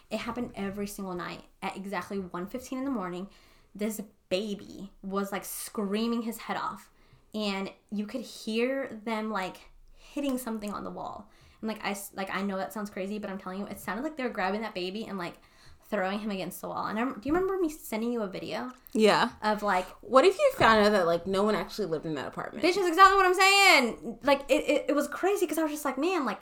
it 0.09 0.17
happened 0.17 0.51
every 0.55 0.87
single 0.87 1.13
night 1.13 1.43
at 1.61 1.75
exactly 1.77 2.17
1.15 2.17 2.71
in 2.73 2.85
the 2.85 2.91
morning. 2.91 3.27
This 3.75 4.01
baby 4.29 4.91
was, 5.01 5.31
like, 5.31 5.45
screaming 5.45 6.21
his 6.21 6.37
head 6.37 6.57
off. 6.57 6.89
And 7.33 7.71
you 7.91 8.05
could 8.05 8.21
hear 8.21 8.99
them, 9.05 9.31
like, 9.31 9.57
hitting 10.13 10.37
something 10.37 10.71
on 10.71 10.83
the 10.83 10.91
wall. 10.91 11.29
And 11.61 11.69
like 11.69 11.83
I, 11.83 11.95
like 12.13 12.29
I 12.35 12.41
know 12.41 12.57
that 12.57 12.73
sounds 12.73 12.89
crazy, 12.89 13.17
but 13.19 13.29
I'm 13.29 13.37
telling 13.37 13.59
you, 13.59 13.65
it 13.65 13.79
sounded 13.79 14.03
like 14.03 14.17
they 14.17 14.23
were 14.23 14.29
grabbing 14.29 14.61
that 14.61 14.75
baby 14.75 15.05
and 15.05 15.17
like 15.17 15.35
throwing 15.89 16.19
him 16.19 16.31
against 16.31 16.61
the 16.61 16.67
wall. 16.67 16.87
And 16.87 16.97
I, 16.99 17.03
do 17.05 17.19
you 17.23 17.33
remember 17.33 17.57
me 17.59 17.69
sending 17.69 18.11
you 18.11 18.21
a 18.21 18.27
video 18.27 18.71
Yeah. 18.93 19.29
of 19.41 19.61
like, 19.63 19.85
What 20.01 20.25
if 20.25 20.37
you 20.37 20.51
found 20.57 20.85
out 20.85 20.91
that 20.91 21.05
like 21.05 21.27
no 21.27 21.43
one 21.43 21.55
actually 21.55 21.87
lived 21.87 22.05
in 22.05 22.15
that 22.15 22.27
apartment? 22.27 22.63
bitch, 22.65 22.77
is 22.77 22.87
exactly 22.87 23.15
what 23.17 23.25
I'm 23.25 23.33
saying. 23.33 24.17
Like 24.23 24.41
it, 24.49 24.63
it, 24.67 24.85
it 24.89 24.93
was 24.95 25.07
crazy 25.07 25.45
because 25.45 25.57
I 25.57 25.63
was 25.63 25.71
just 25.71 25.85
like, 25.85 25.97
man, 25.97 26.25
like 26.25 26.39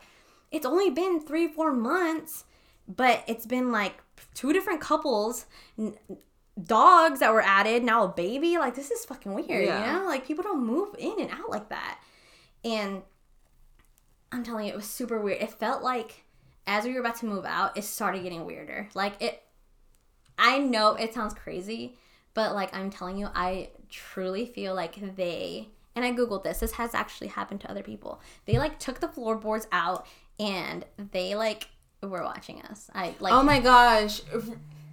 it's 0.52 0.66
only 0.66 0.90
been 0.90 1.20
three, 1.20 1.48
four 1.48 1.72
months, 1.74 2.46
but 2.88 3.24
it's 3.28 3.46
been 3.46 3.72
like 3.72 4.02
two 4.34 4.54
different 4.54 4.82
couples. 4.82 5.46
N- 5.78 5.96
dogs 6.62 7.22
that 7.22 7.34
were 7.34 7.42
added 7.42 7.82
now 7.84 8.04
a 8.04 8.08
baby 8.10 8.58
like 8.58 8.76
this 8.76 8.92
is 8.92 9.06
fucking 9.06 9.34
weird 9.34 9.48
Yeah. 9.66 9.80
you 9.96 10.00
know 10.00 10.06
like 10.06 10.28
people 10.28 10.44
don't 10.44 10.64
move 10.64 10.94
in 11.00 11.16
and 11.20 11.32
out 11.32 11.50
like 11.50 11.70
that 11.70 11.98
and 12.64 13.02
I'm 14.34 14.44
telling 14.44 14.66
you, 14.68 14.74
it 14.74 14.76
was 14.76 14.86
super 14.86 15.20
weird. 15.20 15.42
It 15.42 15.52
felt 15.52 15.82
like 15.84 16.24
as 16.68 16.86
we 16.86 16.94
were 16.94 17.00
about 17.00 17.18
to 17.18 17.26
move 17.26 17.46
out, 17.46 17.78
it 17.78 17.84
started 17.84 18.24
getting 18.24 18.46
weirder. 18.46 18.90
Like 18.94 19.22
it 19.22 19.44
I 20.38 20.58
know 20.58 20.96
it 20.96 21.14
sounds 21.14 21.34
crazy, 21.34 21.98
but 22.34 22.54
like 22.54 22.76
I'm 22.76 22.90
telling 22.90 23.18
you, 23.18 23.30
I 23.34 23.70
truly 23.90 24.46
feel 24.46 24.74
like 24.74 25.16
they 25.16 25.70
and 25.96 26.06
I 26.06 26.14
googled 26.14 26.44
this. 26.44 26.60
This 26.60 26.74
has 26.74 26.94
actually 26.96 27.28
happened 27.28 27.62
to 27.62 27.72
other 27.72 27.84
people. 27.84 28.22
They 28.46 28.58
like 28.58 28.80
took 28.80 29.00
the 29.00 29.08
floorboards 29.08 29.68
out 29.72 30.08
and 30.40 30.86
they 31.12 31.36
like 31.36 31.68
were 32.02 32.24
watching 32.24 32.62
us. 32.64 32.90
I 32.94 33.14
like 33.20 33.34
Oh 33.34 33.44
my 33.44 33.60
gosh. 33.60 34.22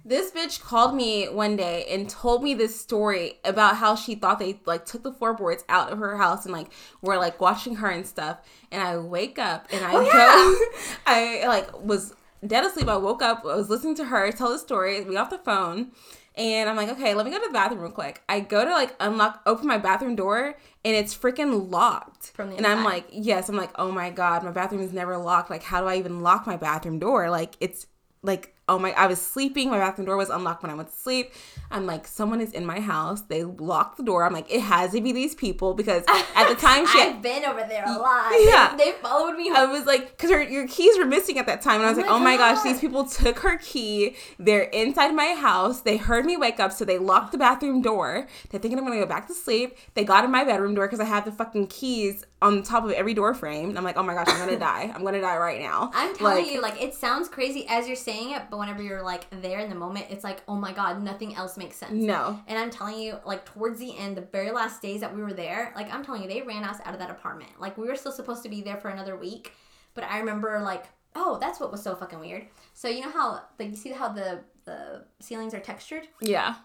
This 0.09 0.31
bitch 0.31 0.59
called 0.59 0.95
me 0.95 1.29
one 1.29 1.55
day 1.55 1.85
and 1.87 2.09
told 2.09 2.43
me 2.43 2.55
this 2.55 2.81
story 2.81 3.33
about 3.45 3.75
how 3.75 3.93
she 3.93 4.15
thought 4.15 4.39
they 4.39 4.59
like 4.65 4.83
took 4.83 5.03
the 5.03 5.13
floorboards 5.13 5.63
out 5.69 5.91
of 5.91 5.99
her 5.99 6.17
house 6.17 6.45
and 6.45 6.51
like 6.51 6.71
were 7.03 7.17
like 7.17 7.39
watching 7.39 7.75
her 7.75 7.89
and 7.89 8.07
stuff. 8.07 8.39
And 8.71 8.81
I 8.81 8.97
wake 8.97 9.37
up 9.37 9.67
and 9.71 9.85
I 9.85 9.91
Oh, 9.93 10.03
go, 10.03 10.91
I 11.05 11.47
like 11.47 11.83
was 11.83 12.15
dead 12.45 12.65
asleep. 12.65 12.87
I 12.87 12.97
woke 12.97 13.21
up, 13.21 13.45
I 13.45 13.55
was 13.55 13.69
listening 13.69 13.93
to 13.97 14.05
her 14.05 14.31
tell 14.31 14.49
the 14.49 14.57
story. 14.57 14.99
We 15.01 15.13
got 15.13 15.25
off 15.25 15.29
the 15.29 15.37
phone. 15.37 15.91
And 16.33 16.67
I'm 16.67 16.75
like, 16.75 16.89
okay, 16.89 17.13
let 17.13 17.27
me 17.27 17.31
go 17.31 17.37
to 17.37 17.45
the 17.45 17.53
bathroom 17.53 17.81
real 17.81 17.91
quick. 17.91 18.23
I 18.27 18.39
go 18.39 18.65
to 18.65 18.71
like 18.71 18.95
unlock, 18.99 19.43
open 19.45 19.67
my 19.67 19.77
bathroom 19.77 20.15
door, 20.15 20.57
and 20.83 20.95
it's 20.95 21.15
freaking 21.15 21.69
locked. 21.69 22.31
From 22.31 22.49
the 22.49 22.55
and 22.57 22.65
I'm 22.65 22.83
like, 22.83 23.05
yes, 23.11 23.47
I'm 23.47 23.57
like, 23.57 23.71
oh 23.75 23.91
my 23.91 24.09
god, 24.09 24.43
my 24.43 24.51
bathroom 24.51 24.81
is 24.81 24.91
never 24.91 25.17
locked. 25.17 25.51
Like, 25.51 25.61
how 25.61 25.81
do 25.81 25.87
I 25.87 25.97
even 25.97 26.21
lock 26.21 26.47
my 26.47 26.57
bathroom 26.57 26.97
door? 26.97 27.29
Like, 27.29 27.55
it's 27.59 27.85
like, 28.23 28.55
oh 28.69 28.79
my, 28.79 28.91
I 28.93 29.07
was 29.07 29.21
sleeping. 29.21 29.69
My 29.69 29.79
bathroom 29.79 30.05
door 30.05 30.15
was 30.15 30.29
unlocked 30.29 30.63
when 30.63 30.71
I 30.71 30.75
went 30.75 30.89
to 30.91 30.95
sleep. 30.97 31.33
I'm 31.71 31.85
like, 31.85 32.07
someone 32.07 32.39
is 32.41 32.51
in 32.53 32.65
my 32.65 32.79
house. 32.79 33.21
They 33.21 33.43
locked 33.43 33.97
the 33.97 34.03
door. 34.03 34.23
I'm 34.23 34.33
like, 34.33 34.49
it 34.51 34.61
has 34.61 34.91
to 34.91 35.01
be 35.01 35.11
these 35.11 35.35
people 35.35 35.73
because 35.73 36.03
at 36.07 36.47
the 36.47 36.55
time 36.67 36.87
she. 36.87 36.99
I've 37.01 37.21
been 37.21 37.43
over 37.45 37.65
there 37.67 37.83
a 37.85 37.97
lot. 37.97 38.31
Yeah. 38.39 38.75
They, 38.77 38.85
they 38.85 38.91
followed 38.93 39.33
me 39.35 39.51
I 39.53 39.65
was 39.65 39.85
like, 39.85 40.11
because 40.11 40.29
her 40.31 40.41
your 40.41 40.67
keys 40.67 40.97
were 40.97 41.05
missing 41.05 41.37
at 41.37 41.45
that 41.47 41.61
time, 41.61 41.81
and 41.81 41.85
I 41.85 41.89
was 41.89 41.97
Oh 41.97 42.01
like, 42.01 42.09
my 42.09 42.15
oh 42.15 42.19
my 42.19 42.37
gosh, 42.37 42.63
these 42.63 42.79
people 42.79 43.05
took 43.05 43.39
her 43.39 43.57
key. 43.57 44.15
They're 44.37 44.63
inside 44.63 45.11
my 45.13 45.33
house. 45.33 45.81
They 45.81 45.97
heard 45.97 46.25
me 46.25 46.37
wake 46.37 46.59
up, 46.59 46.71
so 46.71 46.85
they 46.85 46.97
locked 46.97 47.31
the 47.31 47.37
bathroom 47.37 47.81
door. 47.81 48.27
They're 48.49 48.59
thinking 48.59 48.77
I'm 48.79 48.85
gonna 48.85 48.99
go 48.99 49.05
back 49.05 49.27
to 49.27 49.33
sleep. 49.33 49.77
They 49.95 50.03
got 50.03 50.23
in 50.23 50.31
my 50.31 50.43
bedroom 50.45 50.75
door 50.75 50.85
because 50.87 50.99
I 50.99 51.05
have 51.05 51.25
the 51.25 51.31
fucking 51.31 51.67
keys 51.67 52.25
on 52.41 52.55
the 52.57 52.61
top 52.61 52.85
of 52.85 52.91
every 52.91 53.13
door 53.13 53.33
frame. 53.33 53.69
And 53.69 53.77
I'm 53.77 53.83
like, 53.83 53.97
oh 53.97 54.03
my 54.03 54.13
gosh, 54.13 54.27
I'm 54.29 54.39
gonna 54.39 54.57
die. 54.71 54.91
I'm 54.95 55.03
gonna 55.03 55.19
die 55.21 55.37
right 55.37 55.59
now. 55.59 55.91
I'm 55.93 56.15
telling 56.15 56.43
Like, 56.45 56.53
you, 56.53 56.61
like 56.61 56.81
it 56.81 56.93
sounds 56.93 57.27
crazy 57.27 57.65
as 57.67 57.87
you're 57.87 57.95
saying 57.97 58.31
it, 58.31 58.43
but 58.49 58.57
whenever 58.59 58.83
you're 58.83 59.01
like 59.01 59.25
there 59.41 59.59
in 59.59 59.69
the 59.69 59.75
moment, 59.75 60.05
it's 60.09 60.23
like, 60.23 60.43
oh 60.47 60.55
my 60.55 60.71
god, 60.73 61.01
nothing 61.01 61.35
else 61.35 61.57
makes 61.57 61.77
sense. 61.77 61.93
No. 61.93 62.39
And 62.47 62.59
I'm 62.59 62.69
telling 62.69 62.99
you, 62.99 63.17
like 63.25 63.45
towards 63.45 63.79
the 63.79 63.97
end, 63.97 64.15
the 64.17 64.21
very 64.21 64.51
last 64.51 64.81
days 64.81 65.01
that 65.01 65.15
we 65.15 65.21
were 65.23 65.33
there, 65.33 65.73
like 65.75 65.91
I'm 65.93 66.03
telling 66.05 66.21
you, 66.21 66.27
they 66.29 66.41
ran 66.41 66.63
us 66.63 66.77
out 66.85 66.93
of 66.93 66.99
that 66.99 67.09
apartment. 67.09 67.51
Like 67.59 67.77
we 67.77 67.87
were 67.87 67.95
still 67.95 68.11
supposed 68.11 68.43
to 68.43 68.49
be 68.49 68.61
there 68.61 68.77
for 68.77 68.89
another 68.89 69.15
week, 69.15 69.53
but 69.95 70.03
I 70.03 70.19
remember 70.19 70.59
like, 70.59 70.85
oh, 71.15 71.37
that's 71.41 71.59
what 71.59 71.71
was 71.71 71.81
so 71.81 71.95
fucking 71.95 72.19
weird. 72.19 72.45
So 72.75 72.87
you 72.87 73.01
know 73.01 73.09
how 73.11 73.41
like 73.57 73.69
you 73.69 73.75
see 73.75 73.89
how 73.91 74.09
the 74.09 74.41
the 74.65 75.05
ceilings 75.19 75.53
are 75.55 75.59
textured 75.59 76.07
Yeah. 76.21 76.55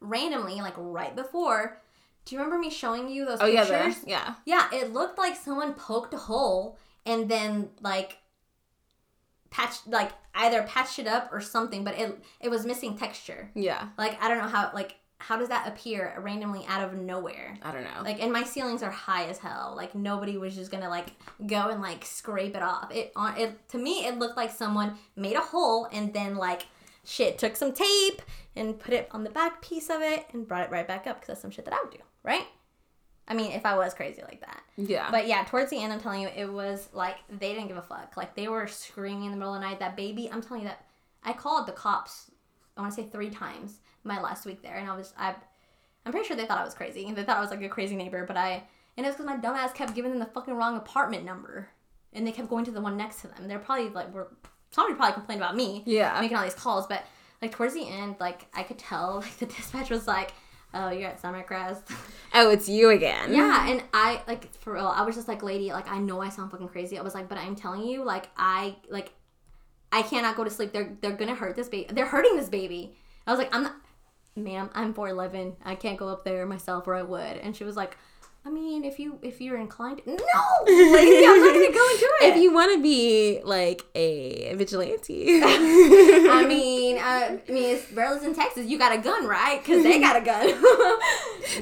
randomly, 0.00 0.56
like 0.56 0.74
right 0.78 1.14
before. 1.14 1.82
Do 2.24 2.34
you 2.34 2.40
remember 2.40 2.58
me 2.58 2.70
showing 2.70 3.08
you 3.08 3.24
those 3.26 3.38
Oh 3.40 3.46
yeah. 3.46 3.64
pictures? 3.64 4.02
The, 4.02 4.10
yeah. 4.10 4.34
Yeah, 4.46 4.68
it 4.72 4.92
looked 4.92 5.18
like 5.18 5.36
someone 5.36 5.74
poked 5.74 6.14
a 6.14 6.18
hole 6.18 6.78
and 7.06 7.28
then 7.28 7.70
like 7.80 8.18
patched 9.50 9.86
like 9.88 10.12
either 10.34 10.62
patched 10.62 10.98
it 10.98 11.06
up 11.06 11.30
or 11.32 11.40
something, 11.40 11.84
but 11.84 11.98
it 11.98 12.18
it 12.40 12.50
was 12.50 12.66
missing 12.66 12.96
texture. 12.96 13.50
Yeah. 13.54 13.88
Like 13.98 14.22
I 14.22 14.28
don't 14.28 14.38
know 14.38 14.48
how 14.48 14.70
like 14.74 14.96
how 15.18 15.36
does 15.36 15.50
that 15.50 15.68
appear 15.68 16.14
randomly 16.18 16.64
out 16.66 16.82
of 16.82 16.98
nowhere? 16.98 17.56
I 17.62 17.72
don't 17.72 17.84
know. 17.84 18.02
Like 18.02 18.22
and 18.22 18.32
my 18.32 18.42
ceilings 18.42 18.82
are 18.82 18.90
high 18.90 19.26
as 19.26 19.38
hell. 19.38 19.74
Like 19.76 19.94
nobody 19.94 20.38
was 20.38 20.54
just 20.54 20.70
gonna 20.70 20.88
like 20.88 21.08
go 21.46 21.68
and 21.68 21.82
like 21.82 22.04
scrape 22.04 22.56
it 22.56 22.62
off. 22.62 22.90
It 22.90 23.12
on 23.16 23.36
it 23.36 23.68
to 23.70 23.78
me 23.78 24.06
it 24.06 24.18
looked 24.18 24.36
like 24.36 24.50
someone 24.50 24.96
made 25.16 25.36
a 25.36 25.40
hole 25.40 25.88
and 25.92 26.12
then 26.14 26.36
like 26.36 26.66
shit 27.04 27.38
took 27.38 27.56
some 27.56 27.72
tape 27.72 28.22
and 28.56 28.78
put 28.78 28.94
it 28.94 29.08
on 29.10 29.24
the 29.24 29.30
back 29.30 29.60
piece 29.60 29.90
of 29.90 30.00
it 30.00 30.26
and 30.32 30.46
brought 30.46 30.64
it 30.64 30.70
right 30.70 30.86
back 30.86 31.06
up 31.06 31.16
because 31.16 31.28
that's 31.28 31.40
some 31.42 31.50
shit 31.50 31.64
that 31.64 31.74
I 31.74 31.80
would 31.82 31.92
do, 31.92 32.02
right? 32.22 32.46
I 33.30 33.34
mean, 33.34 33.52
if 33.52 33.64
I 33.64 33.76
was 33.76 33.94
crazy 33.94 34.22
like 34.22 34.40
that. 34.40 34.60
yeah. 34.76 35.08
But 35.10 35.28
yeah, 35.28 35.44
towards 35.44 35.70
the 35.70 35.80
end, 35.80 35.92
I'm 35.92 36.00
telling 36.00 36.22
you, 36.22 36.28
it 36.36 36.52
was 36.52 36.88
like 36.92 37.16
they 37.30 37.54
didn't 37.54 37.68
give 37.68 37.76
a 37.76 37.82
fuck. 37.82 38.16
Like 38.16 38.34
they 38.34 38.48
were 38.48 38.66
screaming 38.66 39.26
in 39.26 39.30
the 39.30 39.36
middle 39.36 39.54
of 39.54 39.60
the 39.60 39.66
night. 39.66 39.78
That 39.78 39.96
baby, 39.96 40.28
I'm 40.30 40.42
telling 40.42 40.64
you 40.64 40.68
that 40.68 40.84
I 41.22 41.32
called 41.32 41.66
the 41.66 41.72
cops. 41.72 42.30
I 42.76 42.80
want 42.80 42.94
to 42.94 43.02
say 43.02 43.08
three 43.08 43.30
times 43.30 43.78
my 44.02 44.20
last 44.20 44.46
week 44.46 44.62
there, 44.62 44.74
and 44.74 44.90
I 44.90 44.96
was 44.96 45.14
I, 45.16 45.34
I'm 46.04 46.12
pretty 46.12 46.26
sure 46.26 46.36
they 46.36 46.44
thought 46.44 46.58
I 46.58 46.64
was 46.64 46.74
crazy. 46.74 47.10
They 47.12 47.22
thought 47.22 47.36
I 47.36 47.40
was 47.40 47.50
like 47.50 47.62
a 47.62 47.68
crazy 47.68 47.94
neighbor, 47.94 48.26
but 48.26 48.36
I 48.36 48.64
and 48.96 49.06
it 49.06 49.08
was 49.08 49.16
because 49.16 49.26
my 49.26 49.36
dumbass 49.36 49.74
kept 49.74 49.94
giving 49.94 50.10
them 50.10 50.18
the 50.18 50.26
fucking 50.26 50.54
wrong 50.54 50.76
apartment 50.76 51.24
number, 51.24 51.68
and 52.12 52.26
they 52.26 52.32
kept 52.32 52.50
going 52.50 52.64
to 52.64 52.72
the 52.72 52.80
one 52.80 52.96
next 52.96 53.20
to 53.20 53.28
them. 53.28 53.46
They're 53.46 53.60
probably 53.60 53.90
like 53.90 54.12
were 54.12 54.32
somebody 54.72 54.96
probably 54.96 55.14
complained 55.14 55.40
about 55.40 55.56
me 55.56 55.82
yeah. 55.86 56.18
making 56.20 56.36
all 56.36 56.42
these 56.42 56.54
calls, 56.54 56.86
but 56.86 57.04
like 57.40 57.52
towards 57.52 57.74
the 57.74 57.86
end, 57.86 58.16
like 58.18 58.46
I 58.54 58.62
could 58.62 58.78
tell 58.78 59.16
like 59.20 59.36
the 59.38 59.46
dispatch 59.46 59.90
was 59.90 60.06
like, 60.06 60.32
"Oh, 60.74 60.90
you're 60.90 61.10
at 61.10 61.20
Summercrest." 61.20 61.82
oh, 62.34 62.50
it's 62.50 62.68
you 62.68 62.90
again. 62.90 63.32
Yeah, 63.32 63.68
and 63.68 63.82
I 63.92 64.22
like 64.26 64.52
for 64.54 64.74
real, 64.74 64.86
I 64.86 65.02
was 65.02 65.14
just 65.14 65.28
like, 65.28 65.42
lady, 65.42 65.72
like 65.72 65.90
I 65.90 65.98
know 65.98 66.20
I 66.20 66.28
sound 66.28 66.50
fucking 66.50 66.68
crazy. 66.68 66.98
I 66.98 67.02
was 67.02 67.14
like, 67.14 67.28
but 67.28 67.38
I'm 67.38 67.56
telling 67.56 67.84
you, 67.84 68.04
like 68.04 68.28
I 68.36 68.76
like 68.88 69.12
I 69.92 70.02
cannot 70.02 70.36
go 70.36 70.44
to 70.44 70.50
sleep. 70.50 70.72
They're 70.72 70.96
they're 71.00 71.16
gonna 71.16 71.34
hurt 71.34 71.56
this 71.56 71.68
baby. 71.68 71.88
They're 71.92 72.06
hurting 72.06 72.36
this 72.36 72.48
baby. 72.48 72.96
I 73.26 73.32
was 73.32 73.38
like, 73.38 73.54
I'm 73.54 73.64
not, 73.64 73.76
ma'am. 74.36 74.70
I'm 74.74 74.94
4'11. 74.94 75.56
I 75.64 75.74
can't 75.74 75.98
go 75.98 76.08
up 76.08 76.24
there 76.24 76.46
myself, 76.46 76.86
or 76.86 76.94
I 76.94 77.02
would. 77.02 77.36
And 77.38 77.54
she 77.54 77.64
was 77.64 77.76
like, 77.76 77.96
I 78.42 78.48
mean, 78.48 78.84
if 78.84 78.98
you 78.98 79.18
if 79.22 79.40
you're 79.40 79.58
inclined, 79.58 80.00
no, 80.06 80.14
lady, 80.14 81.26
I'm 81.26 81.40
not 81.40 81.52
gonna 81.52 81.72
go 81.72 81.90
into 81.90 82.10
it. 82.22 82.36
If 82.36 82.42
you 82.42 82.52
want 82.54 82.74
to 82.74 82.82
be 82.82 83.40
like 83.44 83.84
a 83.94 84.54
vigilante, 84.54 85.40
I 85.44 86.44
mean, 86.48 86.96
uh, 86.96 87.00
I 87.00 87.40
mean, 87.52 87.76
it's 87.76 87.90
Burley's 87.92 88.22
in 88.24 88.34
Texas. 88.34 88.66
You 88.66 88.78
got 88.78 88.92
a 88.92 88.98
gun, 88.98 89.26
right? 89.26 89.60
Because 89.62 89.82
they 89.82 90.00
got 90.00 90.16
a 90.16 90.24
gun. 90.24 90.46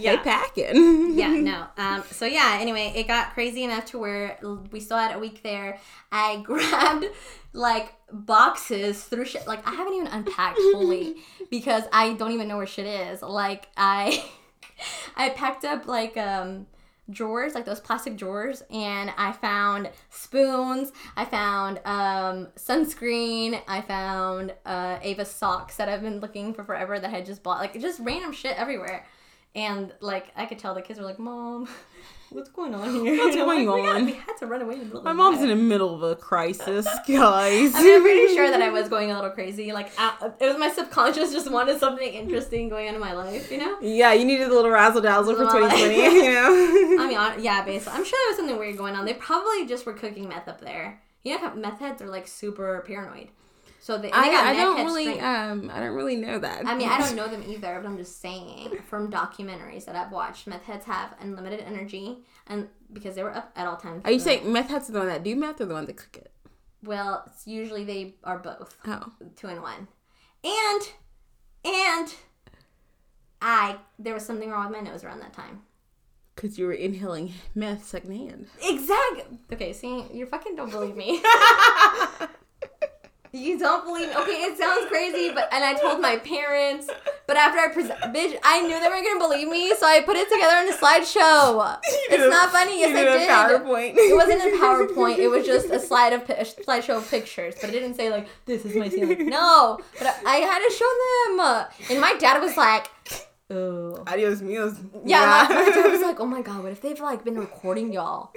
they 0.01 0.17
packing. 0.19 1.19
yeah, 1.19 1.31
no. 1.31 1.67
Um, 1.77 2.05
so 2.13 2.27
yeah, 2.27 2.59
anyway, 2.61 2.93
it 2.95 3.09
got 3.09 3.35
crazy 3.35 3.65
enough 3.65 3.87
to 3.87 3.99
where 3.99 4.39
we 4.71 4.79
still 4.79 4.99
had 4.99 5.17
a 5.17 5.19
week 5.19 5.43
there. 5.43 5.81
I 6.13 6.43
grabbed 6.43 7.07
like 7.53 7.93
boxes 8.13 9.03
through 9.03 9.25
shit. 9.25 9.47
Like 9.47 9.67
I 9.67 9.73
haven't 9.73 9.95
even 9.95 10.07
unpacked 10.07 10.59
fully 10.73 11.17
because 11.51 11.83
I 11.93 12.13
don't 12.15 12.33
even 12.33 12.47
know 12.49 12.57
where 12.57 12.67
shit 12.67 12.87
is. 12.87 13.21
Like 13.23 13.69
I, 13.77 14.25
I 15.17 15.31
packed 15.31 15.65
up 15.65 15.87
like 15.87 16.17
um 16.17 16.67
drawers, 17.11 17.55
like 17.55 17.65
those 17.65 17.81
plastic 17.81 18.17
drawers, 18.17 18.63
and 18.71 19.13
I 19.17 19.33
found 19.33 19.91
spoons. 20.11 20.93
I 21.17 21.25
found 21.25 21.81
um, 21.85 22.49
sunscreen. 22.57 23.61
I 23.67 23.81
found 23.81 24.55
uh, 24.67 24.99
Ava 25.03 25.25
socks 25.25 25.77
that 25.77 25.89
I've 25.89 26.03
been 26.03 26.21
looking 26.21 26.53
for 26.55 26.65
forever 26.65 26.99
that 26.99 27.13
I 27.13 27.23
just 27.23 27.43
bought. 27.43 27.61
Like 27.61 27.81
just 27.81 28.01
random 28.01 28.33
shit 28.33 28.59
everywhere. 28.59 29.07
And 29.55 29.93
like 30.01 30.27
I 30.37 30.47
could 30.47 30.59
tell 30.59 30.75
the 30.75 30.83
kids 30.83 30.99
were 30.99 31.07
like, 31.07 31.19
"Mom, 31.19 31.69
what's 32.31 32.49
going 32.51 32.75
on 32.75 32.91
here? 32.91 33.17
What's 33.17 33.37
going 33.37 33.67
like, 33.67 33.77
"We 33.77 33.83
got- 33.83 33.97
on?" 33.97 34.07
We 34.07 34.13
had 34.13 34.37
to 34.39 34.47
run 34.47 34.63
away 34.63 34.75
in 34.75 34.81
the 34.81 34.85
middle. 34.87 35.03
My 35.03 35.13
mom's 35.13 35.41
night." 35.41 35.51
in 35.51 35.59
the 35.59 35.65
middle 35.65 35.95
of 35.95 36.03
a 36.03 36.17
crisis, 36.17 36.87
guys. 37.09 37.75
I 37.75 37.83
mean, 37.83 37.95
I'm 37.97 38.03
pretty 38.03 38.35
sure 38.35 38.51
that 38.51 38.61
I 38.63 38.71
was 38.71 38.89
going 38.89 39.11
a 39.11 39.15
little 39.15 39.31
crazy. 39.31 39.73
Like, 39.73 39.91
I, 39.99 40.31
it 40.41 40.47
was 40.47 40.59
my 40.59 40.71
subconscious 40.71 41.33
just 41.33 41.51
wanted 41.51 41.79
something 41.79 42.13
interesting 42.13 42.69
going 42.69 42.89
on 42.89 42.95
in 42.95 43.01
my 43.01 43.13
life, 43.13 43.51
you 43.51 43.59
know? 43.59 43.79
Yeah, 43.81 44.13
you 44.13 44.25
needed 44.25 44.49
a 44.49 44.55
little 44.55 44.71
razzle 44.71 45.01
dazzle 45.03 45.35
for 45.35 45.45
Well, 45.45 45.69
2020, 45.69 45.97
you 46.27 46.33
know? 46.33 46.97
I 47.03 47.07
mean, 47.07 47.45
yeah, 47.45 47.65
basically. 47.65 47.99
I'm 47.99 48.05
sure 48.05 48.19
there 48.25 48.31
was 48.31 48.37
something 48.37 48.59
weird 48.59 48.77
going 48.77 48.95
on. 48.95 49.05
They 49.05 49.15
probably 49.15 49.67
just 49.67 49.87
were 49.87 49.95
cooking 49.95 50.29
meth 50.29 50.49
up 50.49 50.61
there. 50.61 51.03
You 51.25 51.39
know 51.41 51.55
meth 51.55 51.81
heads 51.81 52.01
are 52.01 52.07
like 52.09 52.27
super 52.29 52.83
paranoid. 52.87 53.29
So 53.81 53.97
they, 53.97 54.09
they 54.09 54.13
I, 54.13 54.51
I 54.51 54.55
don't 54.55 54.85
really, 54.85 55.05
strength. 55.05 55.23
um, 55.23 55.71
I 55.73 55.81
don't 55.81 55.95
really 55.95 56.17
know 56.17 56.39
that. 56.39 56.67
I 56.67 56.75
mean, 56.75 56.89
I 56.89 56.99
don't 56.99 57.15
know 57.17 57.29
them 57.29 57.45
either, 57.47 57.79
but 57.81 57.89
I'm 57.89 57.97
just 57.97 58.21
saying 58.21 58.79
from 58.89 59.11
documentaries 59.11 59.85
that 59.85 59.95
I've 59.95 60.11
watched, 60.11 60.47
meth 60.47 60.65
heads 60.65 60.85
have 60.87 61.15
unlimited 61.21 61.61
energy, 61.61 62.19
and 62.49 62.69
because 62.93 63.15
they 63.15 63.23
were 63.23 63.35
up 63.35 63.53
at 63.57 63.67
all 63.67 63.77
times. 63.77 64.03
Are 64.05 64.11
you 64.11 64.19
saying 64.19 64.51
meth 64.53 64.69
heads 64.69 64.89
are 64.89 64.93
the 64.93 64.99
one 64.99 65.09
that 65.09 65.23
do 65.23 65.37
meth 65.37 65.61
or 65.61 65.67
the 65.67 65.75
one 65.75 65.87
that 65.87 65.97
cook 65.97 66.17
it? 66.17 66.33
Well, 66.83 67.25
it's 67.27 67.47
usually 67.47 67.85
they 67.85 68.15
are 68.25 68.39
both. 68.39 68.77
Oh. 68.87 69.13
two 69.37 69.49
in 69.49 69.63
one. 69.63 69.89
And 70.45 70.83
and 71.65 72.15
I 73.41 73.79
there 73.99 74.15
was 74.15 74.25
something 74.25 74.51
wrong 74.51 74.71
with 74.71 74.83
my 74.83 74.91
nose 74.91 75.05
around 75.05 75.21
that 75.21 75.33
time. 75.33 75.63
Because 76.35 76.59
you 76.59 76.67
were 76.67 76.73
inhaling 76.73 77.33
meth 77.55 77.85
secondhand. 77.85 78.47
Exactly. 78.63 79.39
Okay, 79.53 79.73
see, 79.73 80.05
you 80.13 80.25
fucking 80.27 80.55
don't 80.55 80.71
believe 80.71 80.97
me. 80.97 81.21
you 83.33 83.59
don't 83.59 83.85
believe 83.85 84.09
me. 84.09 84.15
Okay, 84.17 84.33
it 84.45 84.57
sounds 84.59 84.87
crazy, 84.87 85.31
but 85.35 85.49
and 85.53 85.63
I 85.65 85.75
told 85.75 86.01
my 86.01 86.17
parents, 86.35 86.89
but 87.27 87.37
after 87.37 87.59
I 87.59 87.69
present, 87.69 87.99
bitch, 88.15 88.37
I 88.43 88.63
knew 88.63 88.81
they 88.81 88.89
weren't 88.89 89.05
gonna 89.07 89.19
believe 89.21 89.49
me, 89.49 89.75
so 89.75 89.87
I 89.87 90.01
put 90.03 90.17
it 90.17 90.29
together 90.31 90.57
in 90.67 90.73
a 90.73 90.77
slideshow. 90.77 91.79
It's 92.11 92.31
not 92.31 92.51
funny. 92.51 92.81
Yes, 92.81 92.97
I 92.97 93.05
did. 93.05 93.29
PowerPoint. 93.29 93.95
It 93.97 94.15
wasn't 94.15 94.41
a 94.41 94.57
PowerPoint. 94.63 95.19
It 95.19 95.29
was 95.29 95.45
just 95.47 95.69
a 95.71 95.79
slide 95.79 96.13
of 96.15 96.23
a 96.31 96.45
slideshow 96.45 96.97
of 96.97 97.11
pictures, 97.11 97.55
but 97.61 97.71
it 97.71 97.73
didn't 97.75 97.95
say 97.95 98.11
like 98.11 98.27
this 98.47 98.65
is 98.65 98.75
my 98.75 98.89
ceiling. 98.89 99.29
No, 99.29 99.79
but 99.99 100.07
I, 100.27 100.37
I 100.37 100.37
had 100.39 100.59
to 100.67 100.75
show 100.75 100.91
them, 101.37 101.67
and 101.91 102.01
my 102.01 102.15
dad 102.19 102.41
was 102.43 102.57
like, 102.57 102.91
"Oh, 103.51 104.03
Adios 104.07 104.41
mios. 104.41 104.77
yeah." 105.05 105.47
My, 105.49 105.55
my 105.55 105.71
dad 105.71 105.91
was 105.91 106.01
like, 106.01 106.19
"Oh 106.21 106.27
my 106.27 106.41
god, 106.43 106.63
what 106.63 106.73
if 106.73 106.81
they've 106.81 106.99
like 107.01 107.25
been 107.25 107.39
recording 107.39 107.93
y'all?" 107.93 108.33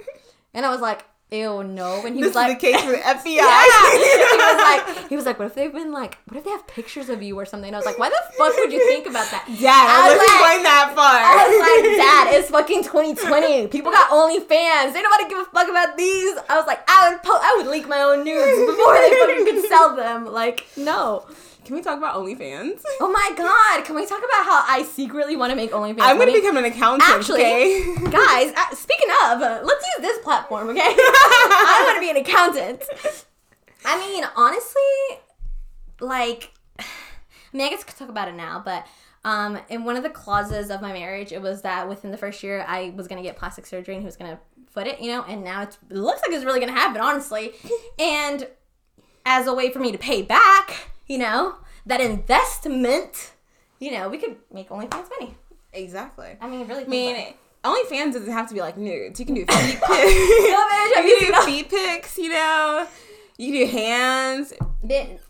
And 0.54 0.66
I 0.66 0.70
was 0.70 0.80
like, 0.82 1.04
"Ew, 1.32 1.64
no." 1.64 2.04
And 2.06 2.14
he 2.14 2.20
this 2.22 2.28
was 2.30 2.34
like, 2.36 2.60
the 2.60 2.66
case 2.66 2.80
for 2.82 2.92
the 2.92 2.98
FBI. 2.98 3.24
yeah. 3.36 3.90
he 3.90 4.36
was 4.36 4.60
like, 4.62 5.08
he 5.08 5.16
was 5.16 5.26
like, 5.26 5.38
what 5.38 5.46
if 5.46 5.54
they've 5.54 5.72
been 5.72 5.90
like, 5.92 6.18
what 6.28 6.36
if 6.36 6.44
they 6.44 6.50
have 6.50 6.66
pictures 6.66 7.08
of 7.08 7.22
you 7.22 7.36
or 7.38 7.44
something? 7.46 7.68
And 7.68 7.76
I 7.76 7.78
was 7.78 7.86
like, 7.86 7.98
why 7.98 8.08
the 8.10 8.20
fuck 8.36 8.54
would 8.56 8.72
you 8.72 8.86
think 8.88 9.06
about 9.06 9.30
that? 9.30 9.46
Dad, 9.60 9.86
I, 9.88 10.08
was 10.08 10.18
wasn't 10.18 10.30
like- 10.30 10.44
going 10.52 10.62
that 10.62 10.92
far. 10.94 11.18
I 11.24 11.32
was 11.48 11.56
like, 11.58 11.96
Dad, 12.04 12.24
it's 12.38 12.50
fucking 12.50 12.84
2020. 12.84 13.68
People 13.68 13.90
got 13.92 14.10
OnlyFans. 14.10 14.92
want 14.94 15.22
to 15.22 15.28
give 15.28 15.38
a 15.38 15.44
fuck 15.50 15.68
about 15.68 15.96
these. 15.96 16.36
I 16.48 16.56
was 16.56 16.66
like, 16.66 16.80
I 16.88 17.10
would 17.10 17.22
po- 17.22 17.40
I 17.40 17.54
would 17.58 17.66
leak 17.70 17.88
my 17.88 18.00
own 18.02 18.24
nudes 18.24 18.58
before 18.70 18.94
they 18.98 19.10
fucking 19.10 19.44
could 19.46 19.64
sell 19.68 19.96
them. 19.96 20.26
Like, 20.26 20.66
no. 20.76 21.26
Can 21.64 21.76
we 21.76 21.82
talk 21.82 21.96
about 21.96 22.16
OnlyFans? 22.16 22.82
Oh 23.00 23.10
my 23.10 23.32
god! 23.36 23.84
Can 23.84 23.94
we 23.94 24.04
talk 24.04 24.18
about 24.18 24.44
how 24.44 24.64
I 24.68 24.82
secretly 24.82 25.36
want 25.36 25.50
to 25.50 25.56
make 25.56 25.70
OnlyFans? 25.70 26.00
I'm 26.00 26.18
gonna 26.18 26.30
money? 26.32 26.40
become 26.40 26.56
an 26.56 26.64
accountant. 26.64 27.08
Actually, 27.08 27.42
okay? 27.42 27.94
guys, 28.10 28.52
uh, 28.56 28.74
speaking 28.74 29.08
of, 29.24 29.40
uh, 29.40 29.60
let's 29.62 29.86
use 29.96 30.00
this 30.00 30.18
platform, 30.24 30.70
okay? 30.70 30.80
I 30.82 31.82
want 31.86 31.96
to 31.96 32.00
be 32.00 32.10
an 32.10 32.16
accountant. 32.16 32.82
I 33.84 33.98
mean, 34.00 34.24
honestly, 34.36 35.20
like, 36.00 36.52
I 36.80 36.84
mean, 37.52 37.66
I 37.66 37.70
guess 37.70 37.82
I 37.82 37.84
could 37.84 37.96
talk 37.96 38.08
about 38.08 38.26
it 38.26 38.34
now, 38.34 38.60
but 38.64 38.84
um, 39.24 39.58
in 39.68 39.84
one 39.84 39.96
of 39.96 40.02
the 40.02 40.10
clauses 40.10 40.68
of 40.68 40.82
my 40.82 40.92
marriage, 40.92 41.30
it 41.30 41.40
was 41.40 41.62
that 41.62 41.88
within 41.88 42.10
the 42.10 42.18
first 42.18 42.42
year, 42.42 42.64
I 42.66 42.92
was 42.96 43.06
gonna 43.06 43.22
get 43.22 43.36
plastic 43.36 43.66
surgery 43.66 43.94
and 43.94 44.02
he 44.02 44.06
was 44.06 44.16
gonna 44.16 44.40
foot 44.72 44.88
it, 44.88 45.00
you 45.00 45.12
know, 45.12 45.22
and 45.22 45.44
now 45.44 45.62
it's, 45.62 45.78
it 45.88 45.96
looks 45.96 46.22
like 46.22 46.32
it's 46.34 46.44
really 46.44 46.58
gonna 46.58 46.72
happen, 46.72 47.00
honestly. 47.00 47.52
And 48.00 48.48
as 49.24 49.46
a 49.46 49.54
way 49.54 49.70
for 49.70 49.78
me 49.78 49.92
to 49.92 49.98
pay 49.98 50.22
back, 50.22 50.91
you 51.06 51.18
know, 51.18 51.56
that 51.86 52.00
investment, 52.00 53.32
you 53.78 53.90
know, 53.92 54.08
we 54.08 54.18
could 54.18 54.36
make 54.52 54.68
OnlyFans 54.70 55.08
money. 55.18 55.34
exactly. 55.72 56.36
I 56.40 56.46
mean, 56.48 56.66
really. 56.68 56.84
I 56.84 56.86
mean, 56.86 57.34
OnlyFans 57.64 58.12
doesn't 58.14 58.32
have 58.32 58.48
to 58.48 58.54
be 58.54 58.60
like 58.60 58.76
nudes. 58.76 59.18
You 59.20 59.26
can 59.26 59.34
do 59.34 59.44
feet 59.48 59.80
pics. 59.80 59.80
No, 59.80 59.88
bitch, 59.88 60.94
have 60.96 61.04
you 61.06 61.16
can 61.20 61.32
do 61.32 61.46
feet 61.46 61.68
pics. 61.70 62.18
You 62.18 62.30
know, 62.30 62.86
you 63.38 63.52
can 63.52 63.66
do 63.70 63.76
hands. 63.78 64.52
Did- 64.86 65.20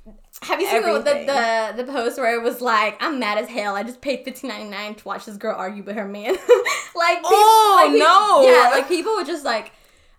have 0.43 0.61
you 0.61 0.67
seen 0.67 0.83
the, 0.83 0.89
Everything. 0.89 1.27
the, 1.27 1.73
the 1.77 1.85
the 1.85 1.93
post 1.93 2.19
where 2.19 2.35
it 2.35 2.43
was 2.43 2.61
like, 2.61 2.97
I'm 3.01 3.21
mad 3.21 3.39
as 3.39 3.49
hell. 3.49 3.77
I 3.77 3.83
just 3.85 4.01
paid 4.01 4.25
fifteen 4.25 4.49
ninety 4.49 4.69
nine 4.71 4.95
to 4.97 5.05
watch 5.07 5.25
this 5.27 5.37
girl 5.37 5.55
argue 5.57 5.83
with 5.85 5.95
her 5.95 6.09
man. 6.09 6.25
like, 6.97 7.19
people, 7.19 7.29
Oh, 7.31 7.83
like, 7.87 7.99
no. 7.99 8.43
yeah, 8.51 8.71
like 8.71 8.89
people 8.89 9.15
would 9.15 9.27
just 9.27 9.45
like. 9.45 9.73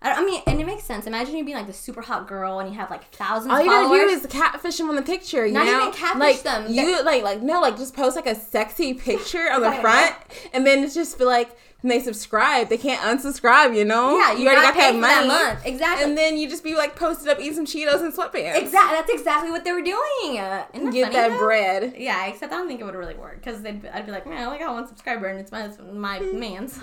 I 0.04 0.12
I 0.12 0.24
mean, 0.24 0.40
and 0.46 0.60
it 0.60 0.66
makes 0.66 0.84
sense. 0.84 1.06
Imagine 1.06 1.36
you 1.36 1.44
being 1.44 1.56
like 1.56 1.66
the 1.66 1.72
super 1.72 2.02
hot 2.02 2.28
girl 2.28 2.60
and 2.60 2.68
you 2.70 2.76
have 2.78 2.90
like 2.90 3.10
thousands 3.12 3.52
All 3.52 3.58
of 3.58 3.64
you 3.64 3.70
gotta 3.70 3.86
followers. 3.88 4.20
do 4.22 4.26
is 4.26 4.26
catfish 4.26 4.76
them 4.76 4.88
on 4.90 4.96
the 4.96 5.02
picture. 5.02 5.46
You 5.46 5.54
Not 5.54 5.66
know, 5.66 5.80
even 5.80 5.92
catfish 5.92 6.20
like 6.20 6.42
them. 6.42 6.70
you 6.72 7.02
like 7.02 7.22
like 7.22 7.42
no 7.42 7.60
like 7.60 7.76
just 7.76 7.96
post 7.96 8.14
like 8.14 8.26
a 8.26 8.34
sexy 8.34 8.94
picture 9.08 9.50
on 9.50 9.64
oh 9.64 9.70
the 9.70 9.80
front, 9.80 10.14
and 10.52 10.66
then 10.66 10.84
it's 10.84 10.94
just 10.94 11.18
feel 11.18 11.26
like 11.26 11.56
when 11.84 11.90
they 11.90 12.00
subscribe, 12.02 12.70
they 12.70 12.78
can't 12.78 12.98
unsubscribe. 13.02 13.76
You 13.76 13.84
know, 13.84 14.16
yeah, 14.16 14.32
you, 14.32 14.48
already 14.48 14.62
got, 14.62 14.74
that 14.74 14.94
money, 14.94 15.28
that. 15.28 15.60
Exactly. 15.66 16.02
and 16.08 16.16
then 16.16 16.38
you 16.38 16.48
just 16.48 16.64
be 16.64 16.74
like 16.74 16.96
posted 16.96 17.28
up 17.28 17.38
eating 17.38 17.52
some 17.52 17.66
Cheetos 17.66 18.00
and 18.02 18.10
sweatpants. 18.10 18.56
exactly. 18.56 18.96
That's 18.96 19.10
exactly 19.10 19.50
what 19.50 19.64
they 19.64 19.72
were 19.72 19.82
doing. 19.82 20.38
Uh, 20.38 20.64
that 20.72 20.72
Get 20.72 20.82
funny, 20.82 20.92
that 20.92 21.28
though? 21.32 21.38
bread. 21.38 21.92
Yeah, 21.98 22.24
except 22.24 22.54
I 22.54 22.56
don't 22.56 22.68
think 22.68 22.80
it 22.80 22.84
would 22.84 22.94
really 22.94 23.16
work 23.16 23.36
because 23.36 23.62
I'd 23.66 24.06
be 24.06 24.12
like, 24.12 24.26
man, 24.26 24.38
I 24.38 24.44
only 24.46 24.58
got 24.58 24.72
one 24.72 24.88
subscriber 24.88 25.26
and 25.26 25.38
it's 25.38 25.52
my 25.52 25.66
it's 25.66 25.76
my 25.92 26.20
man's. 26.32 26.72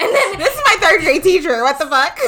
then 0.00 0.38
This 0.38 0.54
is 0.54 0.62
my 0.64 0.76
third 0.80 1.02
grade 1.02 1.22
teacher. 1.22 1.62
What 1.62 1.78
the 1.78 1.84
fuck? 1.86 2.18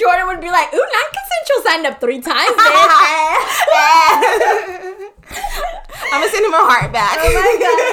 Jordan 0.00 0.28
would 0.28 0.40
be 0.40 0.48
like, 0.50 0.72
ooh, 0.72 0.78
non-consensual 0.78 1.62
signed 1.62 1.86
up 1.86 2.00
three 2.00 2.22
times. 2.22 2.56
I'm 6.12 6.20
gonna 6.20 6.30
send 6.30 6.46
him 6.46 6.54
a 6.54 6.62
heart 6.62 6.92
back. 6.92 7.18
oh 7.20 7.32
my 7.34 7.56
god. 7.60 7.84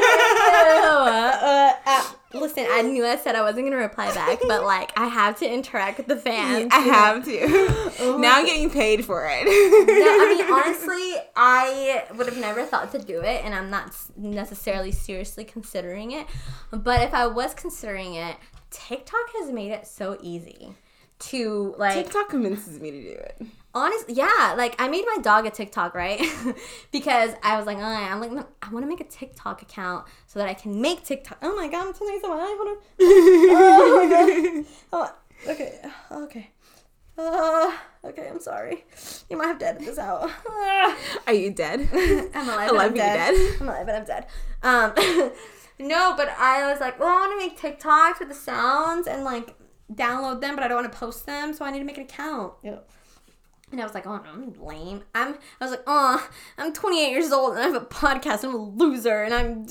Uh, 1.42 1.74
uh, 1.86 2.31
listen, 2.42 2.66
I 2.70 2.82
knew 2.82 3.06
I 3.06 3.16
said 3.16 3.36
I 3.36 3.42
wasn't 3.42 3.68
gonna 3.68 3.78
reply 3.78 4.14
back, 4.14 4.40
but 4.48 4.64
like 4.66 4.92
I 4.98 5.08
have 5.08 5.38
to 5.40 5.50
interact 5.52 5.98
with 5.98 6.08
the 6.08 6.18
fans. 6.18 6.70
I 6.72 6.80
have 6.80 7.26
to. 7.26 7.92
Oh 8.02 8.18
now 8.18 8.38
I'm 8.38 8.46
getting 8.46 8.70
paid 8.70 9.06
for 9.06 9.28
it. 9.30 9.46
No, 9.46 9.52
I 9.52 10.36
mean 10.36 10.52
honestly, 10.54 11.14
I 11.36 12.06
would 12.16 12.26
have 12.28 12.38
never 12.38 12.64
thought 12.66 12.92
to 12.94 13.00
do 13.00 13.22
it, 13.22 13.46
and 13.46 13.54
I'm 13.54 13.70
not 13.70 13.94
necessarily 14.18 14.92
seriously 14.92 15.44
considering 15.44 16.12
it. 16.12 16.26
But 16.72 17.02
if 17.02 17.14
I 17.14 17.28
was 17.28 17.54
considering 17.54 18.16
it, 18.16 18.38
TikTok 18.72 19.30
has 19.40 19.52
made 19.52 19.72
it 19.72 19.86
so 19.86 20.18
easy 20.22 20.74
to 21.20 21.76
like 21.78 21.94
TikTok 22.06 22.30
convinces 22.30 22.80
me 22.80 22.92
to 22.92 23.02
do 23.02 23.10
it. 23.10 23.42
Honest 23.74 24.10
yeah 24.10 24.54
like 24.58 24.76
i 24.80 24.88
made 24.88 25.06
my 25.16 25.22
dog 25.22 25.46
a 25.46 25.50
tiktok 25.50 25.96
right 25.96 26.22
because 26.92 27.34
i 27.42 27.56
was 27.58 27.66
like 27.66 27.78
oh, 27.78 27.82
i'm 27.82 28.20
like 28.20 28.32
no, 28.32 28.46
i 28.62 28.70
want 28.70 28.84
to 28.84 28.88
make 28.88 29.00
a 29.00 29.06
tiktok 29.06 29.62
account 29.62 30.06
so 30.28 30.40
that 30.40 30.48
i 30.50 30.54
can 30.54 30.82
make 30.82 31.04
tiktok 31.04 31.38
oh 31.42 31.56
my 31.56 31.68
god 31.68 31.88
i'm 31.88 31.94
telling 31.94 32.14
you 32.14 32.22
something 32.22 32.40
hold 32.40 32.68
on 32.68 32.78
oh, 33.00 34.08
God. 34.10 34.66
oh, 34.94 35.52
okay 35.52 35.80
okay 36.12 36.50
uh, 37.18 37.72
okay 38.04 38.28
i'm 38.30 38.40
sorry 38.40 38.84
you 39.30 39.38
might 39.38 39.48
have 39.48 39.60
to 39.60 39.68
edit 39.68 39.86
this 39.86 39.98
out 39.98 40.30
Are 41.28 41.34
you 41.34 41.52
dead? 41.52 41.88
i'm 42.34 42.50
alive, 42.50 42.70
Alive 42.72 42.72
but 42.72 42.80
I'm 42.80 42.94
dead. 42.94 43.36
dead? 43.36 43.56
i'm 43.62 43.68
alive 43.68 43.86
but 43.86 43.96
i'm 43.96 44.06
dead 44.06 44.26
um 44.64 45.32
no 45.80 46.14
but 46.18 46.30
i 46.38 46.70
was 46.70 46.82
like 46.82 47.00
well 47.00 47.08
i 47.10 47.28
want 47.28 47.32
to 47.32 47.38
make 47.38 47.58
tiktoks 47.60 48.20
with 48.20 48.28
the 48.28 48.36
sounds 48.36 49.08
and 49.08 49.24
like 49.24 49.56
download 49.94 50.42
them 50.42 50.56
but 50.56 50.64
i 50.64 50.68
don't 50.68 50.82
want 50.82 50.92
to 50.92 50.98
post 50.98 51.26
them 51.26 51.54
so 51.54 51.64
i 51.64 51.72
need 51.72 51.80
to 51.80 51.86
make 51.86 51.98
an 51.98 52.04
account 52.04 52.54
and 53.72 53.80
I 53.80 53.84
was 53.84 53.94
like, 53.94 54.06
oh 54.06 54.18
no, 54.18 54.32
I'm 54.32 54.54
lame. 54.62 55.04
I'm. 55.16 55.36
I 55.60 55.66
was 55.66 55.72
like, 55.72 55.84
oh, 55.88 56.30
I'm 56.58 56.74
28 56.74 57.10
years 57.10 57.32
old 57.32 57.52
and 57.52 57.60
I 57.60 57.68
have 57.68 57.76
a 57.76 57.86
podcast. 57.86 58.44
I'm 58.44 58.54
a 58.54 58.58
loser 58.58 59.24
and 59.24 59.34
I'm. 59.34 59.66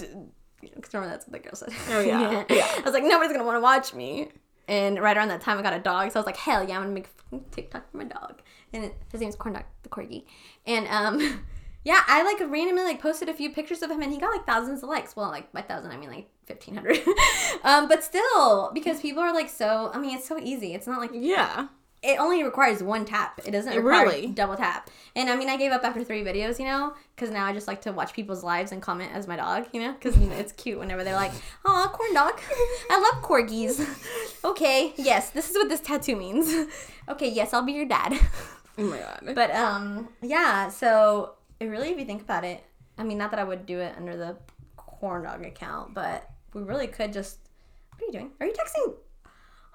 You 0.63 0.69
know, 0.69 0.75
because 0.77 0.93
remember 0.93 1.15
that's 1.15 1.27
what 1.27 1.33
the 1.33 1.49
girl 1.49 1.55
said. 1.55 1.71
Oh, 1.91 2.01
yeah. 2.01 2.45
Yeah. 2.51 2.67
I 2.77 2.83
was 2.85 2.93
like, 2.93 3.05
nobody's 3.05 3.33
gonna 3.33 3.45
want 3.45 3.57
to 3.57 3.63
watch 3.63 3.95
me. 3.95 4.29
And 4.69 5.01
right 5.01 5.17
around 5.17 5.29
that 5.29 5.41
time, 5.41 5.59
I 5.59 5.63
got 5.63 5.73
a 5.73 5.81
dog, 5.81 6.13
so 6.13 6.19
I 6.19 6.21
was 6.21 6.27
like, 6.27 6.37
hell 6.37 6.67
yeah, 6.67 6.77
I'm 6.77 6.83
gonna 6.83 6.95
make 6.95 7.07
a 7.07 7.23
fucking 7.23 7.45
TikTok 7.51 7.91
for 7.91 7.97
my 7.97 8.05
dog. 8.05 8.41
And 8.73 8.93
his 9.11 9.21
name's 9.21 9.35
Corn 9.35 9.55
Dog, 9.55 9.65
the 9.83 9.89
corgi. 9.89 10.25
And 10.65 10.87
um, 10.89 11.45
yeah, 11.85 12.01
I 12.07 12.23
like 12.23 12.39
randomly 12.49 12.85
like 12.85 13.01
posted 13.01 13.29
a 13.29 13.35
few 13.35 13.51
pictures 13.51 13.83
of 13.83 13.91
him, 13.91 14.01
and 14.01 14.13
he 14.13 14.19
got 14.19 14.31
like 14.31 14.47
thousands 14.47 14.83
of 14.83 14.89
likes. 14.89 15.17
Well, 15.17 15.29
like 15.29 15.53
by 15.53 15.63
thousand, 15.63 15.91
I 15.91 15.97
mean 15.97 16.11
like 16.11 16.29
1500. 16.47 17.01
um, 17.65 17.89
but 17.89 18.05
still, 18.05 18.71
because 18.73 19.01
people 19.01 19.23
are 19.23 19.35
like 19.35 19.49
so. 19.49 19.91
I 19.93 19.99
mean, 19.99 20.17
it's 20.17 20.29
so 20.29 20.39
easy. 20.39 20.75
It's 20.75 20.87
not 20.87 21.01
like 21.01 21.11
Yeah. 21.15 21.69
It 22.03 22.19
only 22.19 22.43
requires 22.43 22.83
one 22.83 23.05
tap. 23.05 23.41
It 23.45 23.51
doesn't 23.51 23.77
require 23.77 24.07
Really? 24.07 24.27
double 24.29 24.57
tap. 24.57 24.89
And 25.15 25.29
I 25.29 25.37
mean, 25.37 25.51
I 25.51 25.57
gave 25.59 25.71
up 25.71 25.85
after 25.85 26.03
three 26.03 26.23
videos, 26.25 26.59
you 26.59 26.65
know, 26.65 26.95
because 27.15 27.31
now 27.31 27.45
I 27.45 27.53
just 27.53 27.67
like 27.69 27.83
to 27.83 27.93
watch 27.93 28.15
people's 28.15 28.43
lives 28.43 28.73
and 28.73 28.81
comment 28.81 29.11
as 29.13 29.29
my 29.29 29.37
dog, 29.37 29.67
you 29.73 29.83
know, 29.83 29.93
because 29.93 30.17
it's 30.39 30.53
cute 30.53 30.79
whenever 30.79 31.05
they're 31.05 31.15
like, 31.15 31.33
"Oh, 31.65 31.91
corn 31.93 32.15
dog, 32.15 32.41
I 32.91 32.99
love 33.13 33.23
corgis." 33.23 33.85
okay, 34.45 34.95
yes, 34.97 35.31
this 35.31 35.51
is 35.51 35.57
what 35.57 35.69
this 35.69 35.81
tattoo 35.81 36.17
means. 36.17 36.69
okay, 37.09 37.29
yes, 37.29 37.53
I'll 37.53 37.63
be 37.67 37.73
your 37.73 37.87
dad. 37.87 38.19
Oh 38.79 38.85
my 38.85 38.99
god. 38.99 39.33
but 39.35 39.51
um, 39.55 40.09
yeah. 40.23 40.71
So 40.71 41.35
it 41.59 41.67
really, 41.67 41.91
if 41.91 41.99
you 41.99 42.07
think 42.07 42.23
about 42.23 42.45
it, 42.45 42.65
I 42.97 43.03
mean, 43.05 43.19
not 43.19 43.31
that 43.33 43.41
I 43.41 43.45
would 43.45 43.67
do 43.67 43.79
it 43.81 43.95
under 43.99 44.17
the 44.17 44.37
corn 44.77 45.25
dog 45.25 45.45
account, 45.45 45.93
but 45.93 46.31
we 46.55 46.63
really 46.63 46.87
could 46.87 47.13
just. 47.13 47.39
What 47.91 48.03
are 48.03 48.07
you 48.07 48.13
doing? 48.13 48.31
Are 48.41 48.47
you 48.47 48.53
texting? 48.55 48.95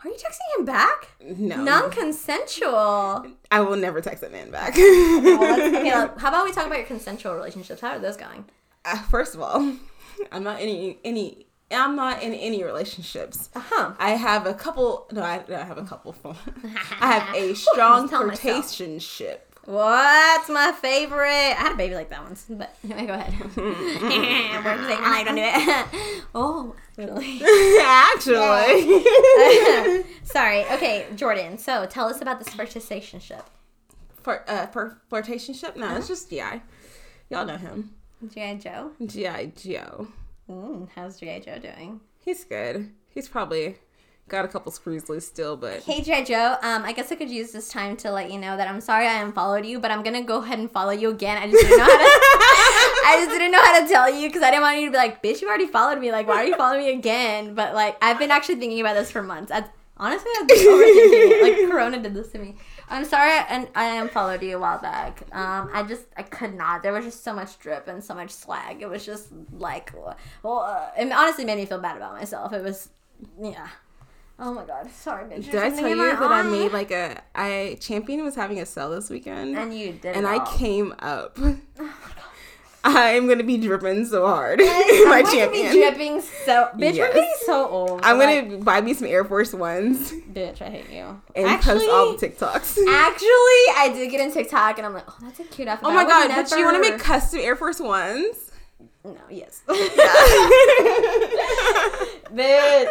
Are 0.06 0.10
you 0.10 0.16
texting 0.16 0.60
him 0.60 0.66
back? 0.66 1.10
no. 1.20 1.64
Non-consensual. 1.64 3.26
I 3.49 3.62
will 3.62 3.76
never 3.76 4.01
text 4.01 4.22
that 4.22 4.32
man 4.32 4.51
back. 4.51 4.76
Well, 4.78 5.60
okay, 5.60 5.89
how 6.20 6.30
about 6.30 6.45
we 6.45 6.51
talk 6.51 6.68
about 6.68 6.78
your 6.78 6.86
consensual 6.86 7.34
relationships? 7.34 7.82
How 7.82 7.93
are 7.93 7.99
those 7.99 8.16
going? 8.16 8.45
Uh, 8.86 9.01
first 9.10 9.34
of 9.34 9.41
all, 9.41 9.76
I'm 10.32 10.43
not 10.43 10.62
in 10.62 10.70
any 10.70 10.99
any. 11.03 11.47
I'm 11.72 11.95
not 11.95 12.22
in 12.22 12.36
any 12.36 12.64
relationships. 12.64 13.49
Uh 13.56 13.64
huh. 13.66 13.93
I 13.97 14.12
have 14.12 14.45
a 14.45 14.53
couple. 14.53 15.08
No, 15.12 15.24
I, 15.24 15.43
no, 15.49 15.56
I 15.56 15.64
have 15.64 15.80
a 15.80 15.84
couple. 15.86 16.16
I 17.01 17.12
have 17.12 17.36
a 17.36 17.56
strong 17.56 18.08
flirtationship. 18.08 19.39
What's 19.66 20.47
my 20.49 20.72
favorite? 20.80 21.28
I 21.28 21.55
had 21.57 21.72
a 21.74 21.76
baby 21.76 21.95
like 21.95 22.09
that 22.11 22.22
once, 22.24 22.45
but 22.49 22.76
anyway, 22.84 23.07
go 23.07 23.13
ahead. 23.13 23.34
We're 23.57 24.78
just 24.78 24.89
like, 24.89 24.99
"Ah, 25.01 25.24
don't 25.26 25.36
do 25.36 25.41
it. 25.43 26.24
oh, 26.36 26.76
really? 26.97 27.41
Actually, 27.82 29.03
Sorry. 30.24 30.61
Okay, 30.66 31.07
Jordan. 31.16 31.57
So 31.57 31.86
tell 31.88 32.07
us 32.07 32.22
about 32.22 32.38
this 32.39 32.49
flirtationship. 32.53 33.43
for 34.22 34.47
uh, 34.49 34.68
for 34.68 35.01
flirtationship. 35.11 35.76
No, 35.76 35.95
it's 35.95 36.07
just 36.07 36.30
GI. 36.30 36.61
Y'all 37.30 37.45
know 37.45 37.57
him, 37.57 37.89
G.I. 38.30 38.55
Joe. 38.57 38.91
GI 39.03 39.53
Joe. 39.55 40.07
Mm, 40.47 40.88
how's 40.95 41.20
G.I. 41.20 41.39
Joe 41.39 41.57
doing? 41.57 42.01
He's 42.20 42.43
good. 42.43 42.91
He's 43.09 43.28
probably 43.28 43.78
got 44.28 44.43
a 44.45 44.47
couple 44.47 44.71
screws 44.71 45.07
loose 45.07 45.28
still, 45.28 45.55
but 45.55 45.84
Hey, 45.84 46.01
G.I. 46.01 46.23
Joe. 46.23 46.57
Um, 46.61 46.84
I 46.84 46.93
guess 46.93 47.11
I 47.11 47.15
could 47.15 47.30
use 47.30 47.51
this 47.51 47.69
time 47.69 47.95
to 47.97 48.11
let 48.11 48.32
you 48.32 48.39
know 48.39 48.57
that 48.57 48.67
I'm 48.67 48.82
sorry 48.82 49.07
I 49.07 49.21
unfollowed 49.21 49.65
you, 49.65 49.80
but 49.80 49.91
I'm 49.91 50.03
gonna 50.03 50.23
go 50.23 50.41
ahead 50.41 50.59
and 50.59 50.71
follow 50.71 50.91
you 50.91 51.09
again. 51.09 51.38
I 51.38 51.49
just 51.49 51.61
didn't 51.61 51.78
know 51.78 51.84
how 51.84 51.97
to. 51.97 52.03
I 53.07 53.15
just 53.19 53.30
didn't 53.32 53.51
know 53.51 53.61
how 53.61 53.82
to 53.82 53.88
tell 53.88 54.13
you 54.13 54.28
because 54.28 54.41
I 54.41 54.49
didn't 54.49 54.63
want 54.63 54.80
you 54.80 54.88
to 54.88 54.91
be 54.91 54.97
like, 54.97 55.21
"Bitch, 55.21 55.41
you 55.41 55.47
already 55.47 55.67
followed 55.67 55.99
me. 55.99 56.11
Like, 56.11 56.28
why 56.28 56.38
are 56.38 56.45
you 56.45 56.55
following 56.55 56.86
me 56.86 56.93
again?" 56.93 57.53
But 57.53 57.76
like, 57.76 57.97
I've 58.01 58.17
been 58.17 58.32
actually 58.32 58.55
thinking 58.55 58.82
about 58.82 58.95
this 58.95 59.11
for 59.11 59.21
months. 59.21 59.51
I, 59.51 59.63
honestly, 59.97 60.32
I've 60.39 60.47
been 60.47 60.57
overthinking 60.57 61.32
it. 61.32 61.43
Like, 61.43 61.71
Corona 61.71 62.01
did 62.01 62.13
this 62.15 62.32
to 62.32 62.39
me. 62.39 62.55
I'm 62.89 63.05
sorry, 63.05 63.32
and 63.49 63.67
I 63.76 63.97
unfollowed 63.97 64.41
you 64.41 64.57
a 64.57 64.59
while 64.59 64.80
back. 64.82 65.21
Um, 65.32 65.69
I 65.73 65.84
just 65.84 66.05
I 66.17 66.23
could 66.23 66.55
not. 66.55 66.82
There 66.82 66.93
was 66.93 67.05
just 67.05 67.23
so 67.23 67.34
much 67.34 67.59
drip 67.59 67.88
and 67.88 68.03
so 68.03 68.15
much 68.15 68.32
slag. 68.32 68.82
It 68.82 68.89
was 68.89 69.05
just 69.05 69.30
like, 69.51 69.93
well, 70.41 70.59
uh, 70.59 70.89
it 70.99 71.11
honestly 71.11 71.45
made 71.45 71.57
me 71.57 71.65
feel 71.65 71.80
bad 71.80 71.97
about 71.97 72.13
myself. 72.13 72.53
It 72.53 72.63
was, 72.63 72.89
yeah. 73.41 73.67
Oh 74.38 74.53
my 74.53 74.65
god, 74.65 74.91
sorry, 74.91 75.25
bitch. 75.29 75.45
Did 75.45 75.55
I 75.55 75.69
tell 75.69 75.88
you 75.88 75.95
that 75.95 76.21
I 76.21 76.41
made 76.43 76.73
like 76.73 76.91
a 76.91 77.21
I 77.33 77.77
Champion 77.79 78.23
was 78.23 78.36
having 78.36 78.59
a 78.59 78.65
sale 78.65 78.89
this 78.91 79.09
weekend 79.09 79.57
And 79.57 79.77
you 79.77 79.93
did. 79.93 80.15
and 80.15 80.27
I 80.27 80.38
all. 80.39 80.45
came 80.57 80.93
up. 80.99 81.38
Oh 81.39 81.57
I'm 82.88 83.27
gonna 83.27 83.43
be 83.43 83.57
dripping 83.57 84.05
so 84.05 84.27
hard. 84.27 84.59
I'm 84.63 85.09
My 85.09 85.23
to 85.23 85.31
champion. 85.31 85.71
be 85.71 85.79
dripping 85.79 86.21
so. 86.21 86.69
Bitch, 86.75 86.95
Yes. 86.95 86.97
we're 86.97 87.07
getting 87.13 87.33
so 87.45 87.67
old. 87.67 88.01
I'm 88.03 88.19
Like, 88.19 88.47
gonna 88.49 88.63
buy 88.63 88.81
me 88.81 88.93
some 88.93 89.07
Air 89.07 89.23
Force 89.23 89.53
Ones 89.53 90.11
Bitch, 90.11 90.61
I 90.61 90.69
hate 90.69 90.91
you. 90.91 91.19
and 91.36 91.47
actually, 91.47 91.88
post 91.88 91.89
all 91.89 92.11
the 92.15 92.27
TikToks. 92.27 92.77
actually, 92.88 93.63
I 93.77 93.91
did 93.93 94.11
get 94.11 94.19
in 94.21 94.31
TikTok, 94.33 94.77
and 94.77 94.86
I'm 94.86 94.93
like, 94.93 95.05
oh, 95.07 95.15
that's 95.21 95.39
a 95.39 95.43
cute 95.45 95.67
outfit. 95.69 95.88
Oh 95.88 95.93
my 95.93 96.03
god, 96.03 96.27
but 96.36 96.51
you 96.51 96.63
want 96.65 96.83
to 96.83 96.91
make 96.91 96.99
custom 96.99 97.39
Air 97.39 97.55
Force 97.55 97.79
Ones? 97.79 98.51
No, 99.03 99.15
yes. 99.29 99.61
Bitch, 99.67 99.77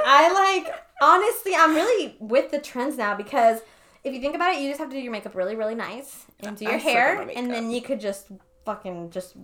I 0.07 0.33
like 0.65 0.75
honestly, 1.01 1.53
I'm 1.57 1.75
really 1.75 2.17
with 2.21 2.51
the 2.51 2.59
trends 2.59 2.97
now 2.97 3.15
because 3.15 3.61
if 4.03 4.13
you 4.13 4.21
think 4.21 4.35
about 4.35 4.55
it, 4.55 4.61
you 4.61 4.69
just 4.69 4.81
have 4.81 4.91
to 4.91 4.97
do 4.97 5.01
your 5.03 5.13
makeup 5.13 5.35
really, 5.35 5.57
really 5.57 5.75
nice 5.75 6.25
and 6.41 6.57
do 6.57 6.65
your 6.65 6.75
I 6.75 6.79
hair, 6.79 7.21
and 7.35 7.51
then 7.51 7.71
you 7.71 7.81
could 7.81 8.01
just 8.01 8.29
fucking 8.65 9.11
just 9.11 9.35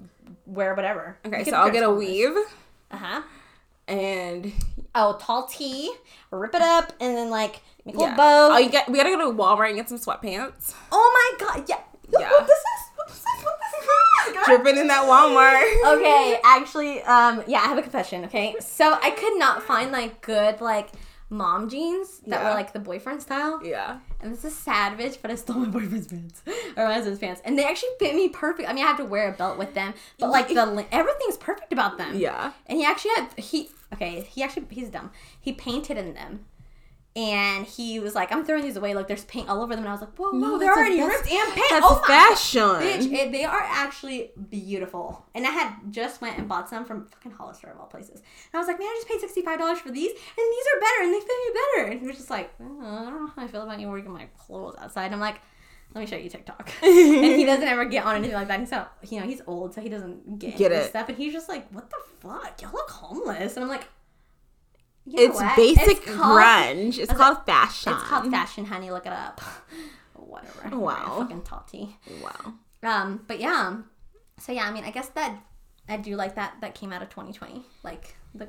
wear 0.46 0.74
whatever. 0.74 1.18
Okay, 1.26 1.44
so 1.44 1.52
I'll 1.56 1.70
get 1.70 1.82
a 1.82 1.90
weave 1.90 2.36
Uh 2.90 2.96
huh. 2.96 3.22
and 3.88 4.52
Oh, 4.94 5.16
tall 5.20 5.46
tee, 5.46 5.92
rip 6.30 6.54
it 6.54 6.62
up, 6.62 6.92
and 7.00 7.16
then 7.16 7.30
like 7.30 7.60
make 7.84 7.94
a 7.94 7.98
yeah. 7.98 8.04
little 8.04 8.16
bow. 8.16 8.48
Oh, 8.52 8.58
you 8.58 8.68
get 8.70 8.88
we 8.90 8.96
gotta 8.98 9.10
go 9.10 9.30
to 9.30 9.36
Walmart 9.38 9.68
and 9.68 9.76
get 9.76 9.88
some 9.88 9.98
sweatpants. 9.98 10.74
oh 10.92 11.36
my 11.38 11.46
god, 11.46 11.64
yeah. 11.68 11.80
Look 12.10 12.20
Yeah. 12.20 12.30
What 12.32 12.46
this 12.46 12.58
is? 12.58 12.64
What 12.96 13.08
this 13.08 13.16
is? 13.18 13.44
What 13.44 13.58
this 13.60 14.38
is? 14.40 14.46
Dripping 14.46 14.78
in 14.78 14.88
that 14.88 15.04
Walmart. 15.04 15.96
okay, 15.96 16.40
actually, 16.44 17.02
um, 17.02 17.42
yeah, 17.46 17.58
I 17.60 17.64
have 17.68 17.78
a 17.78 17.82
confession. 17.82 18.24
Okay, 18.24 18.56
so 18.60 18.98
I 19.00 19.10
could 19.10 19.38
not 19.38 19.62
find 19.62 19.92
like 19.92 20.20
good 20.22 20.60
like 20.60 20.88
mom 21.30 21.68
jeans 21.68 22.20
that 22.26 22.42
were 22.42 22.50
like 22.50 22.72
the 22.72 22.80
boyfriend 22.80 23.22
style. 23.22 23.60
Yeah. 23.64 24.00
And 24.20 24.32
this 24.32 24.44
is 24.44 24.54
sad, 24.54 24.98
bitch, 24.98 25.18
but 25.22 25.30
I 25.30 25.36
stole 25.36 25.56
my 25.56 25.68
boyfriend's 25.78 26.08
pants 26.08 26.42
or 26.76 26.84
my 26.84 26.94
husband's 26.94 27.20
pants, 27.20 27.40
and 27.44 27.58
they 27.58 27.64
actually 27.64 27.90
fit 27.98 28.14
me 28.14 28.28
perfect. 28.28 28.68
I 28.68 28.72
mean, 28.72 28.84
I 28.84 28.88
have 28.88 28.98
to 28.98 29.04
wear 29.04 29.32
a 29.32 29.36
belt 29.36 29.56
with 29.56 29.74
them, 29.74 29.94
but 30.18 30.30
like 30.30 30.48
the 30.48 30.86
everything's 30.92 31.36
perfect 31.38 31.72
about 31.72 31.96
them. 31.96 32.16
Yeah. 32.18 32.52
And 32.66 32.78
he 32.78 32.84
actually 32.84 33.12
had 33.16 33.28
he 33.36 33.70
okay. 33.94 34.22
He 34.22 34.42
actually 34.42 34.66
he's 34.70 34.90
dumb. 34.90 35.10
He 35.40 35.52
painted 35.52 35.96
in 35.96 36.14
them. 36.14 36.46
And 37.16 37.66
he 37.66 37.98
was 37.98 38.14
like, 38.14 38.30
"I'm 38.30 38.44
throwing 38.44 38.62
these 38.62 38.76
away. 38.76 38.94
Like 38.94 39.08
there's 39.08 39.24
paint 39.24 39.48
all 39.48 39.62
over 39.62 39.74
them." 39.74 39.80
And 39.84 39.88
I 39.88 39.92
was 39.92 40.00
like, 40.00 40.14
"Whoa, 40.16 40.30
no, 40.30 40.50
No, 40.50 40.58
they're 40.58 40.72
already 40.72 41.02
ripped 41.02 41.28
and 41.28 41.52
paint. 41.54 41.66
That's 41.70 41.84
oh 41.88 42.00
my 42.00 42.06
fashion. 42.06 42.60
Bitch, 42.60 43.12
it, 43.12 43.32
they 43.32 43.44
are 43.44 43.62
actually 43.66 44.30
beautiful. 44.48 45.26
And 45.34 45.44
I 45.44 45.50
had 45.50 45.74
just 45.90 46.20
went 46.20 46.38
and 46.38 46.48
bought 46.48 46.68
some 46.68 46.84
from 46.84 47.06
fucking 47.06 47.32
Hollister 47.32 47.68
of 47.68 47.80
all 47.80 47.86
places. 47.86 48.20
And 48.20 48.54
I 48.54 48.58
was 48.58 48.68
like, 48.68 48.78
man, 48.78 48.86
I 48.86 48.94
just 48.98 49.08
paid 49.08 49.20
sixty 49.20 49.42
five 49.42 49.58
dollars 49.58 49.80
for 49.80 49.90
these, 49.90 50.10
and 50.12 50.18
these 50.36 50.64
are 50.74 50.80
better, 50.80 51.02
and 51.02 51.14
they 51.14 51.18
fit 51.18 51.28
me 51.28 51.60
better. 51.76 51.90
And 51.90 52.00
he 52.00 52.06
was 52.06 52.16
just 52.16 52.30
like, 52.30 52.52
oh, 52.60 52.80
I 52.80 53.10
don't 53.10 53.20
know 53.24 53.32
how 53.34 53.42
I 53.42 53.48
feel 53.48 53.62
about 53.62 53.80
you 53.80 53.88
wearing 53.88 54.08
my 54.10 54.26
clothes 54.38 54.76
outside. 54.78 55.06
And 55.06 55.14
I'm 55.14 55.20
like, 55.20 55.40
let 55.92 56.02
me 56.02 56.06
show 56.06 56.16
you 56.16 56.30
TikTok. 56.30 56.70
and 56.82 57.24
he 57.24 57.44
doesn't 57.44 57.66
ever 57.66 57.86
get 57.86 58.04
on 58.06 58.14
anything 58.14 58.36
like 58.36 58.46
that. 58.46 58.60
He's 58.60 58.70
not, 58.70 58.92
you 59.10 59.18
know, 59.18 59.26
he's 59.26 59.42
old, 59.48 59.74
so 59.74 59.80
he 59.80 59.88
doesn't 59.88 60.38
get, 60.38 60.56
Get 60.56 60.70
it. 60.70 60.90
stuff. 60.90 61.08
And 61.08 61.18
he's 61.18 61.32
just 61.32 61.48
like, 61.48 61.68
what 61.72 61.90
the 61.90 61.96
fuck? 62.20 62.62
Y'all 62.62 62.70
look 62.72 62.88
homeless. 62.88 63.56
And 63.56 63.64
I'm 63.64 63.68
like, 63.68 63.88
you 65.10 65.28
It's 65.30 65.40
basic 65.56 65.98
It's 65.98 66.06
called- 66.16 66.38
grunge. 66.40 66.98
It's 66.98 67.12
called 67.12 67.44
fashion. 67.46 67.92
It's 67.92 68.02
called 68.04 68.30
fashion, 68.30 68.64
honey. 68.64 68.90
Look 68.90 69.06
it 69.06 69.12
up. 69.12 69.40
Whatever. 70.14 70.76
Wow. 70.76 71.16
Fucking 71.20 71.42
totty. 71.42 71.96
Wow. 72.22 72.54
Um, 72.82 73.24
but 73.26 73.40
yeah. 73.40 73.78
So 74.38 74.52
yeah, 74.52 74.64
I 74.64 74.70
mean, 74.70 74.84
I 74.84 74.90
guess 74.90 75.08
that 75.10 75.38
I 75.88 75.96
do 75.96 76.16
like 76.16 76.36
that 76.36 76.54
that 76.60 76.74
came 76.74 76.92
out 76.92 77.02
of 77.02 77.08
2020. 77.10 77.62
Like 77.82 78.16
the 78.34 78.48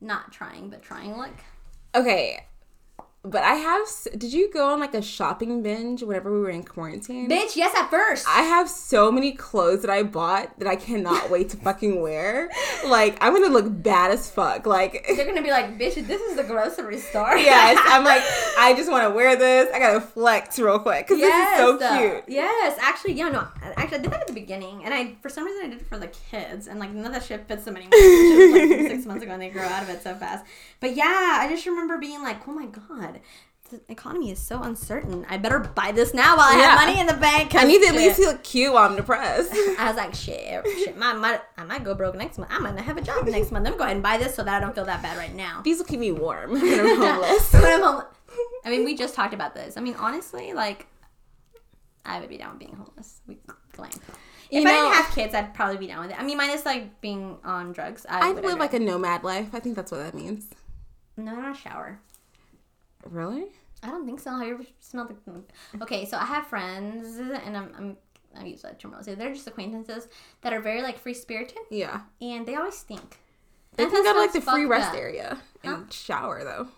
not 0.00 0.32
trying 0.32 0.70
but 0.70 0.82
trying 0.82 1.16
look. 1.16 1.34
Okay. 1.94 2.46
But 3.26 3.42
I 3.42 3.54
have. 3.54 3.86
Did 4.18 4.34
you 4.34 4.50
go 4.52 4.68
on 4.72 4.80
like 4.80 4.92
a 4.92 5.00
shopping 5.00 5.62
binge 5.62 6.02
whenever 6.02 6.30
we 6.30 6.40
were 6.40 6.50
in 6.50 6.62
quarantine? 6.62 7.26
Bitch, 7.30 7.56
yes 7.56 7.74
at 7.74 7.88
first. 7.88 8.26
I 8.28 8.42
have 8.42 8.68
so 8.68 9.10
many 9.10 9.32
clothes 9.32 9.80
that 9.80 9.90
I 9.90 10.02
bought 10.02 10.58
that 10.58 10.68
I 10.68 10.76
cannot 10.76 11.30
wait 11.34 11.48
to 11.50 11.56
fucking 11.56 12.02
wear. 12.02 12.50
Like 12.86 13.16
I'm 13.22 13.32
gonna 13.32 13.48
look 13.52 13.64
bad 13.82 14.10
as 14.10 14.30
fuck. 14.30 14.66
Like 14.66 15.06
They're 15.16 15.24
gonna 15.24 15.40
be 15.42 15.50
like, 15.50 15.78
bitch, 15.78 16.06
this 16.06 16.20
is 16.20 16.36
the 16.36 16.44
grocery 16.44 16.98
store. 16.98 17.34
yes, 17.38 17.80
I'm 17.86 18.04
like 18.04 18.20
I 18.58 18.74
just 18.76 18.90
want 18.90 19.04
to 19.08 19.14
wear 19.14 19.36
this. 19.36 19.70
I 19.74 19.78
gotta 19.78 20.02
flex 20.02 20.58
real 20.58 20.78
quick 20.78 21.06
because 21.06 21.18
Yes, 21.18 21.58
this 21.58 21.74
is 21.74 21.80
so 21.80 21.98
cute. 21.98 22.24
Yes, 22.28 22.78
actually, 22.78 23.14
yeah, 23.14 23.30
no, 23.30 23.48
actually, 23.62 23.98
I 23.98 24.02
did 24.02 24.10
that 24.10 24.20
at 24.20 24.26
the 24.26 24.34
beginning, 24.34 24.84
and 24.84 24.92
I 24.92 25.14
for 25.22 25.30
some 25.30 25.46
reason 25.46 25.64
I 25.64 25.68
did 25.70 25.80
it 25.80 25.86
for 25.86 25.98
the 25.98 26.08
kids, 26.08 26.66
and 26.66 26.78
like 26.78 26.90
none 26.92 27.06
of 27.06 27.12
that 27.12 27.24
shit 27.24 27.48
fits 27.48 27.64
them 27.64 27.76
anymore. 27.76 27.92
It 27.94 28.52
was 28.70 28.80
like 28.80 28.90
six 28.90 29.06
months 29.06 29.22
ago, 29.22 29.32
and 29.32 29.40
they 29.40 29.48
grow 29.48 29.62
out 29.62 29.82
of 29.82 29.88
it 29.88 30.02
so 30.02 30.14
fast. 30.14 30.44
But 30.80 30.94
yeah, 30.94 31.38
I 31.40 31.46
just 31.48 31.64
remember 31.64 31.96
being 31.96 32.22
like, 32.22 32.46
oh 32.46 32.52
my 32.52 32.66
god. 32.66 33.13
The 33.70 33.80
economy 33.88 34.30
is 34.30 34.38
so 34.38 34.60
uncertain. 34.62 35.24
I 35.28 35.38
better 35.38 35.58
buy 35.58 35.90
this 35.92 36.12
now 36.12 36.36
while 36.36 36.52
I 36.54 36.58
Yeah. 36.58 36.76
have 36.76 36.86
money 36.86 37.00
in 37.00 37.06
the 37.06 37.14
bank. 37.14 37.54
I 37.54 37.64
need 37.64 37.80
to 37.80 37.88
at 37.88 37.94
least 37.94 38.18
look 38.18 38.44
cute 38.44 38.72
while 38.72 38.88
I'm 38.88 38.94
depressed. 38.94 39.52
I 39.78 39.86
was 39.88 39.96
like, 39.96 40.14
shit, 40.14 40.64
shit, 40.84 40.98
my, 40.98 41.14
my, 41.14 41.40
I 41.56 41.64
might 41.64 41.82
go 41.82 41.94
broke 41.94 42.14
next 42.14 42.36
month. 42.38 42.50
I'm 42.52 42.62
gonna 42.62 42.82
have 42.82 42.98
a 42.98 43.00
job 43.00 43.26
next 43.26 43.50
month. 43.52 43.64
Let 43.64 43.72
me 43.72 43.78
go 43.78 43.84
ahead 43.84 43.96
and 43.96 44.02
buy 44.02 44.18
this 44.18 44.34
so 44.34 44.44
that 44.44 44.54
I 44.54 44.60
don't 44.60 44.74
feel 44.74 44.84
that 44.84 45.02
bad 45.02 45.16
right 45.16 45.34
now. 45.34 45.62
These 45.64 45.78
will 45.78 45.86
keep 45.86 45.98
me 45.98 46.12
warm 46.12 46.52
when 46.60 46.80
I'm 46.80 46.96
homeless. 46.98 47.52
when 47.54 47.64
I'm. 47.82 48.02
I 48.66 48.70
mean, 48.70 48.84
we 48.84 48.94
just 48.96 49.14
talked 49.14 49.32
about 49.32 49.54
this. 49.54 49.76
I 49.78 49.80
mean, 49.80 49.94
honestly, 49.94 50.52
like, 50.52 50.86
I 52.04 52.20
would 52.20 52.28
be 52.28 52.36
down 52.36 52.50
with 52.50 52.58
being 52.58 52.76
homeless. 52.76 53.20
We 53.26 53.38
claim. 53.72 53.90
You 54.50 54.60
if 54.60 54.66
I 54.66 54.70
didn't 54.72 54.92
have 54.92 55.14
kids, 55.14 55.34
I'd 55.34 55.54
probably 55.54 55.78
be 55.78 55.86
down 55.86 56.02
with 56.02 56.10
it. 56.10 56.20
I 56.20 56.22
mean, 56.22 56.36
minus 56.36 56.66
like 56.66 57.00
being 57.00 57.38
on 57.44 57.72
drugs. 57.72 58.04
I 58.08 58.28
I 58.28 58.32
would 58.32 58.44
live 58.44 58.58
like 58.58 58.74
a 58.74 58.78
nomad 58.78 59.24
life. 59.24 59.48
I 59.54 59.60
think 59.60 59.74
that's 59.74 59.90
what 59.90 59.98
that 60.02 60.14
means. 60.14 60.48
no, 61.16 61.34
not 61.34 61.56
a 61.56 61.58
shower. 61.58 61.98
Really? 63.06 63.44
I 63.82 63.88
don't 63.88 64.06
think 64.06 64.20
so. 64.20 64.30
Have 64.30 64.46
you 64.46 64.54
ever 64.54 64.64
smelled 64.80 65.14
the? 65.26 65.82
Okay, 65.82 66.06
so 66.06 66.16
I 66.16 66.24
have 66.24 66.46
friends, 66.46 67.18
and 67.18 67.56
I'm, 67.56 67.72
I'm 67.76 67.96
I 68.38 68.44
use 68.46 68.62
that 68.62 68.80
term 68.80 68.92
mostly. 68.92 69.14
They're 69.14 69.34
just 69.34 69.46
acquaintances 69.46 70.08
that 70.40 70.52
are 70.52 70.60
very 70.60 70.82
like 70.82 70.98
free 70.98 71.14
spirited, 71.14 71.58
Yeah. 71.70 72.00
and 72.20 72.46
they 72.46 72.54
always 72.54 72.76
stink. 72.76 73.18
They 73.76 73.84
can 73.86 74.02
go 74.04 74.12
to 74.12 74.18
like 74.18 74.32
the 74.32 74.40
free 74.40 74.64
rest 74.66 74.90
up. 74.90 74.96
area 74.96 75.38
and 75.62 75.92
shower 75.92 76.44
though. 76.44 76.68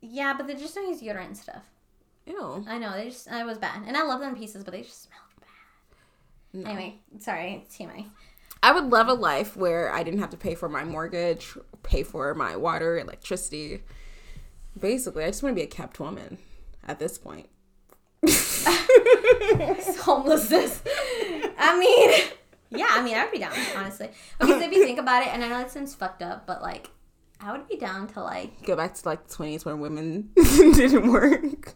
Yeah, 0.00 0.34
but 0.36 0.46
they 0.46 0.54
just 0.54 0.74
don't 0.74 0.88
use 0.88 1.00
deodorant 1.02 1.26
and 1.26 1.36
stuff. 1.36 1.62
Ew. 2.26 2.64
I 2.68 2.78
know 2.78 2.92
they 2.92 3.10
just 3.10 3.28
it 3.30 3.46
was 3.46 3.58
bad, 3.58 3.82
and 3.86 3.96
I 3.96 4.02
love 4.02 4.20
them 4.20 4.34
pieces, 4.36 4.64
but 4.64 4.72
they 4.72 4.82
just 4.82 5.04
smelled 5.04 5.20
bad. 5.40 6.64
No. 6.64 6.70
Anyway, 6.70 6.96
sorry, 7.18 7.64
TMI. 7.70 8.06
I 8.62 8.72
would 8.72 8.90
love 8.90 9.08
a 9.08 9.12
life 9.14 9.56
where 9.56 9.92
I 9.92 10.02
didn't 10.02 10.20
have 10.20 10.30
to 10.30 10.36
pay 10.36 10.54
for 10.54 10.68
my 10.68 10.82
mortgage, 10.82 11.52
pay 11.82 12.02
for 12.02 12.34
my 12.34 12.56
water, 12.56 12.98
electricity. 12.98 13.82
Basically, 14.78 15.24
I 15.24 15.28
just 15.28 15.42
want 15.42 15.54
to 15.54 15.60
be 15.60 15.64
a 15.64 15.66
kept 15.66 15.98
woman 16.00 16.38
at 16.86 16.98
this 16.98 17.18
point. 17.18 17.48
homelessness. 20.00 20.82
I 21.58 21.78
mean, 21.78 22.20
yeah, 22.70 22.88
I 22.90 23.02
mean, 23.02 23.16
I 23.16 23.24
would 23.24 23.32
be 23.32 23.38
down, 23.38 23.52
honestly. 23.76 24.10
Because 24.38 24.62
if 24.62 24.72
you 24.72 24.84
think 24.84 24.98
about 24.98 25.22
it, 25.22 25.28
and 25.32 25.44
I 25.44 25.48
know 25.48 25.58
that 25.58 25.70
sounds 25.70 25.94
fucked 25.94 26.22
up, 26.22 26.46
but 26.46 26.62
like, 26.62 26.90
I 27.40 27.52
would 27.52 27.68
be 27.68 27.76
down 27.76 28.06
to 28.08 28.22
like, 28.22 28.62
Go 28.64 28.76
back 28.76 28.94
to 28.94 29.08
like 29.08 29.26
the 29.28 29.34
20s 29.34 29.64
when 29.64 29.80
women 29.80 30.30
didn't 30.36 31.10
work. 31.10 31.74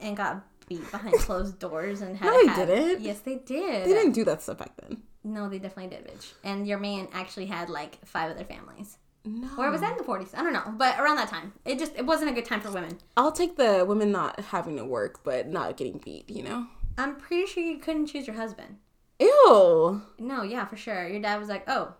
and 0.00 0.16
got 0.16 0.44
beat 0.68 0.88
behind 0.90 1.14
closed 1.18 1.58
doors 1.58 2.00
and 2.02 2.16
had. 2.16 2.26
No, 2.26 2.40
they 2.40 2.46
had- 2.46 2.66
didn't. 2.68 3.00
Yes, 3.02 3.20
they 3.20 3.36
did. 3.36 3.86
They 3.86 3.92
didn't 3.92 4.12
do 4.12 4.24
that 4.24 4.42
stuff 4.42 4.58
back 4.58 4.72
then. 4.80 5.02
No, 5.24 5.48
they 5.48 5.58
definitely 5.60 5.96
did, 5.96 6.06
bitch. 6.06 6.32
And 6.42 6.66
your 6.66 6.78
man 6.78 7.06
actually 7.12 7.46
had 7.46 7.70
like 7.70 8.04
five 8.04 8.30
other 8.32 8.44
families. 8.44 8.98
No. 9.24 9.48
Or 9.56 9.70
was 9.70 9.80
that 9.80 9.92
in 9.92 9.98
the 9.98 10.04
40s? 10.04 10.36
I 10.36 10.42
don't 10.42 10.52
know. 10.52 10.74
But 10.76 10.98
around 10.98 11.16
that 11.16 11.28
time. 11.28 11.52
It 11.64 11.78
just, 11.78 11.96
it 11.96 12.04
wasn't 12.04 12.30
a 12.30 12.34
good 12.34 12.44
time 12.44 12.60
for 12.60 12.70
women. 12.72 12.98
I'll 13.16 13.32
take 13.32 13.56
the 13.56 13.84
women 13.86 14.10
not 14.10 14.40
having 14.40 14.76
to 14.76 14.84
work 14.84 15.22
but 15.22 15.48
not 15.48 15.76
getting 15.76 15.98
beat, 15.98 16.28
you 16.28 16.42
know? 16.42 16.66
I'm 16.98 17.16
pretty 17.16 17.46
sure 17.46 17.62
you 17.62 17.78
couldn't 17.78 18.06
choose 18.06 18.26
your 18.26 18.36
husband. 18.36 18.78
Ew. 19.20 20.02
No, 20.18 20.42
yeah, 20.42 20.64
for 20.66 20.76
sure. 20.76 21.06
Your 21.08 21.20
dad 21.20 21.38
was 21.38 21.48
like, 21.48 21.64
oh, 21.68 21.94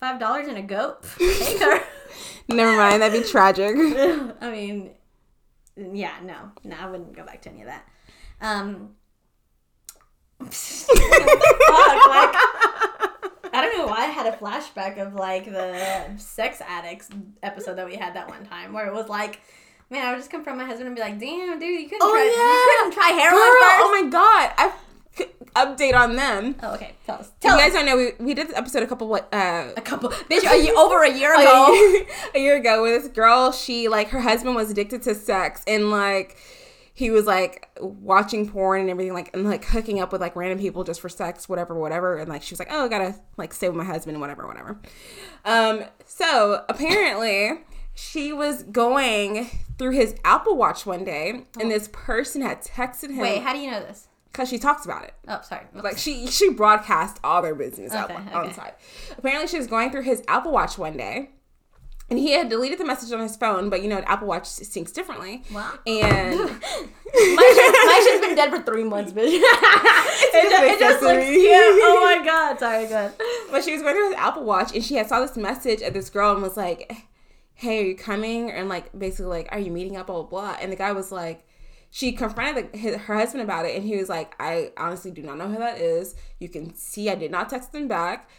five 0.00 0.18
dollars 0.18 0.48
and 0.48 0.56
a 0.56 0.62
goat? 0.62 1.02
Take 1.18 1.60
her. 1.60 1.80
Never 2.48 2.76
mind, 2.76 3.02
that'd 3.02 3.22
be 3.22 3.28
tragic. 3.30 3.76
I 3.76 4.50
mean, 4.50 4.90
yeah, 5.76 6.14
no, 6.22 6.50
no, 6.64 6.76
I 6.76 6.90
wouldn't 6.90 7.14
go 7.14 7.24
back 7.24 7.42
to 7.42 7.50
any 7.50 7.60
of 7.60 7.66
that. 7.68 7.86
Um, 8.40 8.90
what 10.38 10.50
the 10.50 10.56
fuck? 11.68 12.08
Like, 12.08 12.91
I 13.52 13.60
don't 13.60 13.76
know 13.78 13.86
why 13.86 13.98
I 14.04 14.06
had 14.06 14.26
a 14.26 14.36
flashback 14.36 14.98
of 14.98 15.14
like 15.14 15.44
the 15.44 16.08
sex 16.16 16.60
addicts 16.66 17.08
episode 17.42 17.74
that 17.76 17.86
we 17.86 17.96
had 17.96 18.14
that 18.14 18.28
one 18.28 18.44
time, 18.46 18.72
where 18.72 18.86
it 18.86 18.94
was 18.94 19.08
like, 19.08 19.40
man, 19.90 20.06
I 20.06 20.10
would 20.12 20.18
just 20.18 20.30
confront 20.30 20.58
my 20.58 20.64
husband 20.64 20.86
and 20.86 20.96
be 20.96 21.02
like, 21.02 21.18
damn, 21.20 21.58
dude, 21.58 21.80
you 21.80 21.88
couldn't, 21.88 22.00
Oh, 22.02 22.10
try, 22.10 22.24
yeah. 22.24 22.52
you 22.52 22.76
couldn't 22.78 22.92
try 22.92 23.10
heroin 23.20 23.38
Girl, 23.38 23.84
oh 23.84 24.02
my 24.02 24.10
god. 24.10 24.52
I 24.56 24.72
update 25.54 25.94
on 25.94 26.16
them. 26.16 26.54
Oh, 26.62 26.74
okay, 26.76 26.94
tell 27.04 27.16
us. 27.18 27.30
Tell 27.40 27.54
You 27.54 27.62
guys 27.62 27.72
us. 27.72 27.74
don't 27.76 27.84
know 27.86 27.96
we, 27.98 28.12
we 28.24 28.32
did 28.32 28.48
this 28.48 28.56
episode 28.56 28.82
a 28.82 28.86
couple 28.86 29.06
what 29.08 29.28
uh 29.34 29.68
A 29.76 29.82
couple, 29.82 30.08
bitch, 30.08 30.46
are 30.46 30.56
you 30.56 30.74
over 30.78 31.02
a 31.02 31.12
year 31.12 31.34
ago? 31.34 31.66
a 31.68 32.06
a 32.38 32.40
year 32.40 32.56
ago 32.56 32.82
with 32.82 33.02
this 33.02 33.12
girl 33.12 33.52
she 33.52 33.88
like 33.88 34.08
her 34.08 34.20
husband 34.20 34.54
was 34.56 34.70
addicted 34.70 35.02
to 35.02 35.14
sex 35.14 35.62
and 35.66 35.90
like 35.90 36.38
he 36.94 37.10
was 37.10 37.26
like 37.26 37.70
watching 37.80 38.48
porn 38.48 38.80
and 38.82 38.90
everything 38.90 39.12
like 39.14 39.30
and 39.34 39.44
like 39.44 39.64
hooking 39.64 40.00
up 40.00 40.12
with 40.12 40.20
like 40.20 40.36
random 40.36 40.58
people 40.58 40.84
just 40.84 41.00
for 41.00 41.08
sex 41.08 41.48
whatever 41.48 41.74
whatever 41.78 42.16
and 42.18 42.28
like 42.28 42.42
she 42.42 42.52
was 42.52 42.58
like 42.58 42.68
oh 42.70 42.84
I 42.84 42.88
gotta 42.88 43.14
like 43.36 43.52
stay 43.54 43.68
with 43.68 43.76
my 43.76 43.84
husband 43.84 44.20
whatever 44.20 44.46
whatever 44.46 44.80
um 45.44 45.84
so 46.04 46.64
apparently 46.68 47.60
she 47.94 48.32
was 48.32 48.62
going 48.64 49.48
through 49.78 49.92
his 49.92 50.14
apple 50.24 50.56
watch 50.56 50.84
one 50.86 51.04
day 51.04 51.44
and 51.60 51.70
this 51.70 51.88
person 51.92 52.42
had 52.42 52.62
texted 52.62 53.10
him 53.10 53.18
Wait, 53.18 53.42
how 53.42 53.52
do 53.52 53.58
you 53.58 53.70
know 53.70 53.80
this? 53.80 54.08
because 54.26 54.48
she 54.48 54.58
talks 54.58 54.86
about 54.86 55.04
it. 55.04 55.12
Oh, 55.28 55.40
sorry. 55.42 55.66
Like 55.74 55.98
she 55.98 56.26
she 56.26 56.48
broadcast 56.50 57.18
all 57.22 57.42
their 57.42 57.54
business 57.54 57.92
out 57.92 58.10
Okay, 58.10 58.18
on 58.32 58.34
okay. 58.34 58.48
the 58.48 58.54
side. 58.54 58.72
Apparently, 59.18 59.46
she 59.46 59.58
was 59.58 59.66
going 59.66 59.90
through 59.90 60.02
his 60.04 60.22
Apple 60.26 60.52
Watch 60.52 60.78
one 60.78 60.96
day, 60.96 61.28
and 62.12 62.18
he 62.18 62.32
had 62.32 62.50
deleted 62.50 62.78
the 62.78 62.84
message 62.84 63.10
on 63.10 63.20
his 63.20 63.36
phone. 63.36 63.70
But 63.70 63.82
you 63.82 63.88
know, 63.88 64.00
Apple 64.00 64.28
Watch 64.28 64.44
syncs 64.44 64.92
differently. 64.92 65.42
Wow. 65.50 65.78
And 65.86 66.38
my, 66.38 66.50
shit, 67.54 67.74
my 67.86 68.00
shit's 68.04 68.26
been 68.26 68.36
dead 68.36 68.50
for 68.50 68.62
three 68.62 68.84
months, 68.84 69.14
bitch. 69.14 69.28
it, 69.32 70.50
just 70.50 70.62
it 70.62 70.78
just 70.78 71.02
looks 71.02 71.16
accessory. 71.16 71.34
cute. 71.36 71.52
Oh 71.54 72.00
my 72.02 72.22
god. 72.22 72.58
Sorry, 72.58 72.86
good. 72.86 73.12
but 73.50 73.64
she 73.64 73.72
was 73.72 73.80
going 73.80 73.94
through 73.94 74.10
his 74.10 74.18
Apple 74.18 74.44
Watch, 74.44 74.74
and 74.74 74.84
she 74.84 74.96
had 74.96 75.08
saw 75.08 75.20
this 75.20 75.38
message 75.38 75.80
of 75.80 75.94
this 75.94 76.10
girl 76.10 76.34
and 76.34 76.42
was 76.42 76.58
like, 76.58 76.92
"Hey, 77.54 77.82
are 77.82 77.86
you 77.86 77.96
coming?" 77.96 78.50
And 78.50 78.68
like 78.68 78.96
basically 78.96 79.30
like, 79.30 79.48
"Are 79.50 79.58
you 79.58 79.70
meeting 79.72 79.96
up?" 79.96 80.08
Blah 80.08 80.24
blah 80.24 80.28
blah. 80.28 80.56
And 80.60 80.70
the 80.70 80.76
guy 80.76 80.92
was 80.92 81.10
like. 81.10 81.48
She 81.94 82.12
confronted 82.12 82.72
the, 82.72 82.78
his, 82.78 82.96
her 82.96 83.14
husband 83.16 83.42
about 83.42 83.66
it, 83.66 83.76
and 83.76 83.84
he 83.84 83.98
was 83.98 84.08
like, 84.08 84.34
"I 84.40 84.72
honestly 84.78 85.10
do 85.10 85.20
not 85.20 85.36
know 85.36 85.46
who 85.48 85.58
that 85.58 85.76
is. 85.78 86.14
You 86.38 86.48
can 86.48 86.74
see 86.74 87.10
I 87.10 87.14
did 87.14 87.30
not 87.30 87.50
text 87.50 87.74
him 87.74 87.86
back, 87.86 88.30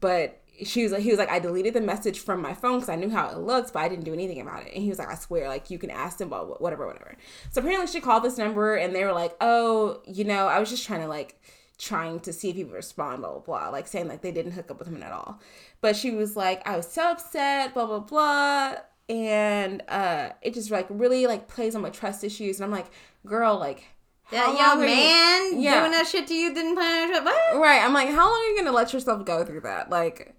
but 0.00 0.42
she 0.64 0.82
was 0.82 0.92
like, 0.92 1.02
he 1.02 1.10
was 1.10 1.18
like, 1.18 1.30
I 1.30 1.38
deleted 1.38 1.74
the 1.74 1.80
message 1.80 2.20
from 2.20 2.40
my 2.42 2.54
phone 2.54 2.74
because 2.78 2.88
I 2.88 2.96
knew 2.96 3.10
how 3.10 3.28
it 3.30 3.38
looked, 3.38 3.72
but 3.72 3.80
I 3.80 3.88
didn't 3.88 4.04
do 4.04 4.12
anything 4.12 4.40
about 4.40 4.62
it. 4.66 4.72
And 4.74 4.82
he 4.82 4.88
was 4.88 4.98
like, 4.98 5.08
I 5.08 5.14
swear, 5.14 5.48
like 5.48 5.70
you 5.70 5.78
can 5.78 5.90
ask 5.90 6.18
them 6.18 6.28
about 6.28 6.60
whatever, 6.60 6.86
whatever. 6.86 7.14
So 7.50 7.60
apparently 7.60 7.86
she 7.86 8.00
called 8.00 8.22
this 8.24 8.38
number 8.38 8.74
and 8.76 8.94
they 8.94 9.04
were 9.04 9.12
like, 9.12 9.36
oh, 9.40 10.00
you 10.06 10.24
know, 10.24 10.46
I 10.48 10.58
was 10.58 10.68
just 10.70 10.84
trying 10.86 11.00
to 11.02 11.08
like 11.08 11.40
trying 11.78 12.18
to 12.20 12.32
see 12.32 12.50
if 12.50 12.56
he 12.56 12.64
would 12.64 12.74
respond, 12.74 13.20
blah 13.20 13.30
blah 13.30 13.40
blah, 13.40 13.68
like 13.68 13.86
saying 13.86 14.08
like 14.08 14.20
they 14.22 14.32
didn't 14.32 14.52
hook 14.52 14.70
up 14.70 14.78
with 14.80 14.88
him 14.88 15.02
at 15.02 15.12
all. 15.12 15.40
But 15.80 15.94
she 15.94 16.10
was 16.10 16.36
like, 16.36 16.66
I 16.66 16.76
was 16.76 16.88
so 16.90 17.12
upset, 17.12 17.72
blah 17.74 17.86
blah 17.86 18.00
blah, 18.00 18.74
and 19.08 19.82
uh, 19.88 20.30
it 20.42 20.54
just 20.54 20.70
like 20.70 20.86
really 20.90 21.26
like 21.26 21.46
plays 21.48 21.74
on 21.74 21.82
my 21.82 21.90
trust 21.90 22.24
issues. 22.24 22.58
And 22.60 22.64
I'm 22.64 22.70
like, 22.72 22.90
girl, 23.26 23.56
like. 23.58 23.84
That 24.30 24.44
how 24.44 24.58
young 24.58 24.82
are 24.82 24.86
you- 24.86 24.94
man 24.94 25.62
Yeah. 25.62 25.80
doing 25.80 25.92
that 25.92 26.06
shit 26.06 26.26
to 26.26 26.34
you 26.34 26.52
didn't 26.52 26.74
plan 26.74 27.14
on 27.16 27.24
What? 27.24 27.56
Right. 27.62 27.82
I'm 27.82 27.94
like, 27.94 28.10
how 28.10 28.30
long 28.30 28.38
are 28.38 28.44
you 28.50 28.58
gonna 28.58 28.76
let 28.76 28.92
yourself 28.92 29.24
go 29.24 29.42
through 29.42 29.62
that? 29.62 29.88
Like, 29.88 30.34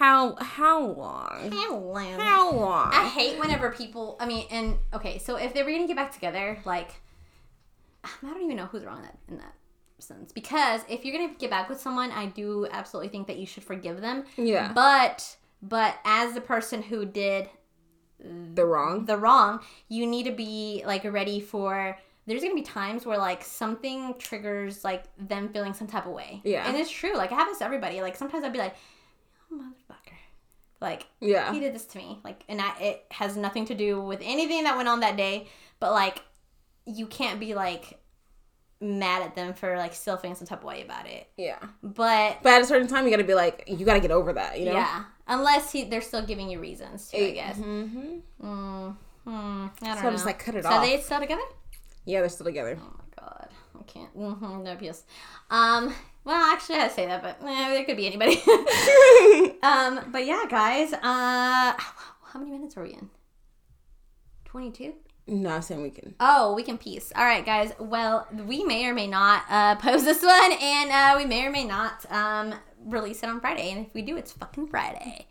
how 0.00 0.34
how 0.36 0.80
long? 0.80 1.50
Hello. 1.52 2.18
How 2.18 2.52
long? 2.52 2.90
I 2.90 3.06
hate 3.06 3.38
whenever 3.38 3.70
people. 3.70 4.16
I 4.18 4.24
mean, 4.24 4.46
and 4.50 4.78
okay, 4.94 5.18
so 5.18 5.36
if 5.36 5.52
they 5.52 5.62
were 5.62 5.70
gonna 5.70 5.86
get 5.86 5.96
back 5.96 6.10
together, 6.10 6.58
like, 6.64 7.02
I 8.02 8.08
don't 8.22 8.42
even 8.42 8.56
know 8.56 8.64
who's 8.64 8.82
wrong 8.82 8.96
in 8.96 9.02
that 9.02 9.18
in 9.28 9.36
that 9.36 9.52
sense. 9.98 10.32
Because 10.32 10.80
if 10.88 11.04
you're 11.04 11.14
gonna 11.14 11.34
get 11.38 11.50
back 11.50 11.68
with 11.68 11.78
someone, 11.78 12.10
I 12.12 12.26
do 12.26 12.66
absolutely 12.70 13.10
think 13.10 13.26
that 13.26 13.36
you 13.36 13.44
should 13.44 13.62
forgive 13.62 14.00
them. 14.00 14.24
Yeah. 14.38 14.72
But 14.72 15.36
but 15.60 15.98
as 16.06 16.32
the 16.32 16.40
person 16.40 16.80
who 16.80 17.04
did 17.04 17.50
the 18.54 18.64
wrong. 18.64 19.04
the 19.04 19.18
wrong, 19.18 19.60
you 19.90 20.06
need 20.06 20.24
to 20.24 20.32
be 20.32 20.82
like 20.86 21.04
ready 21.04 21.40
for. 21.40 21.98
There's 22.26 22.42
gonna 22.42 22.54
be 22.54 22.62
times 22.62 23.04
where 23.04 23.18
like 23.18 23.44
something 23.44 24.14
triggers 24.18 24.82
like 24.82 25.04
them 25.18 25.50
feeling 25.50 25.74
some 25.74 25.88
type 25.88 26.06
of 26.06 26.12
way. 26.12 26.40
Yeah. 26.42 26.66
and 26.66 26.74
it's 26.74 26.90
true. 26.90 27.14
Like 27.16 27.32
it 27.32 27.34
happens 27.34 27.58
to 27.58 27.66
everybody. 27.66 28.00
Like 28.00 28.16
sometimes 28.16 28.44
I'd 28.44 28.52
be 28.52 28.58
like, 28.58 28.76
motherfucker, 29.52 30.16
like 30.80 31.06
Yeah. 31.20 31.52
he 31.52 31.60
did 31.60 31.74
this 31.74 31.84
to 31.86 31.98
me 31.98 32.20
like 32.24 32.44
and 32.48 32.60
I, 32.60 32.78
it 32.80 33.04
has 33.10 33.36
nothing 33.36 33.64
to 33.66 33.74
do 33.74 34.00
with 34.00 34.20
anything 34.22 34.64
that 34.64 34.76
went 34.76 34.88
on 34.88 35.00
that 35.00 35.16
day 35.16 35.48
but 35.78 35.92
like 35.92 36.22
you 36.86 37.06
can't 37.06 37.38
be 37.40 37.54
like 37.54 37.98
mad 38.80 39.22
at 39.22 39.34
them 39.34 39.52
for 39.52 39.76
like 39.76 39.92
still 39.94 40.16
feeling 40.16 40.34
some 40.36 40.46
type 40.46 40.60
of 40.60 40.64
way 40.64 40.82
about 40.82 41.06
it 41.06 41.28
Yeah. 41.36 41.58
but 41.82 42.38
But 42.42 42.52
at 42.54 42.62
a 42.62 42.64
certain 42.64 42.88
time, 42.88 43.04
you 43.04 43.10
gotta 43.10 43.24
be 43.24 43.34
like, 43.34 43.64
you 43.66 43.84
gotta 43.84 44.00
get 44.00 44.10
over 44.10 44.32
that, 44.32 44.58
you 44.58 44.66
know? 44.66 44.72
yeah 44.72 45.04
unless 45.26 45.70
he, 45.70 45.84
they're 45.84 46.00
still 46.00 46.24
giving 46.24 46.48
you 46.48 46.58
reasons 46.60 47.08
to 47.08 47.18
i 47.18 47.30
guess 47.32 47.56
Mm-hmm. 47.58 48.46
mm, 48.46 48.96
hmm, 49.24 49.30
I 49.30 49.70
don't 49.82 49.96
So 49.96 50.02
know. 50.02 50.08
I'm 50.08 50.12
just 50.14 50.24
like, 50.26 50.38
cut 50.38 50.54
it 50.54 50.62
so 50.64 50.70
off. 50.70 50.82
So 50.82 50.88
they 50.90 51.00
still 51.02 51.20
together 51.20 51.42
Yeah, 52.06 52.20
they're 52.20 52.28
still 52.30 52.46
together. 52.46 52.78
oh 52.80 52.92
my 52.96 53.22
god 53.28 53.48
i 53.78 53.82
can't 53.82 54.16
mm-hmm, 54.16 54.62
no 54.64 54.72
abuse 54.72 55.04
um 55.50 55.92
well 56.24 56.52
actually 56.52 56.76
i 56.76 56.88
say 56.88 57.06
that 57.06 57.22
but 57.22 57.38
eh, 57.46 57.74
it 57.74 57.86
could 57.86 57.96
be 57.96 58.06
anybody 58.06 58.36
um 59.62 60.10
but 60.12 60.26
yeah 60.26 60.44
guys 60.48 60.92
uh 60.92 60.98
how 62.32 62.38
many 62.38 62.50
minutes 62.50 62.76
are 62.76 62.82
we 62.82 62.92
in 62.92 63.10
22 64.44 64.94
No, 65.28 65.50
I'm 65.50 65.62
saying 65.62 65.82
we 65.82 65.90
can. 65.90 66.14
Oh, 66.18 66.54
we 66.54 66.64
can 66.64 66.76
peace. 66.76 67.12
All 67.14 67.24
right, 67.24 67.46
guys. 67.46 67.72
Well, 67.78 68.26
we 68.46 68.64
may 68.64 68.84
or 68.86 68.94
may 68.94 69.06
not 69.06 69.44
uh, 69.48 69.76
post 69.86 70.04
this 70.04 70.22
one, 70.24 70.52
and 70.60 70.90
uh, 70.90 71.14
we 71.16 71.24
may 71.24 71.46
or 71.46 71.52
may 71.52 71.64
not 71.64 72.04
um, 72.10 72.54
release 72.84 73.22
it 73.22 73.28
on 73.28 73.40
Friday. 73.40 73.70
And 73.70 73.86
if 73.86 73.94
we 73.94 74.02
do, 74.02 74.16
it's 74.16 74.32
fucking 74.32 74.66
Friday. 74.66 75.28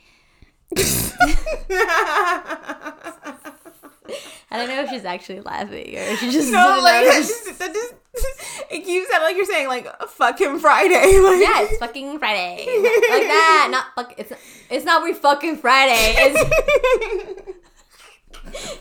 I 4.52 4.58
don't 4.58 4.70
know 4.70 4.82
if 4.84 4.90
she's 4.90 5.06
actually 5.06 5.42
laughing 5.42 5.96
or 5.96 6.02
if 6.02 6.20
she 6.20 6.32
just 6.32 6.52
no, 6.52 6.80
like 6.82 7.06
that 7.06 7.18
just, 7.18 7.60
that 7.60 7.74
just 7.74 7.94
it 8.72 8.84
keeps 8.86 9.10
sounding 9.10 9.28
like 9.28 9.36
you're 9.36 9.46
saying 9.46 9.68
like 9.68 9.88
fucking 10.10 10.60
Friday. 10.60 11.20
Like, 11.20 11.42
Yeah, 11.42 11.62
it's 11.64 11.78
fucking 11.78 12.20
Friday. 12.20 12.66
like 13.10 13.24
that. 13.28 13.68
Not 13.72 13.86
fuck. 13.96 14.14
It's 14.18 14.34
it's 14.70 14.86
not 14.86 15.04
we 15.04 15.14
fucking 15.14 15.58
Friday. 15.58 16.16
It's 16.18 17.56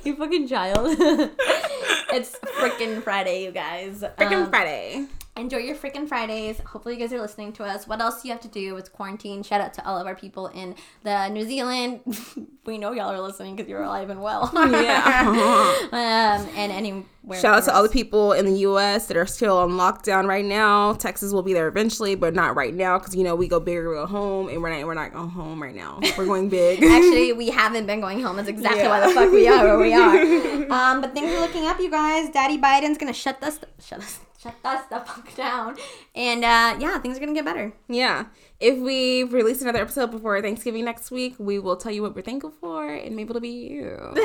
you 0.05 0.17
fucking 0.17 0.49
child. 0.49 0.89
it's 2.13 2.37
freaking 2.59 3.03
Friday, 3.03 3.45
you 3.45 3.51
guys. 3.51 4.03
freaking 4.19 4.45
Um, 4.45 4.51
Friday. 4.51 5.07
Enjoy 5.39 5.59
your 5.59 5.75
freaking 5.77 6.09
Fridays. 6.09 6.61
Hopefully, 6.61 6.95
you 6.95 7.01
guys 7.01 7.13
are 7.13 7.21
listening 7.21 7.53
to 7.55 7.65
us. 7.65 7.87
What 7.87 8.01
else 8.01 8.23
do 8.23 8.29
you 8.29 8.33
have 8.35 8.43
to 8.43 8.49
do 8.49 8.75
with 8.75 8.93
quarantine? 8.93 9.43
Shout 9.43 9.61
out 9.61 9.75
to 9.75 9.87
all 9.87 9.99
of 9.99 10.07
our 10.07 10.15
people 10.15 10.49
in 10.49 10.75
the 11.03 11.29
New 11.29 11.45
Zealand. 11.45 12.01
we 12.67 12.79
know 12.79 12.93
y'all 12.93 13.11
are 13.11 13.21
listening 13.21 13.57
because 13.57 13.69
you're 13.69 13.83
alive 13.83 14.11
and 14.11 14.23
well. 14.23 14.51
Yeah. 14.89 15.29
um, 15.93 16.49
and 16.57 16.73
anywhere. 16.73 17.05
Shout 17.41 17.55
out 17.59 17.65
to 17.65 17.75
all 17.75 17.83
the 17.83 17.89
people 17.89 18.33
in 18.33 18.47
the 18.47 18.59
U.S. 18.61 19.07
that 19.07 19.17
are 19.17 19.27
still 19.27 19.59
on 19.59 19.71
lockdown 19.73 20.27
right 20.27 20.45
now. 20.45 20.95
Texas 20.95 21.33
will 21.33 21.43
be 21.43 21.53
there 21.53 21.69
eventually, 21.69 22.15
but 22.15 22.35
not 22.35 22.55
right 22.57 22.73
now 22.75 22.99
because 22.99 23.15
you 23.15 23.23
know 23.25 23.35
we 23.35 23.49
go 23.49 23.61
big 23.61 23.77
or 23.77 23.91
we 23.91 23.95
go 23.97 24.07
home, 24.07 24.49
and 24.49 24.63
we're 24.63 24.71
not 24.71 24.87
we're 24.87 24.95
not 24.95 25.13
going 25.13 25.29
home 25.29 25.63
right 25.63 25.75
now. 25.75 26.01
We're 26.17 26.27
going 26.27 26.49
big. 26.49 26.83
Actually, 26.83 27.33
we 27.33 27.51
haven't 27.51 27.87
been 27.87 28.01
going 28.01 28.21
home. 28.23 28.37
That's 28.37 28.49
exactly 28.49 28.83
Yeah. 28.83 28.89
why 29.01 29.07
the 29.07 29.15
fuck 29.15 29.31
we 29.31 29.47
are 29.49 29.65
where 29.65 29.79
we 29.79 29.93
are. 29.93 30.73
Um, 30.73 31.01
but 31.01 31.13
things 31.15 31.31
are 31.33 31.41
looking 31.41 31.67
up, 31.67 31.79
you 31.81 31.91
guys. 31.91 32.31
Daddy 32.31 32.57
Biden's 32.59 32.99
gonna 32.99 33.13
shut 33.13 33.43
us, 33.43 33.59
shut 33.85 33.99
us, 34.01 34.21
shut 34.41 34.55
us 34.65 34.87
the 34.87 35.01
fuck 35.07 35.35
down. 35.37 35.77
And 36.15 36.45
uh, 36.45 36.77
yeah, 36.79 36.99
things 36.99 37.17
are 37.17 37.21
gonna 37.21 37.35
get 37.35 37.45
better. 37.45 37.73
yeah. 37.89 38.27
If 38.61 38.77
we 38.79 39.23
release 39.23 39.63
another 39.63 39.81
episode 39.81 40.11
before 40.11 40.43
Thanksgiving 40.43 40.85
next 40.85 41.13
week, 41.13 41.37
we 41.39 41.61
will 41.61 41.77
tell 41.77 41.93
you 41.93 42.03
what 42.03 42.17
we're 42.17 42.23
thankful 42.23 42.51
for, 42.51 42.93
and 42.93 43.15
maybe 43.15 43.31
it'll 43.31 43.41
be 43.41 43.51
you. 43.51 43.97
that 44.15 44.25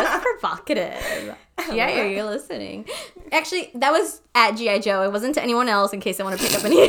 was 0.00 0.22
provocative. 0.40 1.36
Yeah, 1.70 2.02
you're 2.06 2.24
listening. 2.24 2.86
Actually, 3.30 3.70
that 3.74 3.90
was 3.90 4.22
at 4.34 4.52
GI 4.52 4.78
Joe. 4.80 5.02
It 5.02 5.12
wasn't 5.12 5.34
to 5.34 5.42
anyone 5.42 5.68
else. 5.68 5.92
In 5.92 6.00
case 6.00 6.18
I 6.18 6.24
want 6.24 6.40
to 6.40 6.46
pick 6.46 6.56
up 6.56 6.64
any, 6.64 6.88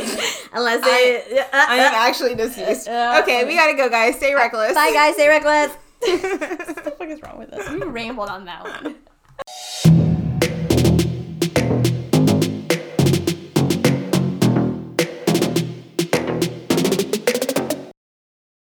unless 0.54 0.80
it. 0.86 1.46
I 1.52 1.52
uh, 1.52 1.74
am 1.74 1.94
uh, 1.94 1.98
actually 1.98 2.34
deceased. 2.34 2.88
Uh, 2.88 3.20
okay, 3.22 3.44
we 3.44 3.54
gotta 3.54 3.76
go, 3.76 3.90
guys. 3.90 4.16
Stay 4.16 4.32
reckless. 4.34 4.72
Bye, 4.72 4.92
guys. 4.94 5.12
Stay 5.16 5.28
reckless. 5.28 5.76
what 6.00 6.84
the 6.84 6.92
fuck 6.92 7.08
is 7.08 7.20
wrong 7.20 7.36
with 7.38 7.52
us? 7.52 7.68
We 7.70 7.82
rambled 7.82 8.30
on 8.30 8.46
that 8.46 8.64
one. 8.64 8.96